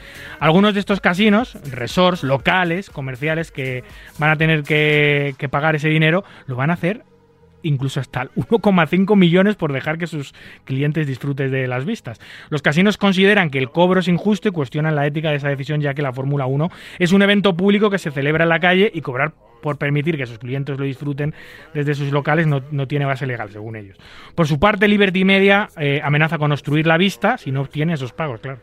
[0.40, 3.84] Algunos de estos casinos, resorts, locales, comerciales que
[4.18, 7.04] van a tener que, que pagar ese dinero, lo van a hacer
[7.66, 10.34] incluso hasta 1,5 millones por dejar que sus
[10.64, 12.20] clientes disfruten de las vistas.
[12.50, 15.80] Los casinos consideran que el cobro es injusto y cuestionan la ética de esa decisión
[15.80, 18.90] ya que la Fórmula 1 es un evento público que se celebra en la calle
[18.92, 19.32] y cobrar
[19.62, 21.34] por permitir que sus clientes lo disfruten
[21.74, 23.96] desde sus locales no, tiene base legal, según ellos.
[24.34, 28.12] Por su parte, Liberty Media eh, amenaza con obstruir la vista si no obtiene esos
[28.12, 28.60] pagos, claro.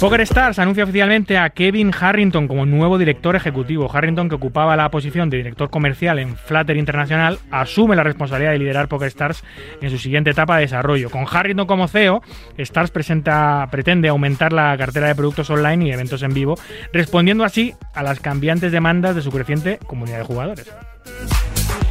[0.00, 3.90] Poker Stars anuncia oficialmente a Kevin Harrington como nuevo director ejecutivo.
[3.92, 8.58] Harrington, que ocupaba la posición de director comercial en Flutter Internacional, asume la responsabilidad de
[8.58, 9.44] liderar Poker Stars
[9.80, 11.10] en su siguiente etapa de desarrollo.
[11.10, 12.22] Con Harrington como CEO,
[12.56, 16.56] Stars presenta, pretende aumentar la cartera de productos online y eventos en vivo,
[16.92, 20.72] respondiendo así a las cambiantes demandas de su creciente comunidad de jugadores.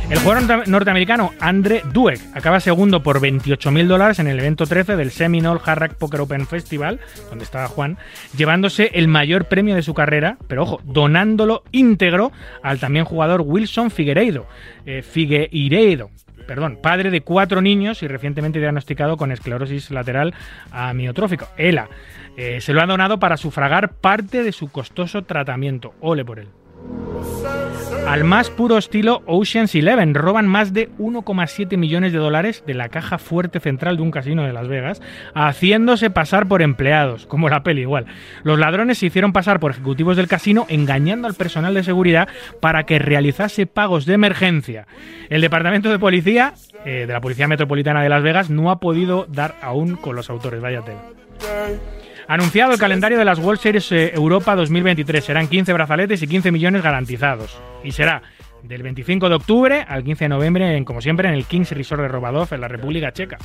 [0.09, 5.11] El jugador norteamericano Andre Dueck acaba segundo por 28.000 dólares en el evento 13 del
[5.11, 6.99] Seminole Hard Poker Open Festival,
[7.29, 7.97] donde estaba Juan,
[8.35, 12.31] llevándose el mayor premio de su carrera, pero ojo, donándolo íntegro
[12.61, 14.45] al también jugador Wilson Figueiredo,
[14.85, 15.03] eh,
[16.45, 20.33] perdón, padre de cuatro niños y recientemente diagnosticado con esclerosis lateral
[20.71, 21.89] amiotrófico, ELA.
[22.35, 25.93] Eh, se lo ha donado para sufragar parte de su costoso tratamiento.
[26.01, 26.47] Ole por él.
[28.07, 32.89] Al más puro estilo Ocean's Eleven, roban más de 1,7 millones de dólares de la
[32.89, 35.01] caja fuerte central de un casino de Las Vegas,
[35.33, 38.05] haciéndose pasar por empleados, como la peli igual.
[38.43, 42.27] Los ladrones se hicieron pasar por ejecutivos del casino engañando al personal de seguridad
[42.59, 44.85] para que realizase pagos de emergencia.
[45.29, 46.53] El departamento de policía
[46.85, 50.29] eh, de la Policía Metropolitana de Las Vegas no ha podido dar aún con los
[50.29, 50.93] autores, váyate.
[52.27, 55.23] Anunciado el calendario de las World Series eh, Europa 2023.
[55.23, 57.59] Serán 15 brazaletes y 15 millones garantizados.
[57.83, 58.21] Y será
[58.63, 62.01] del 25 de octubre al 15 de noviembre, en, como siempre, en el Kings Resort
[62.01, 63.37] de Robadov, en la República Checa.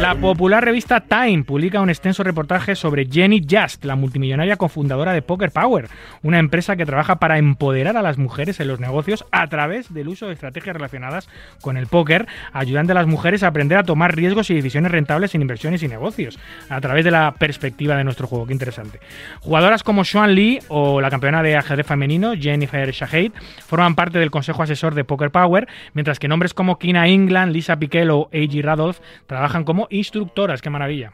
[0.00, 5.22] La popular revista Time publica un extenso reportaje sobre Jenny Just, la multimillonaria cofundadora de
[5.22, 5.88] Poker Power,
[6.22, 10.08] una empresa que trabaja para empoderar a las mujeres en los negocios a través del
[10.08, 11.28] uso de estrategias relacionadas
[11.60, 15.34] con el póker, ayudando a las mujeres a aprender a tomar riesgos y decisiones rentables
[15.34, 16.38] en inversiones y negocios,
[16.68, 18.46] a través de la perspectiva de nuestro juego.
[18.46, 19.00] Qué interesante.
[19.40, 23.32] Jugadoras como Xuan Lee o la campeona de ajedrez femenino Jennifer Shahid
[23.66, 27.78] forman parte del consejo asesor de Poker Power, mientras que nombres como Kina England, Lisa
[27.78, 28.62] Piquel o A.G.
[28.62, 30.62] Radolf trabajan como instructoras.
[30.62, 31.12] ¡Qué maravilla!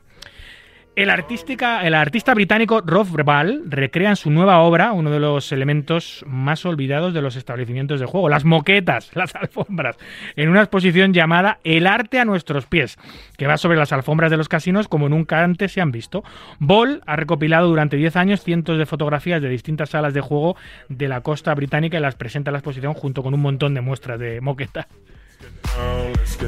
[0.96, 5.50] El, artística, el artista británico Rob Ball recrea en su nueva obra uno de los
[5.50, 9.96] elementos más olvidados de los establecimientos de juego, las moquetas, las alfombras,
[10.36, 12.96] en una exposición llamada El arte a nuestros pies,
[13.36, 16.22] que va sobre las alfombras de los casinos como nunca antes se han visto.
[16.60, 20.56] Ball ha recopilado durante 10 años cientos de fotografías de distintas salas de juego
[20.88, 23.80] de la costa británica y las presenta en la exposición junto con un montón de
[23.80, 24.86] muestras de moquetas.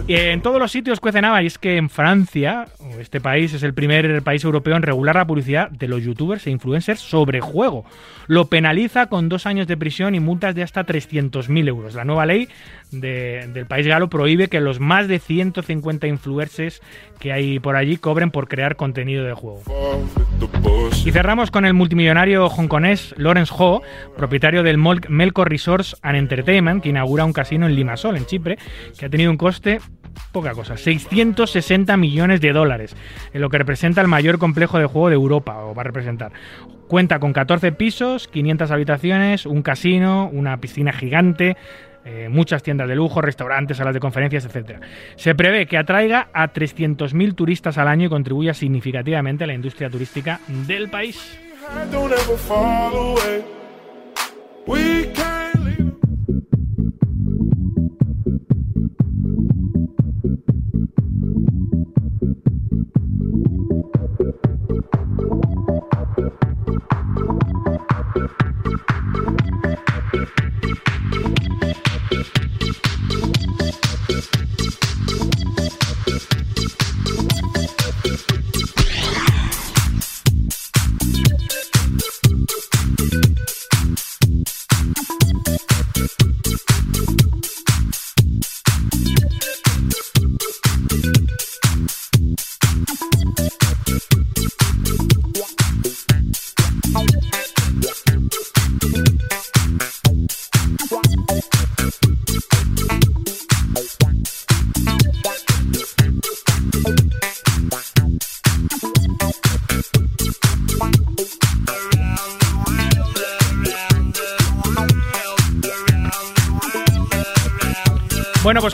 [0.09, 2.67] En todos los sitios cuecen y es que en Francia,
[3.01, 6.51] este país es el primer país europeo en regular la publicidad de los youtubers e
[6.51, 7.85] influencers sobre juego.
[8.29, 11.95] Lo penaliza con dos años de prisión y multas de hasta 300.000 euros.
[11.95, 12.49] La nueva ley
[12.91, 16.81] del país galo prohíbe que los más de 150 influencers
[17.19, 19.63] que hay por allí cobren por crear contenido de juego.
[21.05, 23.83] Y cerramos con el multimillonario hongkonés Lawrence Ho,
[24.17, 28.59] propietario del Melco Resorts and Entertainment, que inaugura un casino en Limassol, en Chipre,
[28.99, 29.81] que ha tenido un coste
[30.33, 32.97] poca cosa, 660 millones de dólares,
[33.33, 36.33] en lo que representa el mayor complejo de juego de Europa, o va a representar.
[36.89, 41.57] Cuenta con 14 pisos, 500 habitaciones, un casino, una piscina gigante,
[42.05, 44.81] eh, muchas tiendas de lujo, restaurantes, salas de conferencias, etc.
[45.17, 49.91] Se prevé que atraiga a 300.000 turistas al año y contribuya significativamente a la industria
[49.91, 51.37] turística del país.
[67.17, 67.46] Bueno, pues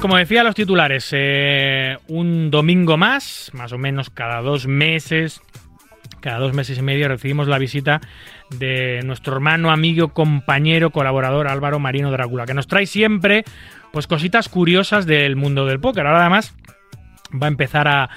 [0.02, 5.40] como decía los titulares, eh, un domingo más, más o menos cada dos meses,
[6.18, 8.00] cada dos meses y medio recibimos la visita
[8.50, 13.44] de nuestro hermano, amigo, compañero, colaborador Álvaro Marino Drácula, que nos trae siempre
[13.92, 16.04] pues cositas curiosas del mundo del póker.
[16.04, 16.52] Ahora además
[17.40, 18.08] va a empezar a,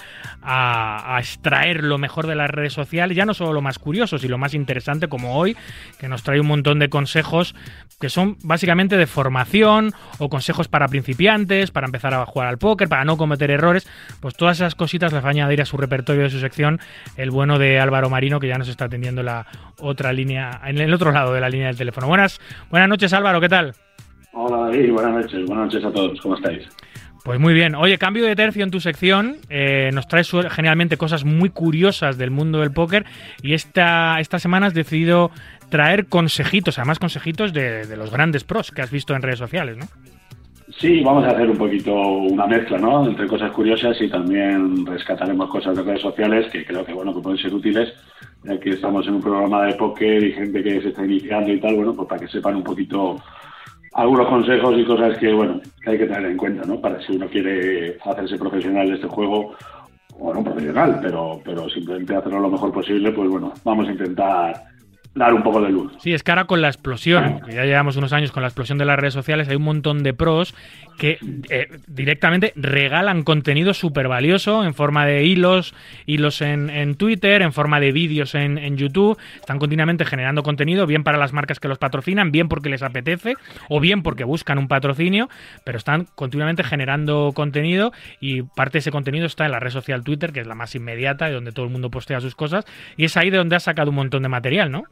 [1.20, 4.38] extraer lo mejor de las redes sociales, ya no solo lo más curioso, sino lo
[4.38, 5.56] más interesante como hoy,
[6.00, 7.56] que nos trae un montón de consejos
[8.00, 12.88] que son básicamente de formación o consejos para principiantes, para empezar a jugar al póker,
[12.90, 13.88] para no cometer errores,
[14.20, 16.80] pues todas esas cositas las va a añadir a su repertorio de su sección
[17.18, 19.48] el bueno de Álvaro Marino, que ya nos está atendiendo la
[19.80, 22.08] otra línea, en el otro lado de la línea del teléfono.
[22.08, 22.40] Buenas,
[22.70, 23.74] buenas noches Álvaro, ¿qué tal?
[24.34, 26.68] Hola David, buenas noches, buenas noches a todos, ¿cómo estáis?
[27.26, 27.74] Pues muy bien.
[27.74, 29.38] Oye, cambio de tercio en tu sección.
[29.50, 33.04] Eh, nos traes generalmente cosas muy curiosas del mundo del póker
[33.42, 35.32] y esta, esta semana has decidido
[35.70, 39.86] traer consejitos, además consejitos de, los grandes pros que has visto en redes sociales, ¿no?
[40.78, 43.08] Sí, vamos a hacer un poquito una mezcla, ¿no?
[43.08, 47.22] Entre cosas curiosas y también rescataremos cosas de redes sociales que creo que, bueno, que
[47.22, 47.92] pueden ser útiles,
[48.44, 51.60] ya que estamos en un programa de póker y gente que se está iniciando y
[51.60, 53.16] tal, bueno, pues para que sepan un poquito
[53.96, 56.80] algunos consejos y cosas que, bueno, que hay que tener en cuenta, ¿no?
[56.80, 59.56] Para si uno quiere hacerse profesional de este juego,
[60.20, 64.64] o no profesional, pero, pero simplemente hacerlo lo mejor posible, pues bueno, vamos a intentar
[65.16, 65.94] dar un poco de luz.
[66.00, 68.86] Sí, es que ahora con la explosión, ya llevamos unos años con la explosión de
[68.86, 70.54] las redes sociales, hay un montón de pros
[70.98, 71.18] que
[71.50, 75.74] eh, directamente regalan contenido súper valioso en forma de hilos,
[76.06, 79.18] hilos en, Twitter, en forma de vídeos en, en, YouTube.
[79.40, 83.36] Están continuamente generando contenido, bien para las marcas que los patrocinan, bien porque les apetece
[83.70, 85.30] o bien porque buscan un patrocinio,
[85.64, 90.04] pero están continuamente generando contenido y parte de ese contenido está en la red social
[90.04, 92.66] Twitter, que es la más inmediata y donde todo el mundo postea sus cosas,
[92.98, 94.84] y es ahí de donde ha sacado un montón de material, ¿no?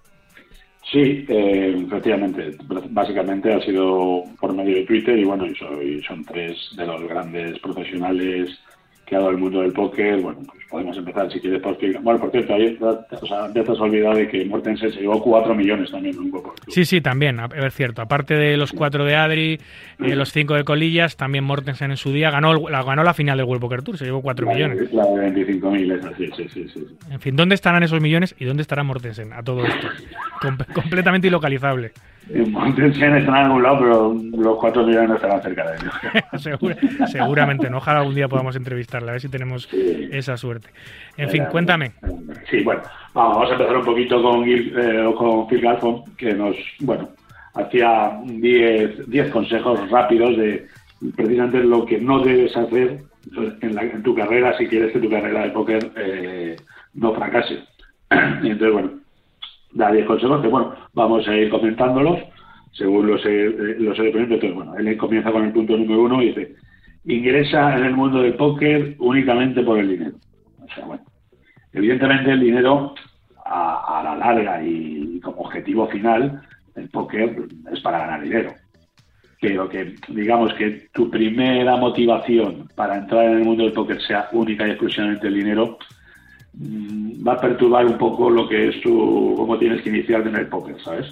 [0.93, 2.55] Sí, eh, efectivamente.
[2.91, 7.01] Básicamente ha sido por medio de Twitter y bueno, y soy, son tres de los
[7.09, 8.59] grandes profesionales
[9.19, 10.21] el mundo del póker.
[10.21, 13.71] Bueno, pues podemos empezar si quieres por Bueno, por cierto, ahí, o sea, ya te
[13.71, 16.55] has olvidado de que Mortensen se llevó 4 millones también en un poco.
[16.67, 18.01] Sí, sí, también, es cierto.
[18.01, 19.59] Aparte de los 4 de Adri,
[19.99, 23.37] eh, los 5 de Colillas, también Mortensen en su día ganó la, ganó la final
[23.37, 24.93] del World Poker Tour, se llevó 4 millones.
[24.93, 26.87] La de 25.000, es así, sí, sí, sí.
[27.11, 29.87] En fin, ¿dónde estarán esos millones y dónde estará Mortensen a todo esto?
[30.73, 31.91] completamente ilocalizable.
[32.29, 36.71] Mortensen estará en algún lado, pero los 4 millones no estarán cerca de ellos.
[37.11, 37.77] seguramente, no.
[37.77, 40.69] Ojalá algún día podamos entrevistarla, a ver si tenemos esa suerte.
[41.17, 41.91] En fin, cuéntame.
[42.49, 42.81] Sí, bueno,
[43.13, 47.09] vamos a empezar un poquito con, eh, con Phil Galfon, que nos, bueno,
[47.55, 50.67] hacía 10 consejos rápidos de
[51.15, 53.03] precisamente lo que no debes hacer
[53.61, 56.55] en, tu carrera si quieres que tu carrera de póker eh,
[56.93, 57.59] no fracase.
[58.43, 58.91] y entonces, bueno,
[59.73, 62.19] da 10 consejos bueno, vamos a ir comentándolos
[62.73, 66.27] según los he, los he Entonces, bueno, él comienza con el punto número uno y
[66.27, 66.55] dice,
[67.05, 70.15] ingresa en el mundo del póker únicamente por el dinero.
[70.59, 71.03] O sea, bueno,
[71.71, 72.95] evidentemente el dinero
[73.45, 76.41] a, la larga y, como objetivo final,
[76.75, 78.53] el póker es para ganar dinero.
[79.39, 84.29] Pero que digamos que tu primera motivación para entrar en el mundo del póker sea
[84.31, 85.77] única y exclusivamente el dinero,
[86.55, 90.47] va a perturbar un poco lo que es tu, cómo tienes que iniciar en el
[90.47, 91.07] póker, ¿sabes?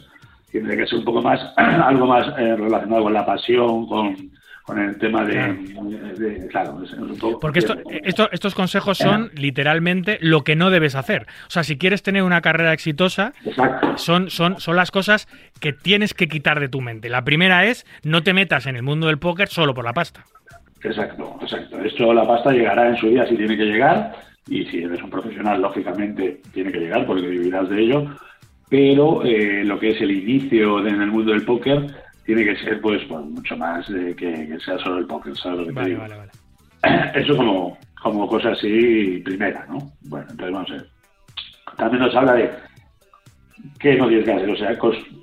[0.51, 4.15] Tiene que ser un poco más, algo más eh, relacionado con la pasión, con,
[4.63, 6.81] con el tema de, claro,
[7.39, 11.25] porque esto, estos consejos son literalmente lo que no debes hacer.
[11.47, 13.33] O sea si quieres tener una carrera exitosa
[13.95, 15.27] son son son las cosas
[15.59, 17.09] que tienes que quitar de tu mente.
[17.09, 20.25] La primera es no te metas en el mundo del póker solo por la pasta.
[20.83, 21.79] Exacto exacto.
[21.83, 24.15] Esto la pasta llegará en su día si tiene que llegar
[24.51, 28.05] y si eres un profesional lógicamente tiene que llegar porque vivirás de ello
[28.69, 31.87] pero eh, lo que es el inicio en el mundo del póker
[32.25, 35.65] tiene que ser pues, pues mucho más de que, sea solo el póker, ¿sabes lo
[35.65, 36.15] que vale,
[37.15, 39.91] Eso como, como cosa así primera, ¿no?
[40.03, 40.87] Bueno, entonces vamos a ver.
[41.77, 42.49] También nos habla de
[43.77, 44.77] qué no tienes que hacer, o sea,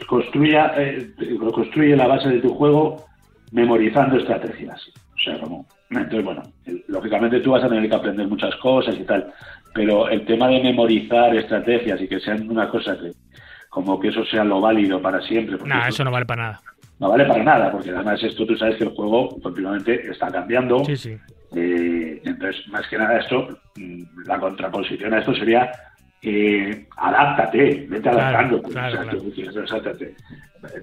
[0.07, 3.07] construya, eh, construye la base de tu juego
[3.53, 4.81] memorizando estrategias.
[5.15, 6.43] O sea, como, entonces, bueno,
[6.89, 9.33] lógicamente tú vas a tener que aprender muchas cosas y tal,
[9.75, 13.13] pero el tema de memorizar estrategias y que sean una cosa que
[13.69, 15.57] como que eso sea lo válido para siempre.
[15.65, 16.63] No, eso, no vale para nada.
[16.99, 20.85] No vale para nada, porque además esto tú sabes que el juego continuamente está cambiando.
[20.85, 21.17] Sí, sí.
[21.55, 25.71] Eh, entonces, más que nada esto, mm, la contraposición a esto sería
[26.23, 28.79] eh, adáptate, vete adaptándote.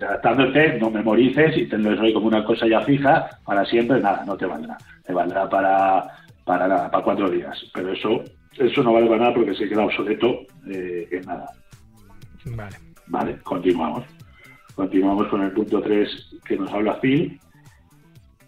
[0.01, 4.23] adaptándote, no memorices y te lo doy como una cosa ya fija para siempre, nada,
[4.25, 4.77] no te valdrá.
[5.05, 6.07] Te valdrá para,
[6.43, 7.65] para nada, para cuatro días.
[7.73, 8.23] Pero eso,
[8.57, 11.49] eso no vale para nada porque se queda obsoleto eh, en nada.
[12.45, 12.75] Vale.
[13.07, 14.03] Vale, continuamos.
[14.73, 17.39] Continuamos con el punto 3 que nos habla Phil.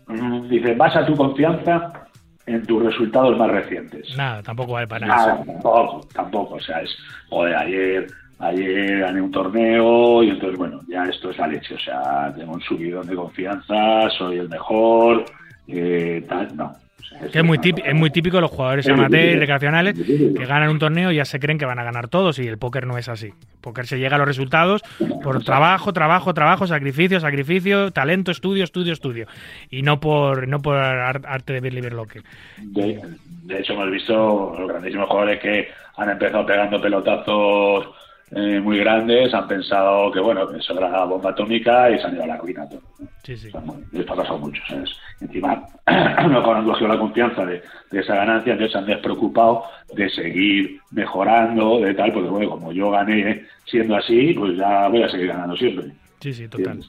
[0.07, 2.06] Mm, dice, basa tu confianza
[2.47, 4.15] en tus resultados más recientes.
[4.17, 5.27] Nada, tampoco vale para nada.
[5.27, 6.55] Nada, tampoco, tampoco.
[6.55, 6.89] O sea, es,
[7.29, 8.07] joder, ayer,
[8.39, 11.75] ayer gané un torneo y entonces, bueno, ya esto es la leche.
[11.75, 15.25] O sea, tengo un subidón de confianza, soy el mejor,
[15.67, 16.87] eh, tal, no
[17.33, 21.11] es, muy típico, es muy típico los jugadores amateur y recreacionales que ganan un torneo
[21.11, 23.27] y ya se creen que van a ganar todos y el póker no es así.
[23.27, 24.83] El póker se llega a los resultados
[25.23, 29.27] por trabajo, trabajo, trabajo, sacrificio, sacrificio, talento, estudio, estudio, estudio.
[29.69, 32.21] Y no por no por arte de Birli Berloque.
[32.57, 33.01] De,
[33.43, 37.87] de hecho, hemos visto los grandísimos jugadores que han empezado pegando pelotazos
[38.31, 42.15] eh, muy grandes han pensado que, bueno, eso era la bomba atómica y se han
[42.15, 42.67] ido a la ruina.
[42.67, 42.81] Todo.
[43.23, 43.47] Sí, sí.
[43.93, 44.61] esto ha pasado mucho.
[44.67, 44.89] ¿sabes?
[45.21, 49.63] Encima, no han cogido la confianza de, esa ganancia, entonces se han despreocupado
[49.93, 55.03] de seguir mejorando, de tal, porque, bueno, como yo gané siendo así, pues ya voy
[55.03, 55.85] a seguir ganando siempre.
[56.19, 56.81] Sí, sí, total.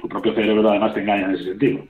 [0.00, 1.84] tu propio cerebro además te engaña en ese sentido.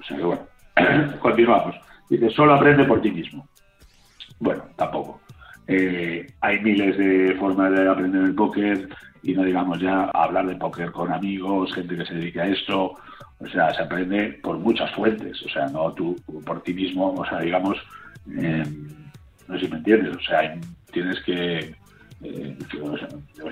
[0.00, 0.42] O sea que, bueno,
[1.20, 1.76] continuamos.
[2.08, 3.46] Dice, solo aprende por ti mismo.
[4.38, 5.20] Bueno, tampoco.
[5.72, 8.88] Eh, hay miles de formas de aprender el póker
[9.22, 12.96] y no digamos ya hablar de póker con amigos, gente que se dedica a esto.
[13.38, 15.40] O sea, se aprende por muchas fuentes.
[15.42, 17.78] O sea, no tú por ti mismo, o sea, digamos,
[18.36, 18.64] eh,
[19.46, 20.16] no sé si me entiendes.
[20.16, 20.58] O sea,
[20.90, 21.72] tienes que
[22.22, 22.56] eh,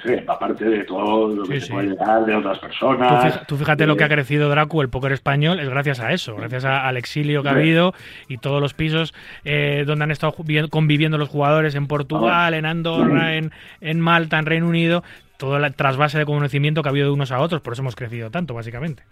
[0.02, 3.46] sé, aparte de todo lo que se puede llegar de otras personas.
[3.46, 6.36] Tú fíjate, lo que ha eh, crecido Dracu, el póker español, es gracias a eso,
[6.36, 7.94] gracias al exilio que ha habido
[8.28, 9.14] y todos los pisos
[9.44, 10.34] eh, donde han estado
[10.70, 15.02] conviviendo los jugadores en Portugal, en Andorra, en, en Malta, en Reino Unido,
[15.38, 17.96] toda la trasvase de conocimiento que ha habido de unos a otros, por eso hemos
[17.96, 19.02] crecido tanto, básicamente.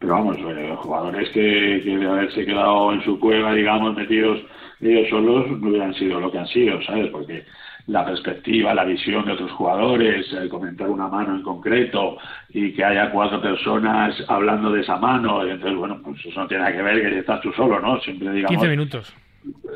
[0.00, 4.40] Pero vamos, eh, jugadores que, que de haberse quedado en su cueva, digamos, metidos
[4.80, 7.08] ellos solos, no hubieran sido lo que han sido, ¿sabes?
[7.10, 7.44] Porque
[7.86, 12.18] la perspectiva, la visión de otros jugadores, comentar una mano en concreto
[12.48, 15.42] y que haya cuatro personas hablando de esa mano.
[15.44, 18.00] entonces, bueno, pues eso no tiene nada que ver que estás tú solo, ¿no?
[18.00, 18.50] Siempre digamos.
[18.50, 19.14] 15 minutos.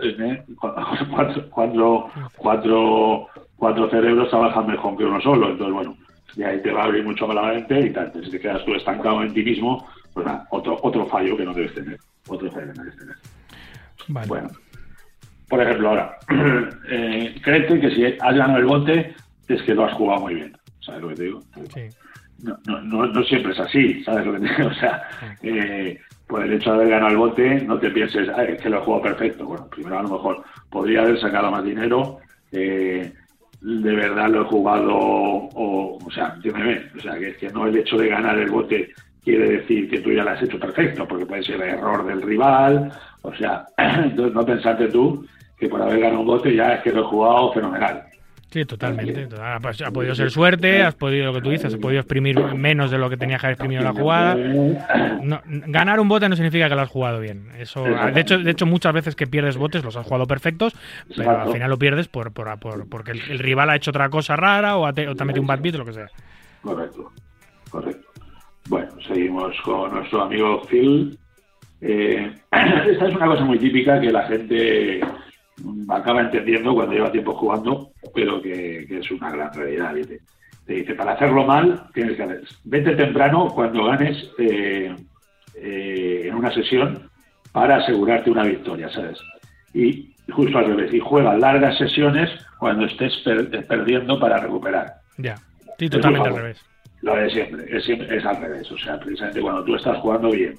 [0.02, 0.42] ¿eh?
[1.50, 5.50] Cuatro, cuatro, cuatro, cerebros trabajan mejor que uno solo.
[5.50, 5.96] Entonces, bueno,
[6.34, 8.12] y ahí te va a abrir mucho más la mente y tal.
[8.24, 11.54] Si te quedas tú estancado en ti mismo, pues nada, otro, otro fallo que no
[11.54, 11.98] debes tener.
[12.26, 13.16] Otro fallo que no debes tener.
[14.08, 14.26] Vale.
[14.26, 14.48] Bueno.
[15.50, 16.16] Por ejemplo, ahora,
[16.88, 19.14] eh, créete que si has ganado el bote
[19.48, 20.56] es que lo has jugado muy bien.
[20.80, 21.42] ¿Sabes lo que te digo?
[22.44, 24.68] No, no, no, siempre es así, ¿sabes lo que te digo?
[24.70, 25.02] O sea,
[25.42, 25.98] eh,
[26.28, 28.84] por el hecho de haber ganado el bote, no te pienses, es que lo he
[28.84, 29.44] jugado perfecto.
[29.44, 32.20] Bueno, primero a lo mejor podría haber sacado más dinero,
[32.52, 33.12] eh,
[33.60, 37.76] de verdad lo he jugado, o, o sea, entiéndeme, o sea, que, que no el
[37.76, 41.26] hecho de ganar el bote quiere decir que tú ya lo has hecho perfecto, porque
[41.26, 42.90] puede ser el error del rival,
[43.22, 45.26] o sea, entonces no pensarte tú
[45.60, 48.02] que por haber ganado un bote ya es que lo he jugado fenomenal.
[48.50, 49.28] Sí, totalmente.
[49.62, 52.90] Pues, ha podido ser suerte, has podido, lo que tú dices, has podido exprimir menos
[52.90, 54.36] de lo que tenías que haber exprimido la jugada.
[55.68, 57.50] ganar un bote no significa que lo has jugado bien.
[57.58, 60.74] Eso, de hecho, de hecho, muchas veces que pierdes botes los has jugado perfectos,
[61.16, 62.58] pero al final lo pierdes por, por,
[62.88, 65.76] porque el, rival ha hecho otra cosa rara o, te, ha metido un bad beat
[65.76, 66.08] o lo que sea.
[66.62, 67.12] Correcto,
[67.70, 68.08] correcto.
[68.68, 71.16] Bueno, seguimos con nuestro amigo Phil.
[71.80, 75.00] Eh, esta es una cosa muy típica que la gente
[75.88, 79.94] acaba entendiendo cuando lleva tiempo jugando, pero que, es una gran realidad.
[80.66, 84.94] Te dice, para hacerlo mal, tienes que hacer, vete temprano cuando ganes, eh,
[85.56, 87.10] eh, en una sesión
[87.52, 89.18] para asegurarte una victoria, ¿sabes?
[89.74, 93.12] Y justo al revés, y juega largas sesiones cuando estés
[93.68, 94.94] perdiendo para recuperar.
[95.18, 95.34] Ya,
[95.78, 96.64] sí, totalmente al revés.
[97.02, 98.70] Lo de siempre, es, es al revés.
[98.70, 100.54] O sea, precisamente cuando tú estás jugando bien,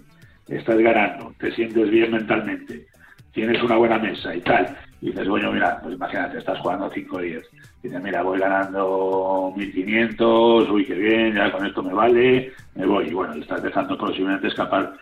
[0.47, 2.87] estás ganando, te sientes bien mentalmente,
[3.31, 7.15] tienes una buena mesa y tal, y dices, bueno, mira, pues imagínate, estás jugando 5
[7.15, 7.43] o 10.
[7.81, 13.07] Dices, mira, voy ganando 1500, uy, qué bien, ya con esto me vale, me voy.
[13.07, 14.93] Y bueno, estás dejando posiblemente escapar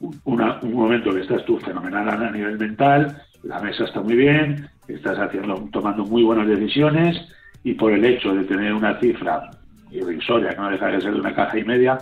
[0.00, 5.18] un momento que estás tú fenomenal a nivel mental, la mesa está muy bien, estás
[5.18, 7.16] haciendo, tomando muy buenas decisiones
[7.64, 9.50] y por el hecho de tener una cifra
[9.90, 11.98] irrisoria que no deja de ser de una caja y media,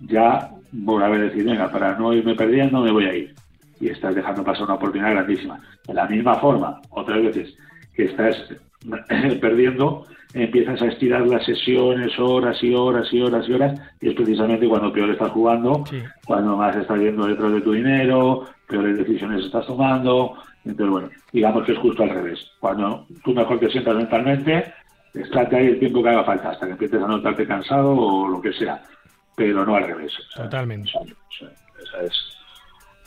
[0.00, 3.34] ya voy a ver decir, venga, para no irme perdiendo me voy a ir.
[3.80, 5.60] Y estás dejando pasar una oportunidad grandísima.
[5.86, 7.56] De la misma forma, otras veces
[7.94, 8.36] que estás
[9.40, 14.14] perdiendo, empiezas a estirar las sesiones horas y horas y horas y horas, y es
[14.14, 15.84] precisamente cuando peor estás jugando,
[16.26, 20.36] cuando más estás yendo detrás de tu dinero, peores decisiones estás tomando.
[20.64, 22.50] Entonces, bueno, digamos que es justo al revés.
[22.60, 24.72] Cuando tú mejor te sientas mentalmente,
[25.14, 28.40] estate ahí el tiempo que haga falta, hasta que empieces a notarte cansado o lo
[28.40, 28.80] que sea,
[29.36, 30.12] pero no al revés.
[30.36, 30.90] Totalmente.
[32.04, 32.12] Es,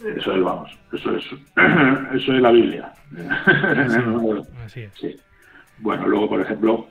[0.04, 1.26] eso es, vamos, eso es,
[2.14, 2.94] eso es la Biblia.
[4.66, 4.94] Así es.
[4.96, 5.16] Sí.
[5.80, 6.88] Bueno, luego, por ejemplo,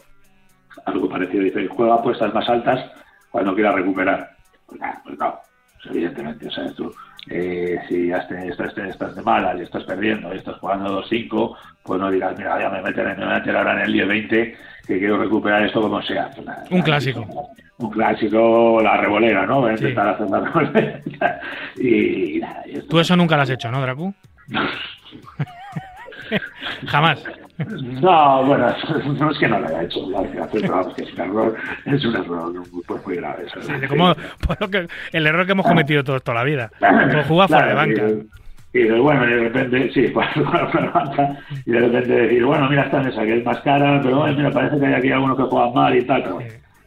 [0.87, 2.91] algo parecido dice, juega apuestas más altas
[3.31, 4.37] cuando quiera recuperar.
[4.67, 5.39] Pues, pues no,
[5.83, 6.95] pues evidentemente, ¿sabes tú?
[7.29, 12.01] Eh, si ya estás, estás, de mala y estás perdiendo y estás jugando 2-5, pues
[12.01, 14.55] no dirás, mira, ya me meteré, me meter ahora en el 10-20
[14.87, 16.31] que quiero recuperar esto como sea.
[16.35, 17.27] Pues un clásico.
[17.79, 19.61] Un clásico, la revolera, ¿no?
[19.61, 21.01] Voy a intentar hacer la revolera.
[21.77, 24.15] y, nada, Tú eso nunca lo has hecho, ¿no, Dracu?
[26.87, 27.25] Jamás.
[27.59, 28.67] No, bueno,
[29.19, 30.01] no es que no lo haya hecho,
[30.53, 32.53] que es un error, es un error
[32.87, 33.45] pues, muy grave.
[33.89, 34.15] como,
[34.47, 38.03] pues, el error que hemos cometido todos toda la vida, como jugar fuera de banca.
[38.75, 43.39] Y, bueno, de repente, sí, banca, y de repente decir, bueno, mira esta mesa que
[43.39, 46.03] es más cara, pero bueno, mira, parece que hay aquí algunos que juegan mal y
[46.07, 46.39] tal, pero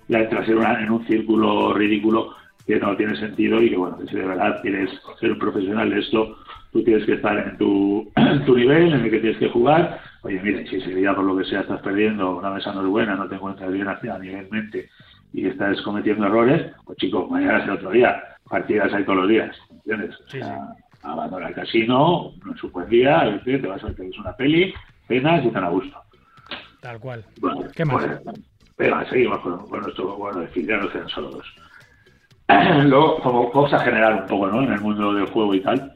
[0.07, 2.33] ya entras en, en un círculo ridículo
[2.65, 4.89] que no tiene sentido y que, bueno, si de verdad quieres
[5.19, 6.35] ser un profesional de esto,
[6.75, 9.97] tú tienes que estar en tu, en tu nivel, en el que tienes que jugar
[10.23, 13.15] oye, mire, si día por lo que sea estás perdiendo, una mesa no es buena,
[13.15, 14.89] no te encuentras bien a nivel mente
[15.31, 19.29] y estás cometiendo errores, pues chicos, mañana es el otro día, partidas hay todos los
[19.29, 20.15] días, ¿entiendes?
[20.27, 20.39] Sí,
[21.03, 24.73] Abandona el casino, no es un buen día, te vas a ver una peli,
[25.07, 25.97] cenas y tan a gusto.
[26.81, 27.23] Tal cual.
[27.39, 28.03] Bueno, ¿Qué más?
[28.23, 28.39] Pues,
[28.75, 31.45] pero seguimos con, con nuestro, bueno, decir, ya no sean solo dos.
[32.85, 34.63] Luego, como cosa general un poco, ¿no?
[34.63, 35.95] En el mundo del juego y tal,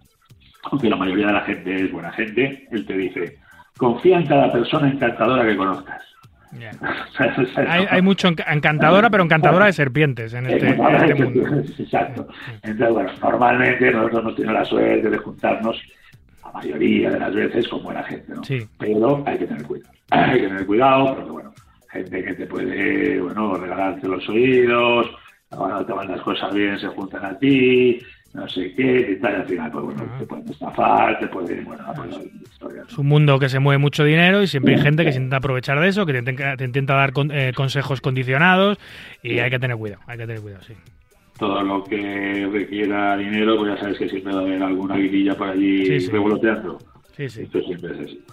[0.64, 3.38] aunque la mayoría de la gente es buena gente, él te dice,
[3.78, 6.04] confía en cada persona encantadora que conozcas.
[7.68, 11.58] hay, mucho encantadora, pero encantadora de serpientes en este, este mundo.
[11.78, 12.28] Exacto.
[12.64, 15.80] Entonces, bueno, normalmente nosotros no tenemos la suerte de juntarnos
[16.44, 18.44] la mayoría de las veces con buena gente, ¿no?
[18.44, 18.68] Sí.
[18.80, 19.94] Pero hay que tener cuidado.
[20.12, 21.54] Hay que tener cuidado porque, bueno,
[21.92, 25.08] gente que te puede, bueno, regalarte los oídos,
[25.50, 28.00] cuando te van las cosas bien se juntan a ti,
[28.34, 31.84] no sé qué, tal, al final, pues bueno, te pueden estafar, te pueden, bueno,
[32.88, 35.38] Es un mundo que se mueve mucho dinero y siempre hay gente que se intenta
[35.38, 38.78] aprovechar de eso, que te, intenta dar eh, consejos condicionados
[39.24, 40.74] y hay que tener cuidado, hay que tener cuidado, sí.
[41.40, 45.36] Todo lo que requiera dinero, pues ya sabes que siempre va a haber alguna guirilla
[45.36, 46.78] por allí revoloteando.
[47.16, 47.42] Sí, sí.
[47.44, 48.24] Esto siempre es así.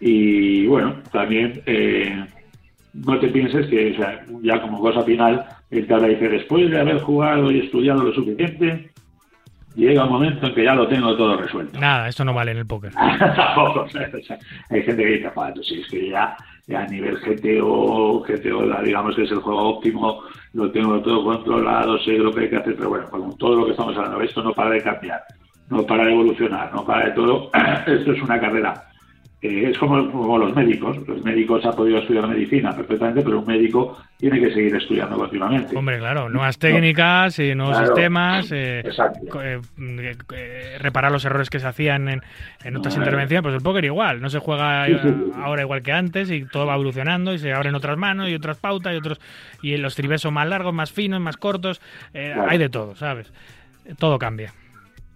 [0.00, 2.24] Y bueno, también eh,
[2.92, 6.80] no te pienses que, o sea, ya como cosa final, el que dice, después de
[6.80, 8.90] haber jugado y estudiado lo suficiente,
[9.78, 11.78] llega un momento en que ya lo tengo todo resuelto.
[11.78, 12.92] Nada, esto no vale en el póker.
[13.36, 13.86] Tampoco,
[14.70, 16.36] hay gente que dice, pues si es que ya,
[16.76, 20.22] a nivel GTO, GTO, digamos que es el juego óptimo,
[20.52, 23.64] lo tengo todo controlado, sé lo que hay que hacer, pero bueno, con todo lo
[23.66, 25.22] que estamos hablando, esto no para de cambiar,
[25.70, 27.50] no para de evolucionar, no para de todo,
[27.86, 28.87] esto es una carrera
[29.40, 30.96] es como, los médicos.
[31.06, 35.76] Los médicos han podido estudiar medicina perfectamente, pero un médico tiene que seguir estudiando continuamente.
[35.76, 39.60] Hombre, claro, nuevas técnicas, y nuevos sistemas, eh, eh,
[40.34, 42.08] eh, reparar los errores que se hacían
[42.64, 43.42] en, otras intervenciones.
[43.42, 44.86] Pues el póker igual, no se juega
[45.36, 48.58] ahora igual que antes y todo va evolucionando y se abren otras manos y otras
[48.58, 49.20] pautas y otros
[49.62, 51.80] y los tribes son más largos, más finos, más cortos.
[52.12, 53.32] Hay de todo, ¿sabes?
[53.98, 54.52] Todo cambia.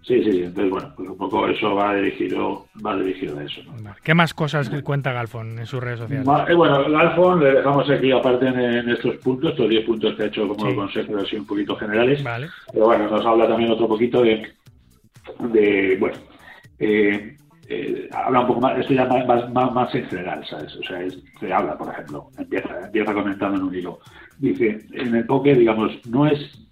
[0.05, 3.61] Sí, sí, entonces bueno, pues un poco eso va dirigido, va dirigido a eso.
[4.03, 6.27] ¿Qué más cosas cuenta Galfon en sus redes sociales?
[6.49, 10.25] Eh, bueno, Galfon le dejamos aquí aparte en, estos puntos, estos 10 puntos que ha
[10.25, 10.75] hecho como sí.
[10.75, 12.21] consejos así un poquito generales.
[12.21, 12.49] Vale.
[12.73, 14.51] Pero bueno, nos habla también otro poquito de,
[15.39, 16.17] de bueno,
[16.79, 17.37] eh,
[17.69, 20.75] eh, habla un poco más, esto ya más, más, más en general, ¿sabes?
[20.75, 20.99] O sea,
[21.39, 23.99] se habla, por ejemplo, empieza, empieza comentando en un hilo.
[24.37, 26.62] Dice, en el poker, digamos, no es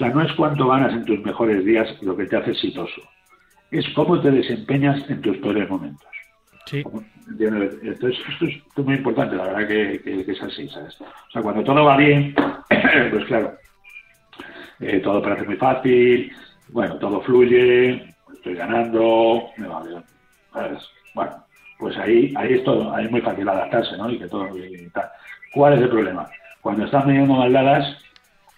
[0.00, 3.02] sea, no es cuánto ganas en tus mejores días lo que te hace exitoso,
[3.70, 6.08] es cómo te desempeñas en tus peores momentos.
[6.66, 6.82] Sí.
[7.38, 11.00] Entonces, esto es muy importante, la verdad que, es así, ¿sabes?
[11.00, 12.34] O sea, cuando todo va bien,
[13.10, 13.54] pues claro,
[14.80, 16.32] eh, todo parece muy fácil,
[16.68, 20.02] bueno, todo fluye, estoy ganando, me va bien.
[21.14, 21.44] Bueno,
[21.78, 24.10] pues ahí, ahí es todo, ahí es muy fácil adaptarse, ¿no?
[24.10, 25.08] Y que todo y tal.
[25.52, 26.28] ¿Cuál es el problema?
[26.60, 27.96] Cuando estás midiendo maldadas,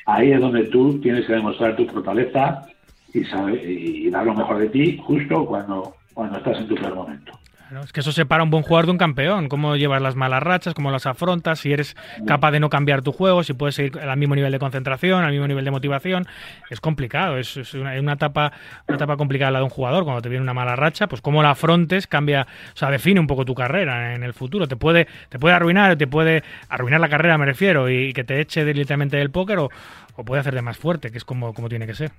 [0.06, 2.66] ahí es donde tú tienes que demostrar tu fortaleza
[3.12, 6.94] y, saber, y dar lo mejor de ti justo cuando, cuando estás en tu peor
[6.94, 7.32] momento
[7.80, 9.48] es que eso separa un buen jugador de un campeón.
[9.48, 11.96] Cómo llevas las malas rachas, cómo las afrontas, si eres
[12.26, 15.32] capaz de no cambiar tu juego, si puedes seguir al mismo nivel de concentración, al
[15.32, 16.26] mismo nivel de motivación.
[16.70, 18.52] Es complicado, es, una, etapa
[18.88, 20.04] una etapa complicada la de un jugador.
[20.04, 23.26] Cuando te viene una mala racha, pues cómo la afrontes cambia, o sea, define un
[23.26, 24.68] poco tu carrera en el futuro.
[24.68, 28.40] Te puede, te puede arruinar, te puede arruinar la carrera, me refiero, y que te
[28.40, 29.70] eche directamente del póker o,
[30.16, 32.12] o puede hacerte más fuerte, que es como, como tiene que ser.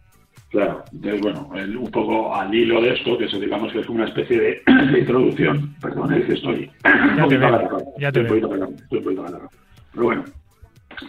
[0.50, 1.50] Claro, entonces, bueno,
[1.80, 5.74] un poco al hilo de esto, que eso digamos que es una especie de, introducción,
[5.82, 6.72] perdón, es que estoy
[7.18, 8.66] ya te veo, ya te estoy, veo.
[8.66, 9.50] estoy un poquito
[9.94, 10.24] Pero bueno,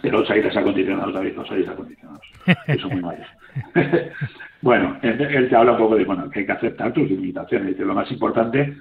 [0.01, 2.21] pero los aires acondicionados, David, los aires acondicionados,
[2.65, 3.27] que son muy malos.
[4.61, 7.85] bueno, él, te habla un poco de, bueno, que hay que aceptar tus limitaciones, dice,
[7.85, 8.75] lo más importante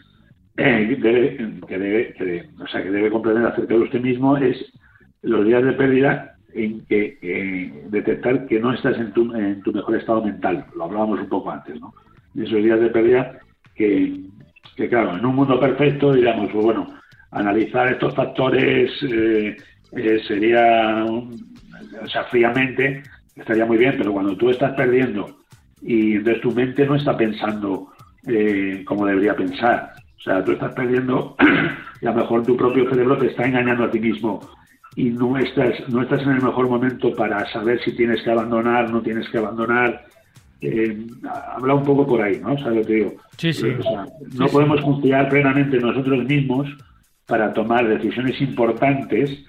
[0.56, 0.98] eh,
[1.66, 4.56] que, debe, que, o sea, que debe comprender acerca de usted mismo es
[5.22, 9.72] los días de pérdida en que eh, detectar que no estás en tu, en tu
[9.72, 10.64] mejor estado mental.
[10.76, 11.92] Lo hablábamos un poco antes, ¿no?
[12.36, 13.38] esos días de pérdida
[13.74, 14.20] que,
[14.88, 16.94] claro, en un mundo perfecto, digamos, pues bueno,
[17.30, 19.56] analizar estos factores eh,
[19.92, 23.02] eh, sería, o sea, fríamente
[23.36, 25.38] estaría muy bien, pero cuando tú estás perdiendo
[25.82, 27.88] y entonces tu mente no está pensando
[28.86, 31.36] como debería pensar, o sea, tú estás perdiendo
[32.00, 34.40] y a lo mejor tu propio cerebro te está engañando a ti mismo
[34.96, 38.90] y no estás, no estás en el mejor momento para saber si tienes que abandonar,
[38.90, 40.04] no tienes que abandonar.
[40.60, 41.06] Eh,
[41.56, 42.56] habla un poco por ahí, ¿no?
[42.58, 43.14] ¿Sabes lo que digo?
[43.36, 43.72] Sí, sí.
[44.34, 46.68] no podemos confiar plenamente en nosotros mismos
[47.26, 49.44] para tomar decisiones importantes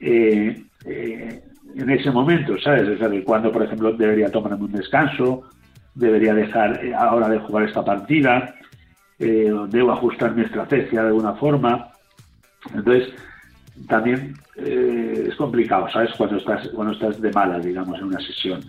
[0.00, 1.42] eh, eh,
[1.76, 2.88] en ese momento, ¿sabes?
[2.88, 5.44] Es decir, cuando, por ejemplo, debería tomarme un descanso,
[5.94, 8.54] debería dejar ahora de jugar esta partida,
[9.18, 11.88] debo ajustar mi estrategia de alguna forma.
[12.74, 13.12] Entonces,
[13.88, 16.10] también eh, es complicado, ¿sabes?
[16.16, 18.60] Cuando estás, cuando estás de mala, digamos, en una sesión.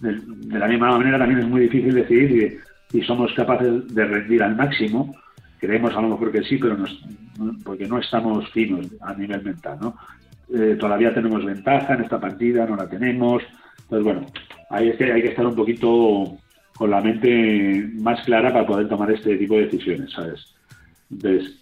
[0.00, 2.60] De, la misma manera también es muy difícil decidir
[2.90, 5.14] si somos capaces de rendir al máximo.
[5.58, 6.86] Creemos a lo mejor que sí, pero no,
[7.64, 9.96] porque no estamos finos a nivel mental, ¿no?
[10.54, 13.42] Eh, todavía tenemos ventaja en esta partida, no la tenemos.
[13.84, 14.26] Entonces, bueno,
[14.70, 16.36] ahí es que hay que estar un poquito
[16.76, 20.54] con la mente más clara para poder tomar este tipo de decisiones, ¿sabes?
[21.10, 21.60] Entonces,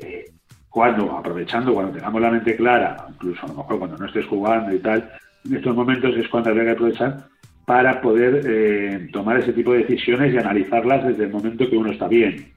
[0.00, 0.33] eh,
[0.74, 4.74] cuando, aprovechando, cuando tengamos la mente clara, incluso a lo mejor cuando no estés jugando
[4.74, 5.08] y tal,
[5.44, 7.28] en estos momentos es cuando habría que aprovechar
[7.64, 11.92] para poder eh, tomar ese tipo de decisiones y analizarlas desde el momento que uno
[11.92, 12.52] está bien.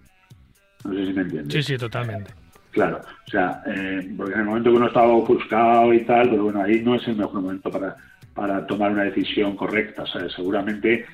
[0.84, 1.54] No sé si me entiendes.
[1.54, 2.32] Sí, sí, totalmente.
[2.72, 6.46] Claro, o sea, eh, porque en el momento que uno está ofuscado y tal, pero
[6.46, 7.98] bueno, ahí no es el mejor momento para,
[8.34, 10.02] para tomar una decisión correcta.
[10.02, 11.06] O sea, seguramente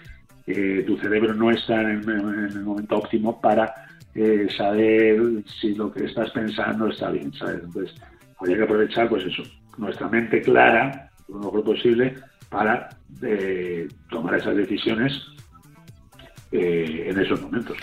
[0.47, 5.19] eh, tu cerebro no está en el momento óptimo para eh, saber
[5.59, 7.63] si lo que estás pensando está bien, ¿sabes?
[7.63, 7.95] Entonces,
[8.39, 9.43] habría que aprovechar, pues eso,
[9.77, 12.15] nuestra mente clara, lo mejor posible,
[12.49, 12.89] para
[13.21, 15.19] eh, tomar esas decisiones
[16.51, 17.75] eh, en esos momentos.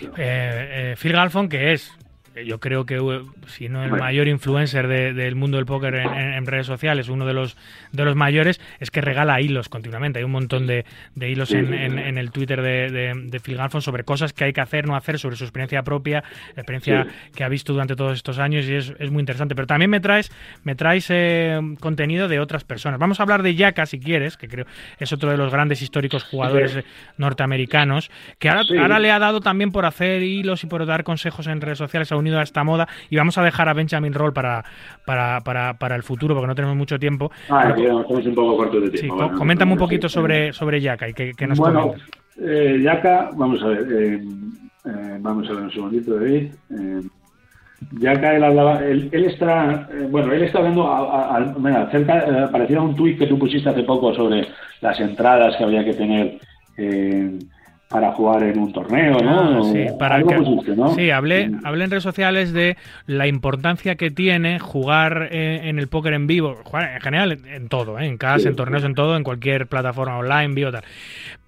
[0.97, 1.93] Phil Galfon, que es
[2.35, 3.01] yo creo que
[3.49, 7.57] si no el mayor influencer del mundo del póker en, redes sociales, uno de los
[7.93, 10.21] de los mayores, es que regala hilos continuamente.
[10.21, 10.85] Hay un montón de,
[11.17, 15.19] hilos en, el Twitter de, Phil Galfon sobre cosas que hay que hacer, no hacer,
[15.19, 16.23] sobre su experiencia propia,
[16.55, 19.55] la experiencia que ha visto durante todos estos años y es, muy interesante.
[19.55, 20.31] Pero también me traes
[20.63, 23.01] me traes eh, contenido de otras personas.
[23.01, 24.67] Vamos a hablar de Yaka si quieres, que creo
[24.99, 26.85] es otro de los grandes históricos jugadores
[27.17, 31.47] norteamericanos, que ahora, ahora le ha dado también por hacer hilos y por dar consejos
[31.49, 34.33] en redes sociales a unido a esta moda y vamos a dejar a Benjamin Roll
[34.33, 34.65] para,
[35.05, 37.31] para, para, para el futuro porque no tenemos mucho tiempo.
[37.49, 39.29] Ah, estamos un poco cortos de tiempo.
[39.29, 41.95] Sí, coméntame un poquito sobre, sobre Yaka y que, nos Bueno,
[42.41, 44.23] eh, Yaka, vamos a ver, eh,
[44.87, 46.53] eh, vamos a ver un segundito, David.
[46.71, 47.03] Eh,
[47.93, 52.81] Yaka, él hablaba, él, él está, bueno, él está hablando a, a, mira, cerca, parecía
[52.81, 54.47] un tuit que tú pusiste hace poco sobre
[54.83, 56.39] las entradas que había que tener
[57.91, 59.63] para jugar en un torneo, ¿no?
[59.63, 60.23] Ah, sí, para
[60.95, 62.77] sí hablé, hablé en redes sociales de
[63.09, 67.69] la importancia que tiene jugar eh, en el póker en vivo, jugar en general en
[67.69, 68.07] todo, ¿eh?
[68.07, 70.85] en casa, en torneos, en todo, en cualquier plataforma online, vivo, tal.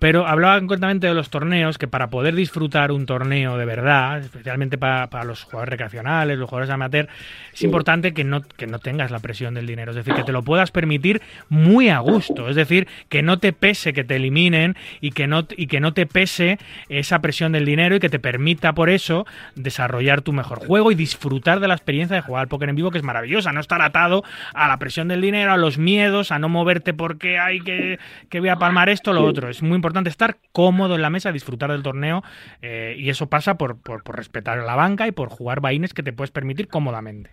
[0.00, 4.78] Pero hablaba concretamente de los torneos, que para poder disfrutar un torneo de verdad, especialmente
[4.78, 7.06] para, para los jugadores recreacionales, los jugadores amateur,
[7.54, 10.32] es importante que no, que no tengas la presión del dinero, es decir, que te
[10.32, 14.74] lo puedas permitir muy a gusto, es decir, que no te pese que te eliminen
[15.00, 16.31] y que no, y que no te pese
[16.88, 20.94] esa presión del dinero y que te permita por eso desarrollar tu mejor juego y
[20.94, 23.82] disfrutar de la experiencia de jugar al póker en vivo que es maravillosa, no estar
[23.82, 24.22] atado
[24.54, 27.98] a la presión del dinero, a los miedos, a no moverte porque hay que,
[28.28, 29.48] que voy a palmar esto, lo otro.
[29.48, 32.22] Es muy importante estar cómodo en la mesa, disfrutar del torneo
[32.60, 36.12] eh, y eso pasa por, por, respetar la banca y por jugar vaines que te
[36.12, 37.30] puedes permitir cómodamente.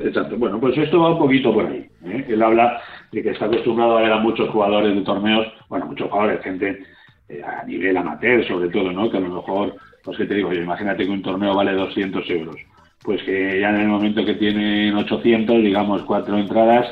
[0.00, 0.36] Exacto.
[0.36, 1.88] Bueno, pues esto va un poquito por ahí.
[2.04, 2.24] ¿eh?
[2.28, 2.80] Él habla
[3.10, 6.84] de que está acostumbrado a ver a muchos jugadores de torneos, bueno, muchos jugadores, gente
[7.28, 9.10] eh, a nivel amateur sobre todo, ¿no?
[9.10, 12.28] Que a lo mejor, pues que te digo, yo imagínate que un torneo vale 200
[12.30, 12.56] euros,
[13.02, 16.86] pues que ya en el momento que tienen 800, digamos, cuatro entradas,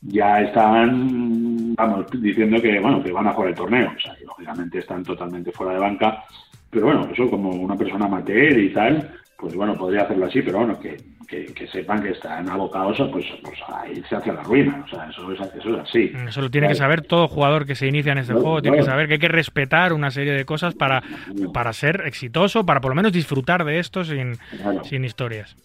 [0.00, 4.24] ya están, vamos, diciendo que, bueno, que van a jugar el torneo, o sea, que
[4.24, 6.24] lógicamente están totalmente fuera de banca,
[6.70, 9.10] pero bueno, eso como una persona amateur y tal,
[9.42, 10.96] pues bueno, podría hacerlo así, pero bueno, que,
[11.26, 14.84] que, sepan que están abocados pues, pues, a irse hacia la ruina.
[14.86, 16.12] O sea, eso es, eso es así.
[16.28, 18.84] Eso lo tiene que saber todo jugador que se inicia en este juego, tiene que
[18.84, 21.02] saber que hay que respetar una serie de cosas para,
[21.52, 24.34] para ser exitoso, para por lo menos disfrutar de esto sin,
[24.84, 25.56] sin historias.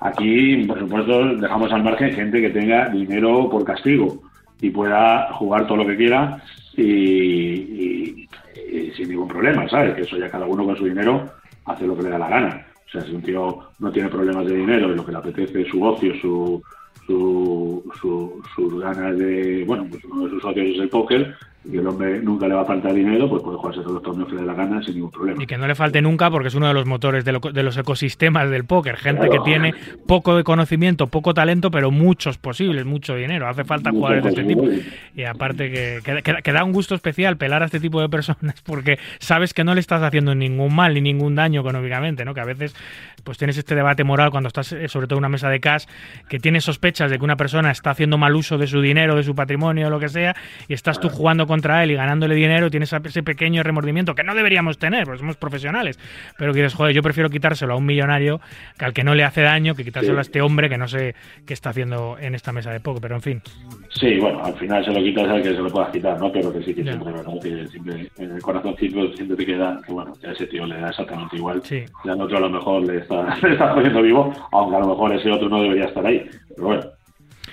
[0.00, 4.22] Aquí, por supuesto, dejamos al margen gente que tenga dinero por castigo
[4.60, 6.42] y pueda jugar todo lo que quiera
[6.76, 8.26] y,
[8.70, 9.94] y sin ningún problema, ¿sabes?
[9.94, 11.32] Que eso ya cada uno con su dinero
[11.64, 14.56] hace lo que le da la gana sea, si un tío no tiene problemas de
[14.56, 16.62] dinero y lo que le apetece es su ocio, su,
[17.06, 21.34] su, su, sus ganas de, bueno, pues uno de sus socios es el póker,
[21.64, 24.28] y el hombre nunca le va a faltar dinero, pues puede jugarse todos los torneos
[24.28, 25.42] que le dé la gana sin ningún problema.
[25.42, 28.50] Y que no le falte nunca porque es uno de los motores de, los ecosistemas
[28.50, 28.96] del póker.
[28.96, 29.74] Gente que tiene
[30.06, 33.48] poco de conocimiento, poco talento, pero muchos posibles, mucho dinero.
[33.48, 34.64] Hace falta jugadores de este tipo.
[35.16, 38.98] Y aparte que, que, da un gusto especial pelar a este tipo de personas porque
[39.18, 42.34] sabes que no le estás haciendo ningún mal ni ningún daño económicamente, ¿no?
[42.34, 42.74] Que a veces
[43.22, 45.86] pues tienes este debate moral cuando estás eh, sobre todo en una mesa de cash
[46.28, 49.22] que tienes sospechas de que una persona está haciendo mal uso de su dinero, de
[49.22, 50.36] su patrimonio o lo que sea
[50.68, 54.24] y estás tú jugando con contra él y ganándole dinero, tienes ese pequeño remordimiento que
[54.24, 56.00] no deberíamos tener, porque somos profesionales.
[56.36, 58.40] Pero que dices, joder, yo prefiero quitárselo a un millonario
[58.76, 61.14] que al que no le hace daño, que quitárselo a este hombre que no sé
[61.46, 63.42] qué está haciendo en esta mesa de poco, pero en fin.
[63.90, 66.32] Sí, bueno, al final se lo quitas al que se lo puedas quitar, ¿no?
[66.32, 67.34] Pero que sí que siempre, ¿verdad?
[67.40, 70.80] Que siempre en el corazoncito siempre te queda que, bueno, que a ese tío le
[70.80, 71.62] da exactamente igual.
[71.62, 71.84] Sí.
[72.04, 74.88] Y al otro a lo mejor le está, le está poniendo vivo, aunque a lo
[74.88, 76.28] mejor ese otro no debería estar ahí.
[76.56, 76.82] Pero bueno.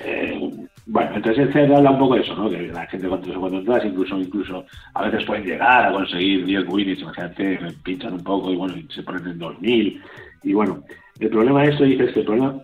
[0.04, 2.50] Eh, bueno, entonces el habla un poco de eso, ¿no?
[2.50, 6.68] Que la gente cuando, cuando entras, incluso, incluso a veces pueden llegar a conseguir 10
[6.68, 10.02] wins, imagínate, pinchan un poco y bueno, se ponen en 2000.
[10.44, 10.84] Y bueno,
[11.18, 12.62] el problema de esto, dices que el problema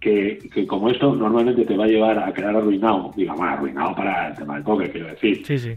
[0.00, 4.28] que, que, como esto normalmente te va a llevar a quedar arruinado, digamos, arruinado para
[4.28, 5.44] el tema del póker, quiero decir.
[5.44, 5.76] Sí, sí.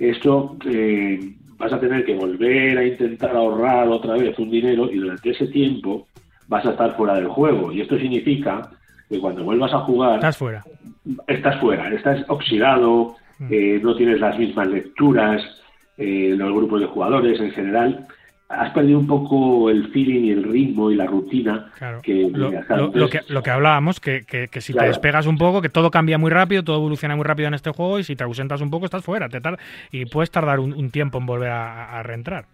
[0.00, 4.96] esto eh, vas a tener que volver a intentar ahorrar otra vez un dinero y
[4.96, 6.08] durante ese tiempo
[6.48, 7.70] vas a estar fuera del juego.
[7.70, 8.72] Y esto significa
[9.08, 10.16] que cuando vuelvas a jugar...
[10.16, 10.64] Estás fuera.
[11.26, 13.46] Estás fuera, estás oxidado, mm.
[13.50, 15.42] eh, no tienes las mismas lecturas,
[15.96, 18.06] eh, los grupos de jugadores en general.
[18.50, 21.70] Has perdido un poco el feeling y el ritmo y la rutina
[22.02, 22.50] que, lo,
[23.10, 26.30] que lo que hablábamos, que, que, si te despegas un poco, que todo cambia muy
[26.30, 29.04] rápido, todo evoluciona muy rápido en este juego y si te ausentas un poco estás
[29.04, 29.38] fuera te
[29.92, 32.46] y puedes tardar un, tiempo en volver a reentrar.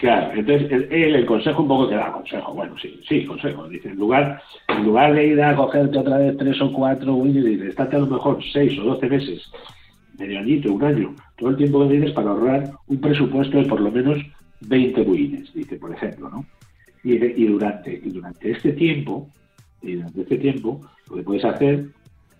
[0.00, 3.90] Claro, entonces él, el consejo un poco te da consejo, bueno, sí, sí, consejo, dice,
[3.90, 7.68] en lugar, en lugar de ir a cogerte otra vez tres o cuatro wins, dice,
[7.68, 9.42] estate a lo mejor seis o doce meses,
[10.18, 13.78] medio añito, un año, todo el tiempo que tienes para ahorrar un presupuesto de por
[13.78, 14.16] lo menos
[14.60, 16.46] 20 wins, dice, por ejemplo, ¿no?
[17.04, 19.28] Y, y, durante, y durante este tiempo,
[19.82, 21.88] y durante este tiempo, lo que puedes hacer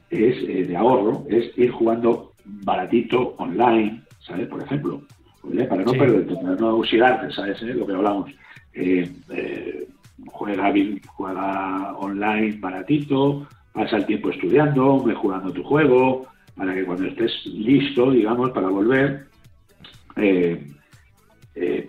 [0.09, 4.49] es, eh, de ahorro, es ir jugando baratito online, ¿sabes?
[4.49, 5.03] Por ejemplo,
[5.69, 7.63] para no perderte, para no oxidarte, ¿sabes?
[7.63, 7.75] Eh?
[7.75, 8.31] Lo que hablamos.
[8.73, 9.87] Eh, eh,
[10.27, 10.73] juega,
[11.07, 18.11] juega online baratito, pasa el tiempo estudiando, mejorando tu juego, para que cuando estés listo,
[18.11, 19.27] digamos, para volver,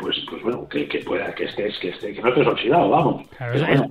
[0.01, 3.27] pues, pues bueno, que, pueda, que estés, que esté, que no estés oxidado, vamos.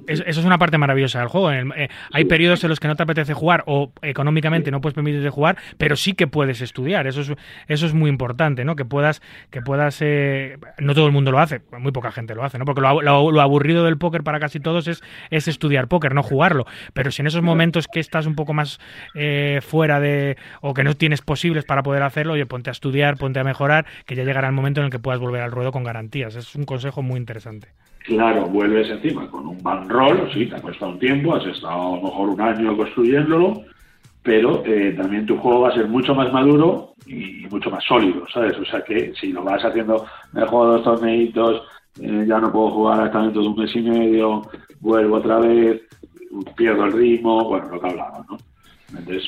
[0.08, 1.52] eso, es una parte maravillosa del juego.
[1.52, 5.30] Eh, hay periodos en los que no te apetece jugar o económicamente no puedes permitirte
[5.30, 7.06] jugar, pero sí que puedes estudiar.
[7.06, 7.32] Eso es,
[7.68, 8.74] eso es muy importante, ¿no?
[8.74, 12.42] Que puedas, que puedas, eh, no todo el mundo lo hace, muy poca gente lo
[12.42, 12.64] hace, ¿no?
[12.64, 16.66] Porque lo, lo, aburrido del póker para casi todos es, es estudiar póker, no jugarlo.
[16.92, 18.80] Pero si en esos momentos que estás un poco más
[19.14, 23.16] eh, fuera de, o que no tienes posibles para poder hacerlo, oye, ponte a estudiar,
[23.16, 25.84] ponte a mejorar, que ya llegará el momento en el que puedas volver al con
[25.84, 26.34] garantías.
[26.36, 27.68] Es un consejo muy interesante.
[28.04, 31.94] Claro, vuelves encima con un ban roll, sí, te ha costado un tiempo, has estado
[31.94, 33.62] a lo mejor un año construyéndolo,
[34.22, 38.26] pero eh, también tu juego va a ser mucho más maduro y, mucho más sólido,
[38.32, 38.56] ¿sabes?
[38.58, 41.62] O sea que si lo vas haciendo, me juego dos torneitos,
[42.00, 44.42] eh, ya no puedo jugar hasta dentro de un mes y medio,
[44.80, 45.82] vuelvo otra vez,
[46.56, 48.38] pierdo el ritmo, bueno, lo que hablamos, ¿no?
[48.98, 49.24] Entonces,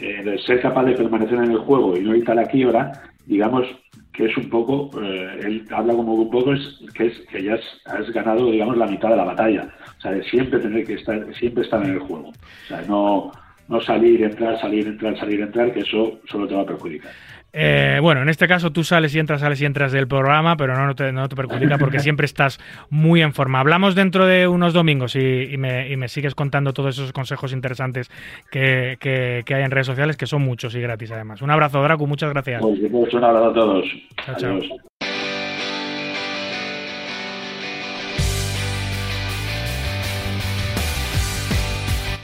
[0.00, 2.92] eh, ser capaz de permanecer en el juego y no irte a la quiebra,
[3.26, 3.66] digamos
[4.12, 7.58] que es un poco, eh, él habla como un poco, es que es que ya
[7.86, 9.68] has, ganado, digamos, la mitad de la batalla.
[9.98, 12.28] O sea, de siempre tener que estar, siempre estar en el juego.
[12.28, 13.30] O sea, no,
[13.68, 17.12] no salir, entrar, salir, entrar, salir, entrar, que eso solo te va a perjudicar.
[17.52, 20.76] Eh, bueno, en este caso tú sales y entras, sales y entras del programa, pero
[20.76, 22.60] no, te, no te perjudica porque siempre estás
[22.90, 23.60] muy en forma.
[23.60, 28.10] Hablamos dentro de unos domingos y, me, sigues contando todos esos consejos interesantes
[28.50, 31.42] que, hay en redes sociales, que son muchos y gratis además.
[31.42, 32.62] Un abrazo, Dracu, muchas gracias.
[32.62, 33.84] Pues, un abrazo a todos.
[34.24, 34.60] Chao, chao.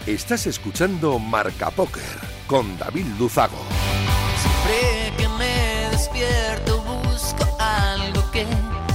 [0.07, 2.03] Estás escuchando Marca Póker
[2.47, 3.59] con David Luzago.
[6.07, 8.47] Despierto busco algo que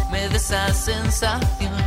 [0.10, 1.81] me dé esa sensación.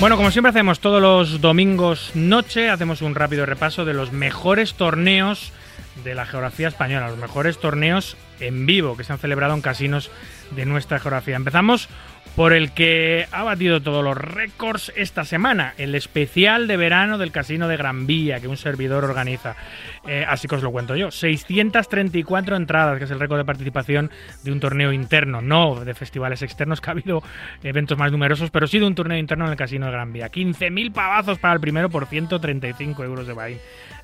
[0.00, 4.74] Bueno, como siempre hacemos todos los domingos noche, hacemos un rápido repaso de los mejores
[4.74, 5.52] torneos
[6.04, 10.12] de la geografía española, los mejores torneos en vivo que se han celebrado en casinos
[10.52, 11.34] de nuestra geografía.
[11.34, 11.88] Empezamos
[12.38, 17.32] por el que ha batido todos los récords esta semana, el especial de verano del
[17.32, 19.56] Casino de Gran Vía que un servidor organiza.
[20.06, 21.10] Eh, así que os lo cuento yo.
[21.10, 24.12] 634 entradas, que es el récord de participación
[24.44, 27.24] de un torneo interno, no de festivales externos, que ha habido
[27.64, 30.30] eventos más numerosos, pero sí de un torneo interno en el Casino de Gran Vía.
[30.30, 33.58] 15.000 pavazos para el primero por 135 euros de Bahín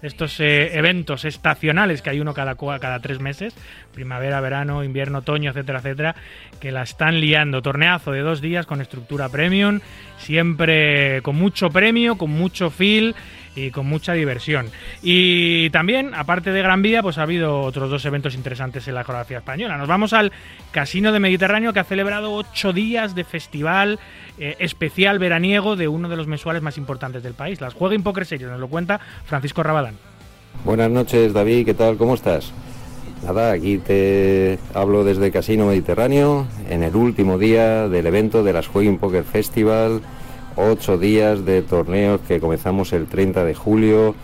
[0.04, 3.54] estos eh, eventos estacionales que hay uno cada, cada tres meses,
[3.92, 6.14] primavera, verano, invierno, otoño, etcétera, etcétera,
[6.60, 7.62] que la están liando.
[7.62, 9.80] Torneazo de dos días con estructura premium,
[10.18, 13.14] siempre con mucho premio, con mucho feel
[13.56, 14.70] y con mucha diversión.
[15.02, 19.04] Y también, aparte de Gran Vía, pues ha habido otros dos eventos interesantes en la
[19.04, 19.76] geografía española.
[19.78, 20.32] Nos vamos al
[20.72, 23.98] Casino de Mediterráneo que ha celebrado ocho días de festival
[24.38, 27.60] eh, especial veraniego de uno de los mensuales más importantes del país.
[27.60, 29.94] Las Juega Poker Series, nos lo cuenta Francisco Rabadán.
[30.64, 31.96] Buenas noches, David, ¿qué tal?
[31.96, 32.52] ¿Cómo estás?
[33.24, 38.66] Nada, aquí te hablo desde Casino Mediterráneo en el último día del evento de las
[38.66, 40.02] Juegin Poker Festival
[40.56, 44.14] ocho días de torneos que comenzamos el 30 de julio,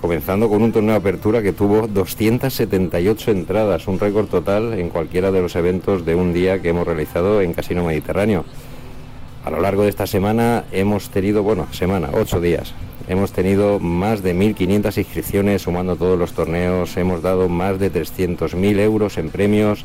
[0.00, 5.30] comenzando con un torneo de apertura que tuvo 278 entradas, un récord total en cualquiera
[5.30, 8.44] de los eventos de un día que hemos realizado en Casino Mediterráneo.
[9.44, 12.74] A lo largo de esta semana hemos tenido, bueno, semana, ocho días,
[13.08, 18.78] hemos tenido más de 1.500 inscripciones sumando todos los torneos, hemos dado más de 300.000
[18.80, 19.84] euros en premios.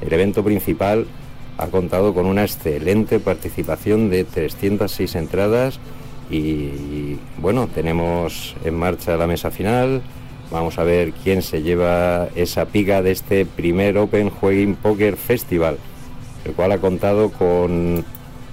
[0.00, 1.06] El evento principal
[1.62, 5.78] ha contado con una excelente participación de 306 entradas
[6.30, 10.02] y, bueno, tenemos en marcha la mesa final.
[10.50, 15.78] Vamos a ver quién se lleva esa piga de este primer Open Jueguin Poker Festival,
[16.44, 18.04] el cual ha contado con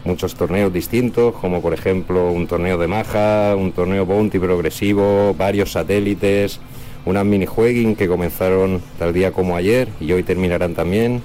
[0.06, 5.72] muchos torneos distintos, como por ejemplo un torneo de maja, un torneo bounty progresivo, varios
[5.72, 6.60] satélites,
[7.06, 11.22] unas minijueguing que comenzaron tal día como ayer y hoy terminarán también,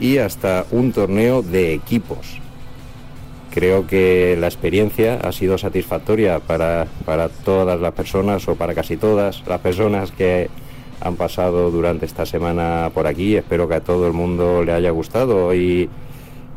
[0.00, 2.40] y hasta un torneo de equipos.
[3.52, 8.96] Creo que la experiencia ha sido satisfactoria para, para todas las personas o para casi
[8.96, 10.48] todas las personas que
[11.00, 13.36] han pasado durante esta semana por aquí.
[13.36, 15.88] Espero que a todo el mundo le haya gustado y,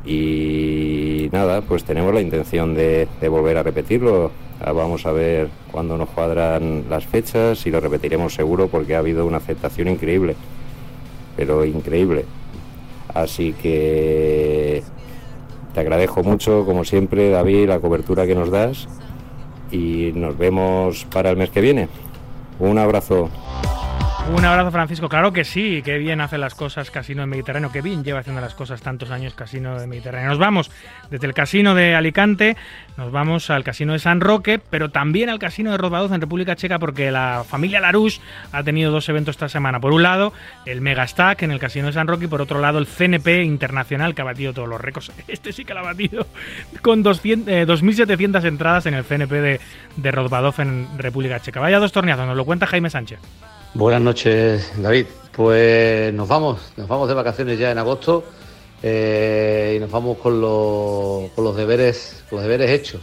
[0.06, 4.32] y nada, pues tenemos la intención de, de volver a repetirlo.
[4.62, 9.00] Ah, Vamos a ver cuándo nos cuadran las fechas y lo repetiremos seguro porque ha
[9.00, 10.36] habido una aceptación increíble,
[11.36, 12.26] pero increíble.
[13.14, 14.84] Así que
[15.74, 18.88] te agradezco mucho, como siempre, David, la cobertura que nos das
[19.72, 21.90] y nos vemos para el mes que viene.
[22.60, 23.30] Un abrazo.
[24.32, 25.10] Un abrazo, Francisco.
[25.10, 28.42] Claro que sí, qué bien hace las cosas Casino de Mediterráneo, qué bien lleva haciendo
[28.42, 30.30] las cosas tantos años Casino de Mediterráneo.
[30.30, 30.72] Nos vamos
[31.12, 32.56] desde el Casino de Alicante,
[32.98, 36.56] nos vamos al Casino de San Roque, pero también al Casino de Rozbadoz en República
[36.56, 38.22] Checa, porque la familia Larouche
[38.54, 39.82] ha tenido dos eventos esta semana.
[39.82, 40.32] Por un lado,
[40.66, 44.16] el Megastack en el Casino de San Roque, y por otro lado, el CNP Internacional,
[44.16, 45.12] que ha batido todos los récords.
[45.28, 46.28] Este sí que lo ha batido,
[46.82, 49.60] con 200, eh, 2.700 entradas en el CNP de,
[49.98, 50.10] de
[50.58, 51.60] en República Checa.
[51.60, 53.20] Vaya dos torneazos, nos lo cuenta Jaime Sánchez.
[53.74, 55.06] Buenas noches, David.
[55.36, 58.24] Pues nos vamos, nos vamos de vacaciones ya en agosto
[58.84, 63.02] eh, y nos vamos con, los- con los deberes, los deberes hechos.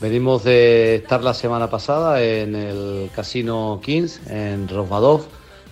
[0.00, 5.22] Venimos de estar la semana pasada en el Casino Kings en Rosbadov.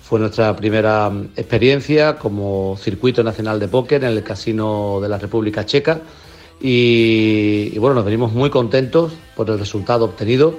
[0.02, 5.18] Fue nuestra primera mm, experiencia como circuito nacional de póker en el Casino de la
[5.18, 6.01] República Checa.
[6.60, 10.55] Y bueno, nos venimos muy contentos por el resultado obtenido.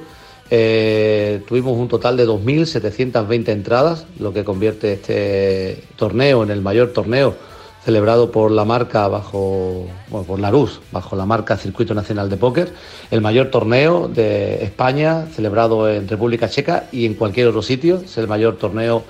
[0.49, 6.94] Eh, tuvimos un total de 2.720 entradas, lo que convierte este torneo en el mayor
[6.94, 7.36] torneo
[7.84, 12.74] celebrado por la marca bajo, por la RUS, bajo la marca Circuito Nacional de Póker,
[13.11, 18.18] el mayor torneo de España celebrado en República Checa y en cualquier otro sitio, es
[18.18, 19.03] el mayor torneo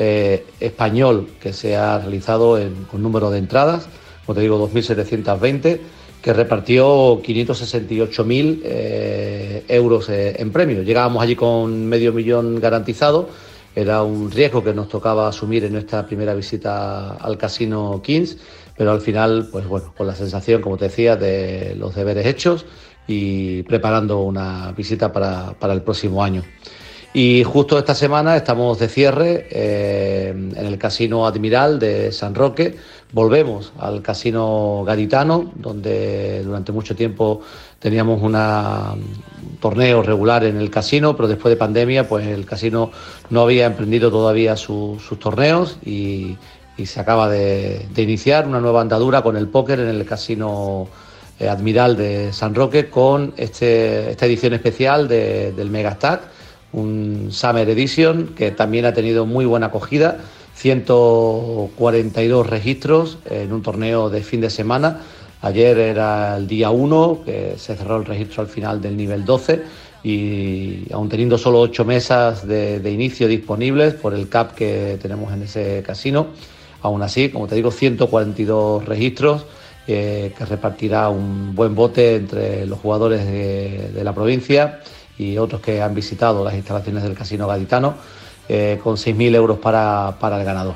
[0.00, 2.58] eh, español que se ha realizado
[2.90, 3.86] con número de entradas,
[4.26, 5.78] como te digo, 2.720
[6.24, 10.86] que repartió 568.000 eh, euros eh, en premios.
[10.86, 13.28] Llegábamos allí con medio millón garantizado.
[13.74, 18.38] Era un riesgo que nos tocaba asumir en nuestra primera visita al Casino Kings,
[18.74, 22.64] pero al final, pues bueno, con la sensación, como te decía, de los deberes hechos
[23.06, 26.42] y preparando una visita para, para el próximo año.
[27.16, 32.76] Y justo esta semana estamos de cierre eh, en el Casino Admiral de San Roque.
[33.12, 37.40] Volvemos al Casino Gaditano, donde durante mucho tiempo
[37.78, 38.36] teníamos un
[39.60, 42.90] torneo regular en el casino, pero después de pandemia, pues el casino
[43.30, 46.36] no había emprendido todavía su- sus torneos y,
[46.84, 50.88] se acaba de, iniciar una nueva andadura con el póker en el Casino
[51.38, 56.22] eh, Admiral de San Roque con este, esta edición especial de- del Megastack
[56.74, 60.18] un Summer Edition que también ha tenido muy buena acogida,
[60.56, 65.00] 142 registros en un torneo de fin de semana.
[65.40, 69.62] Ayer era el día 1, que se cerró el registro al final del nivel 12
[70.02, 75.42] y aún teniendo solo 8 mesas de, inicio disponibles por el cap que tenemos en
[75.42, 76.28] ese casino,
[76.82, 79.46] aún así, como te digo, 142 registros
[79.86, 84.80] eh, que repartirá un buen bote entre los jugadores de la provincia
[85.18, 87.94] y otros que han visitado las instalaciones del Casino Gaditano,
[88.48, 90.74] eh, con 6.000 euros para, para el ganador.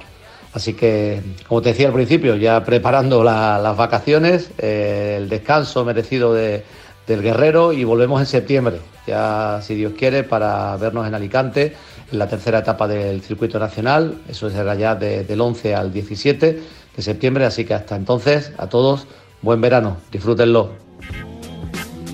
[0.55, 5.85] Así que, como te decía al principio, ya preparando la- las vacaciones, eh, el descanso
[5.85, 6.65] merecido de-
[7.06, 11.74] del guerrero y volvemos en septiembre, ya si Dios quiere, para vernos en Alicante
[12.10, 14.15] en la tercera etapa del circuito nacional.
[14.28, 16.62] Eso será ya de- del 11 al 17
[16.97, 19.06] de septiembre, así que hasta entonces, a todos,
[19.43, 20.70] buen verano, disfrútenlo.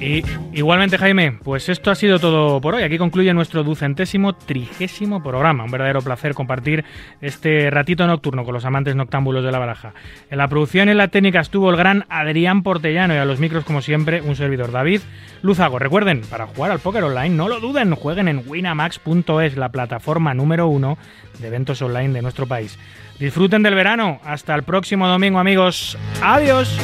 [0.04, 0.22] Y
[0.52, 2.82] igualmente, Jaime, pues esto ha sido todo por hoy.
[2.82, 5.64] Aquí concluye nuestro ducentésimo trigésimo programa.
[5.64, 6.84] Un verdadero placer compartir
[7.22, 9.94] este ratito nocturno con los amantes noctámbulos de la baraja.
[10.28, 13.40] En la producción y en la técnica estuvo el gran Adrián Portellano y a los
[13.40, 15.00] micros, como siempre, un servidor David
[15.40, 15.78] Luzago.
[15.78, 20.68] Recuerden, para jugar al póker online, no lo duden, jueguen en winamax.es, la plataforma número
[20.68, 20.98] uno
[21.40, 22.78] de eventos online de nuestro país.
[23.18, 24.20] Disfruten del verano.
[24.22, 25.96] Hasta el próximo domingo, amigos.
[26.20, 26.78] Adiós.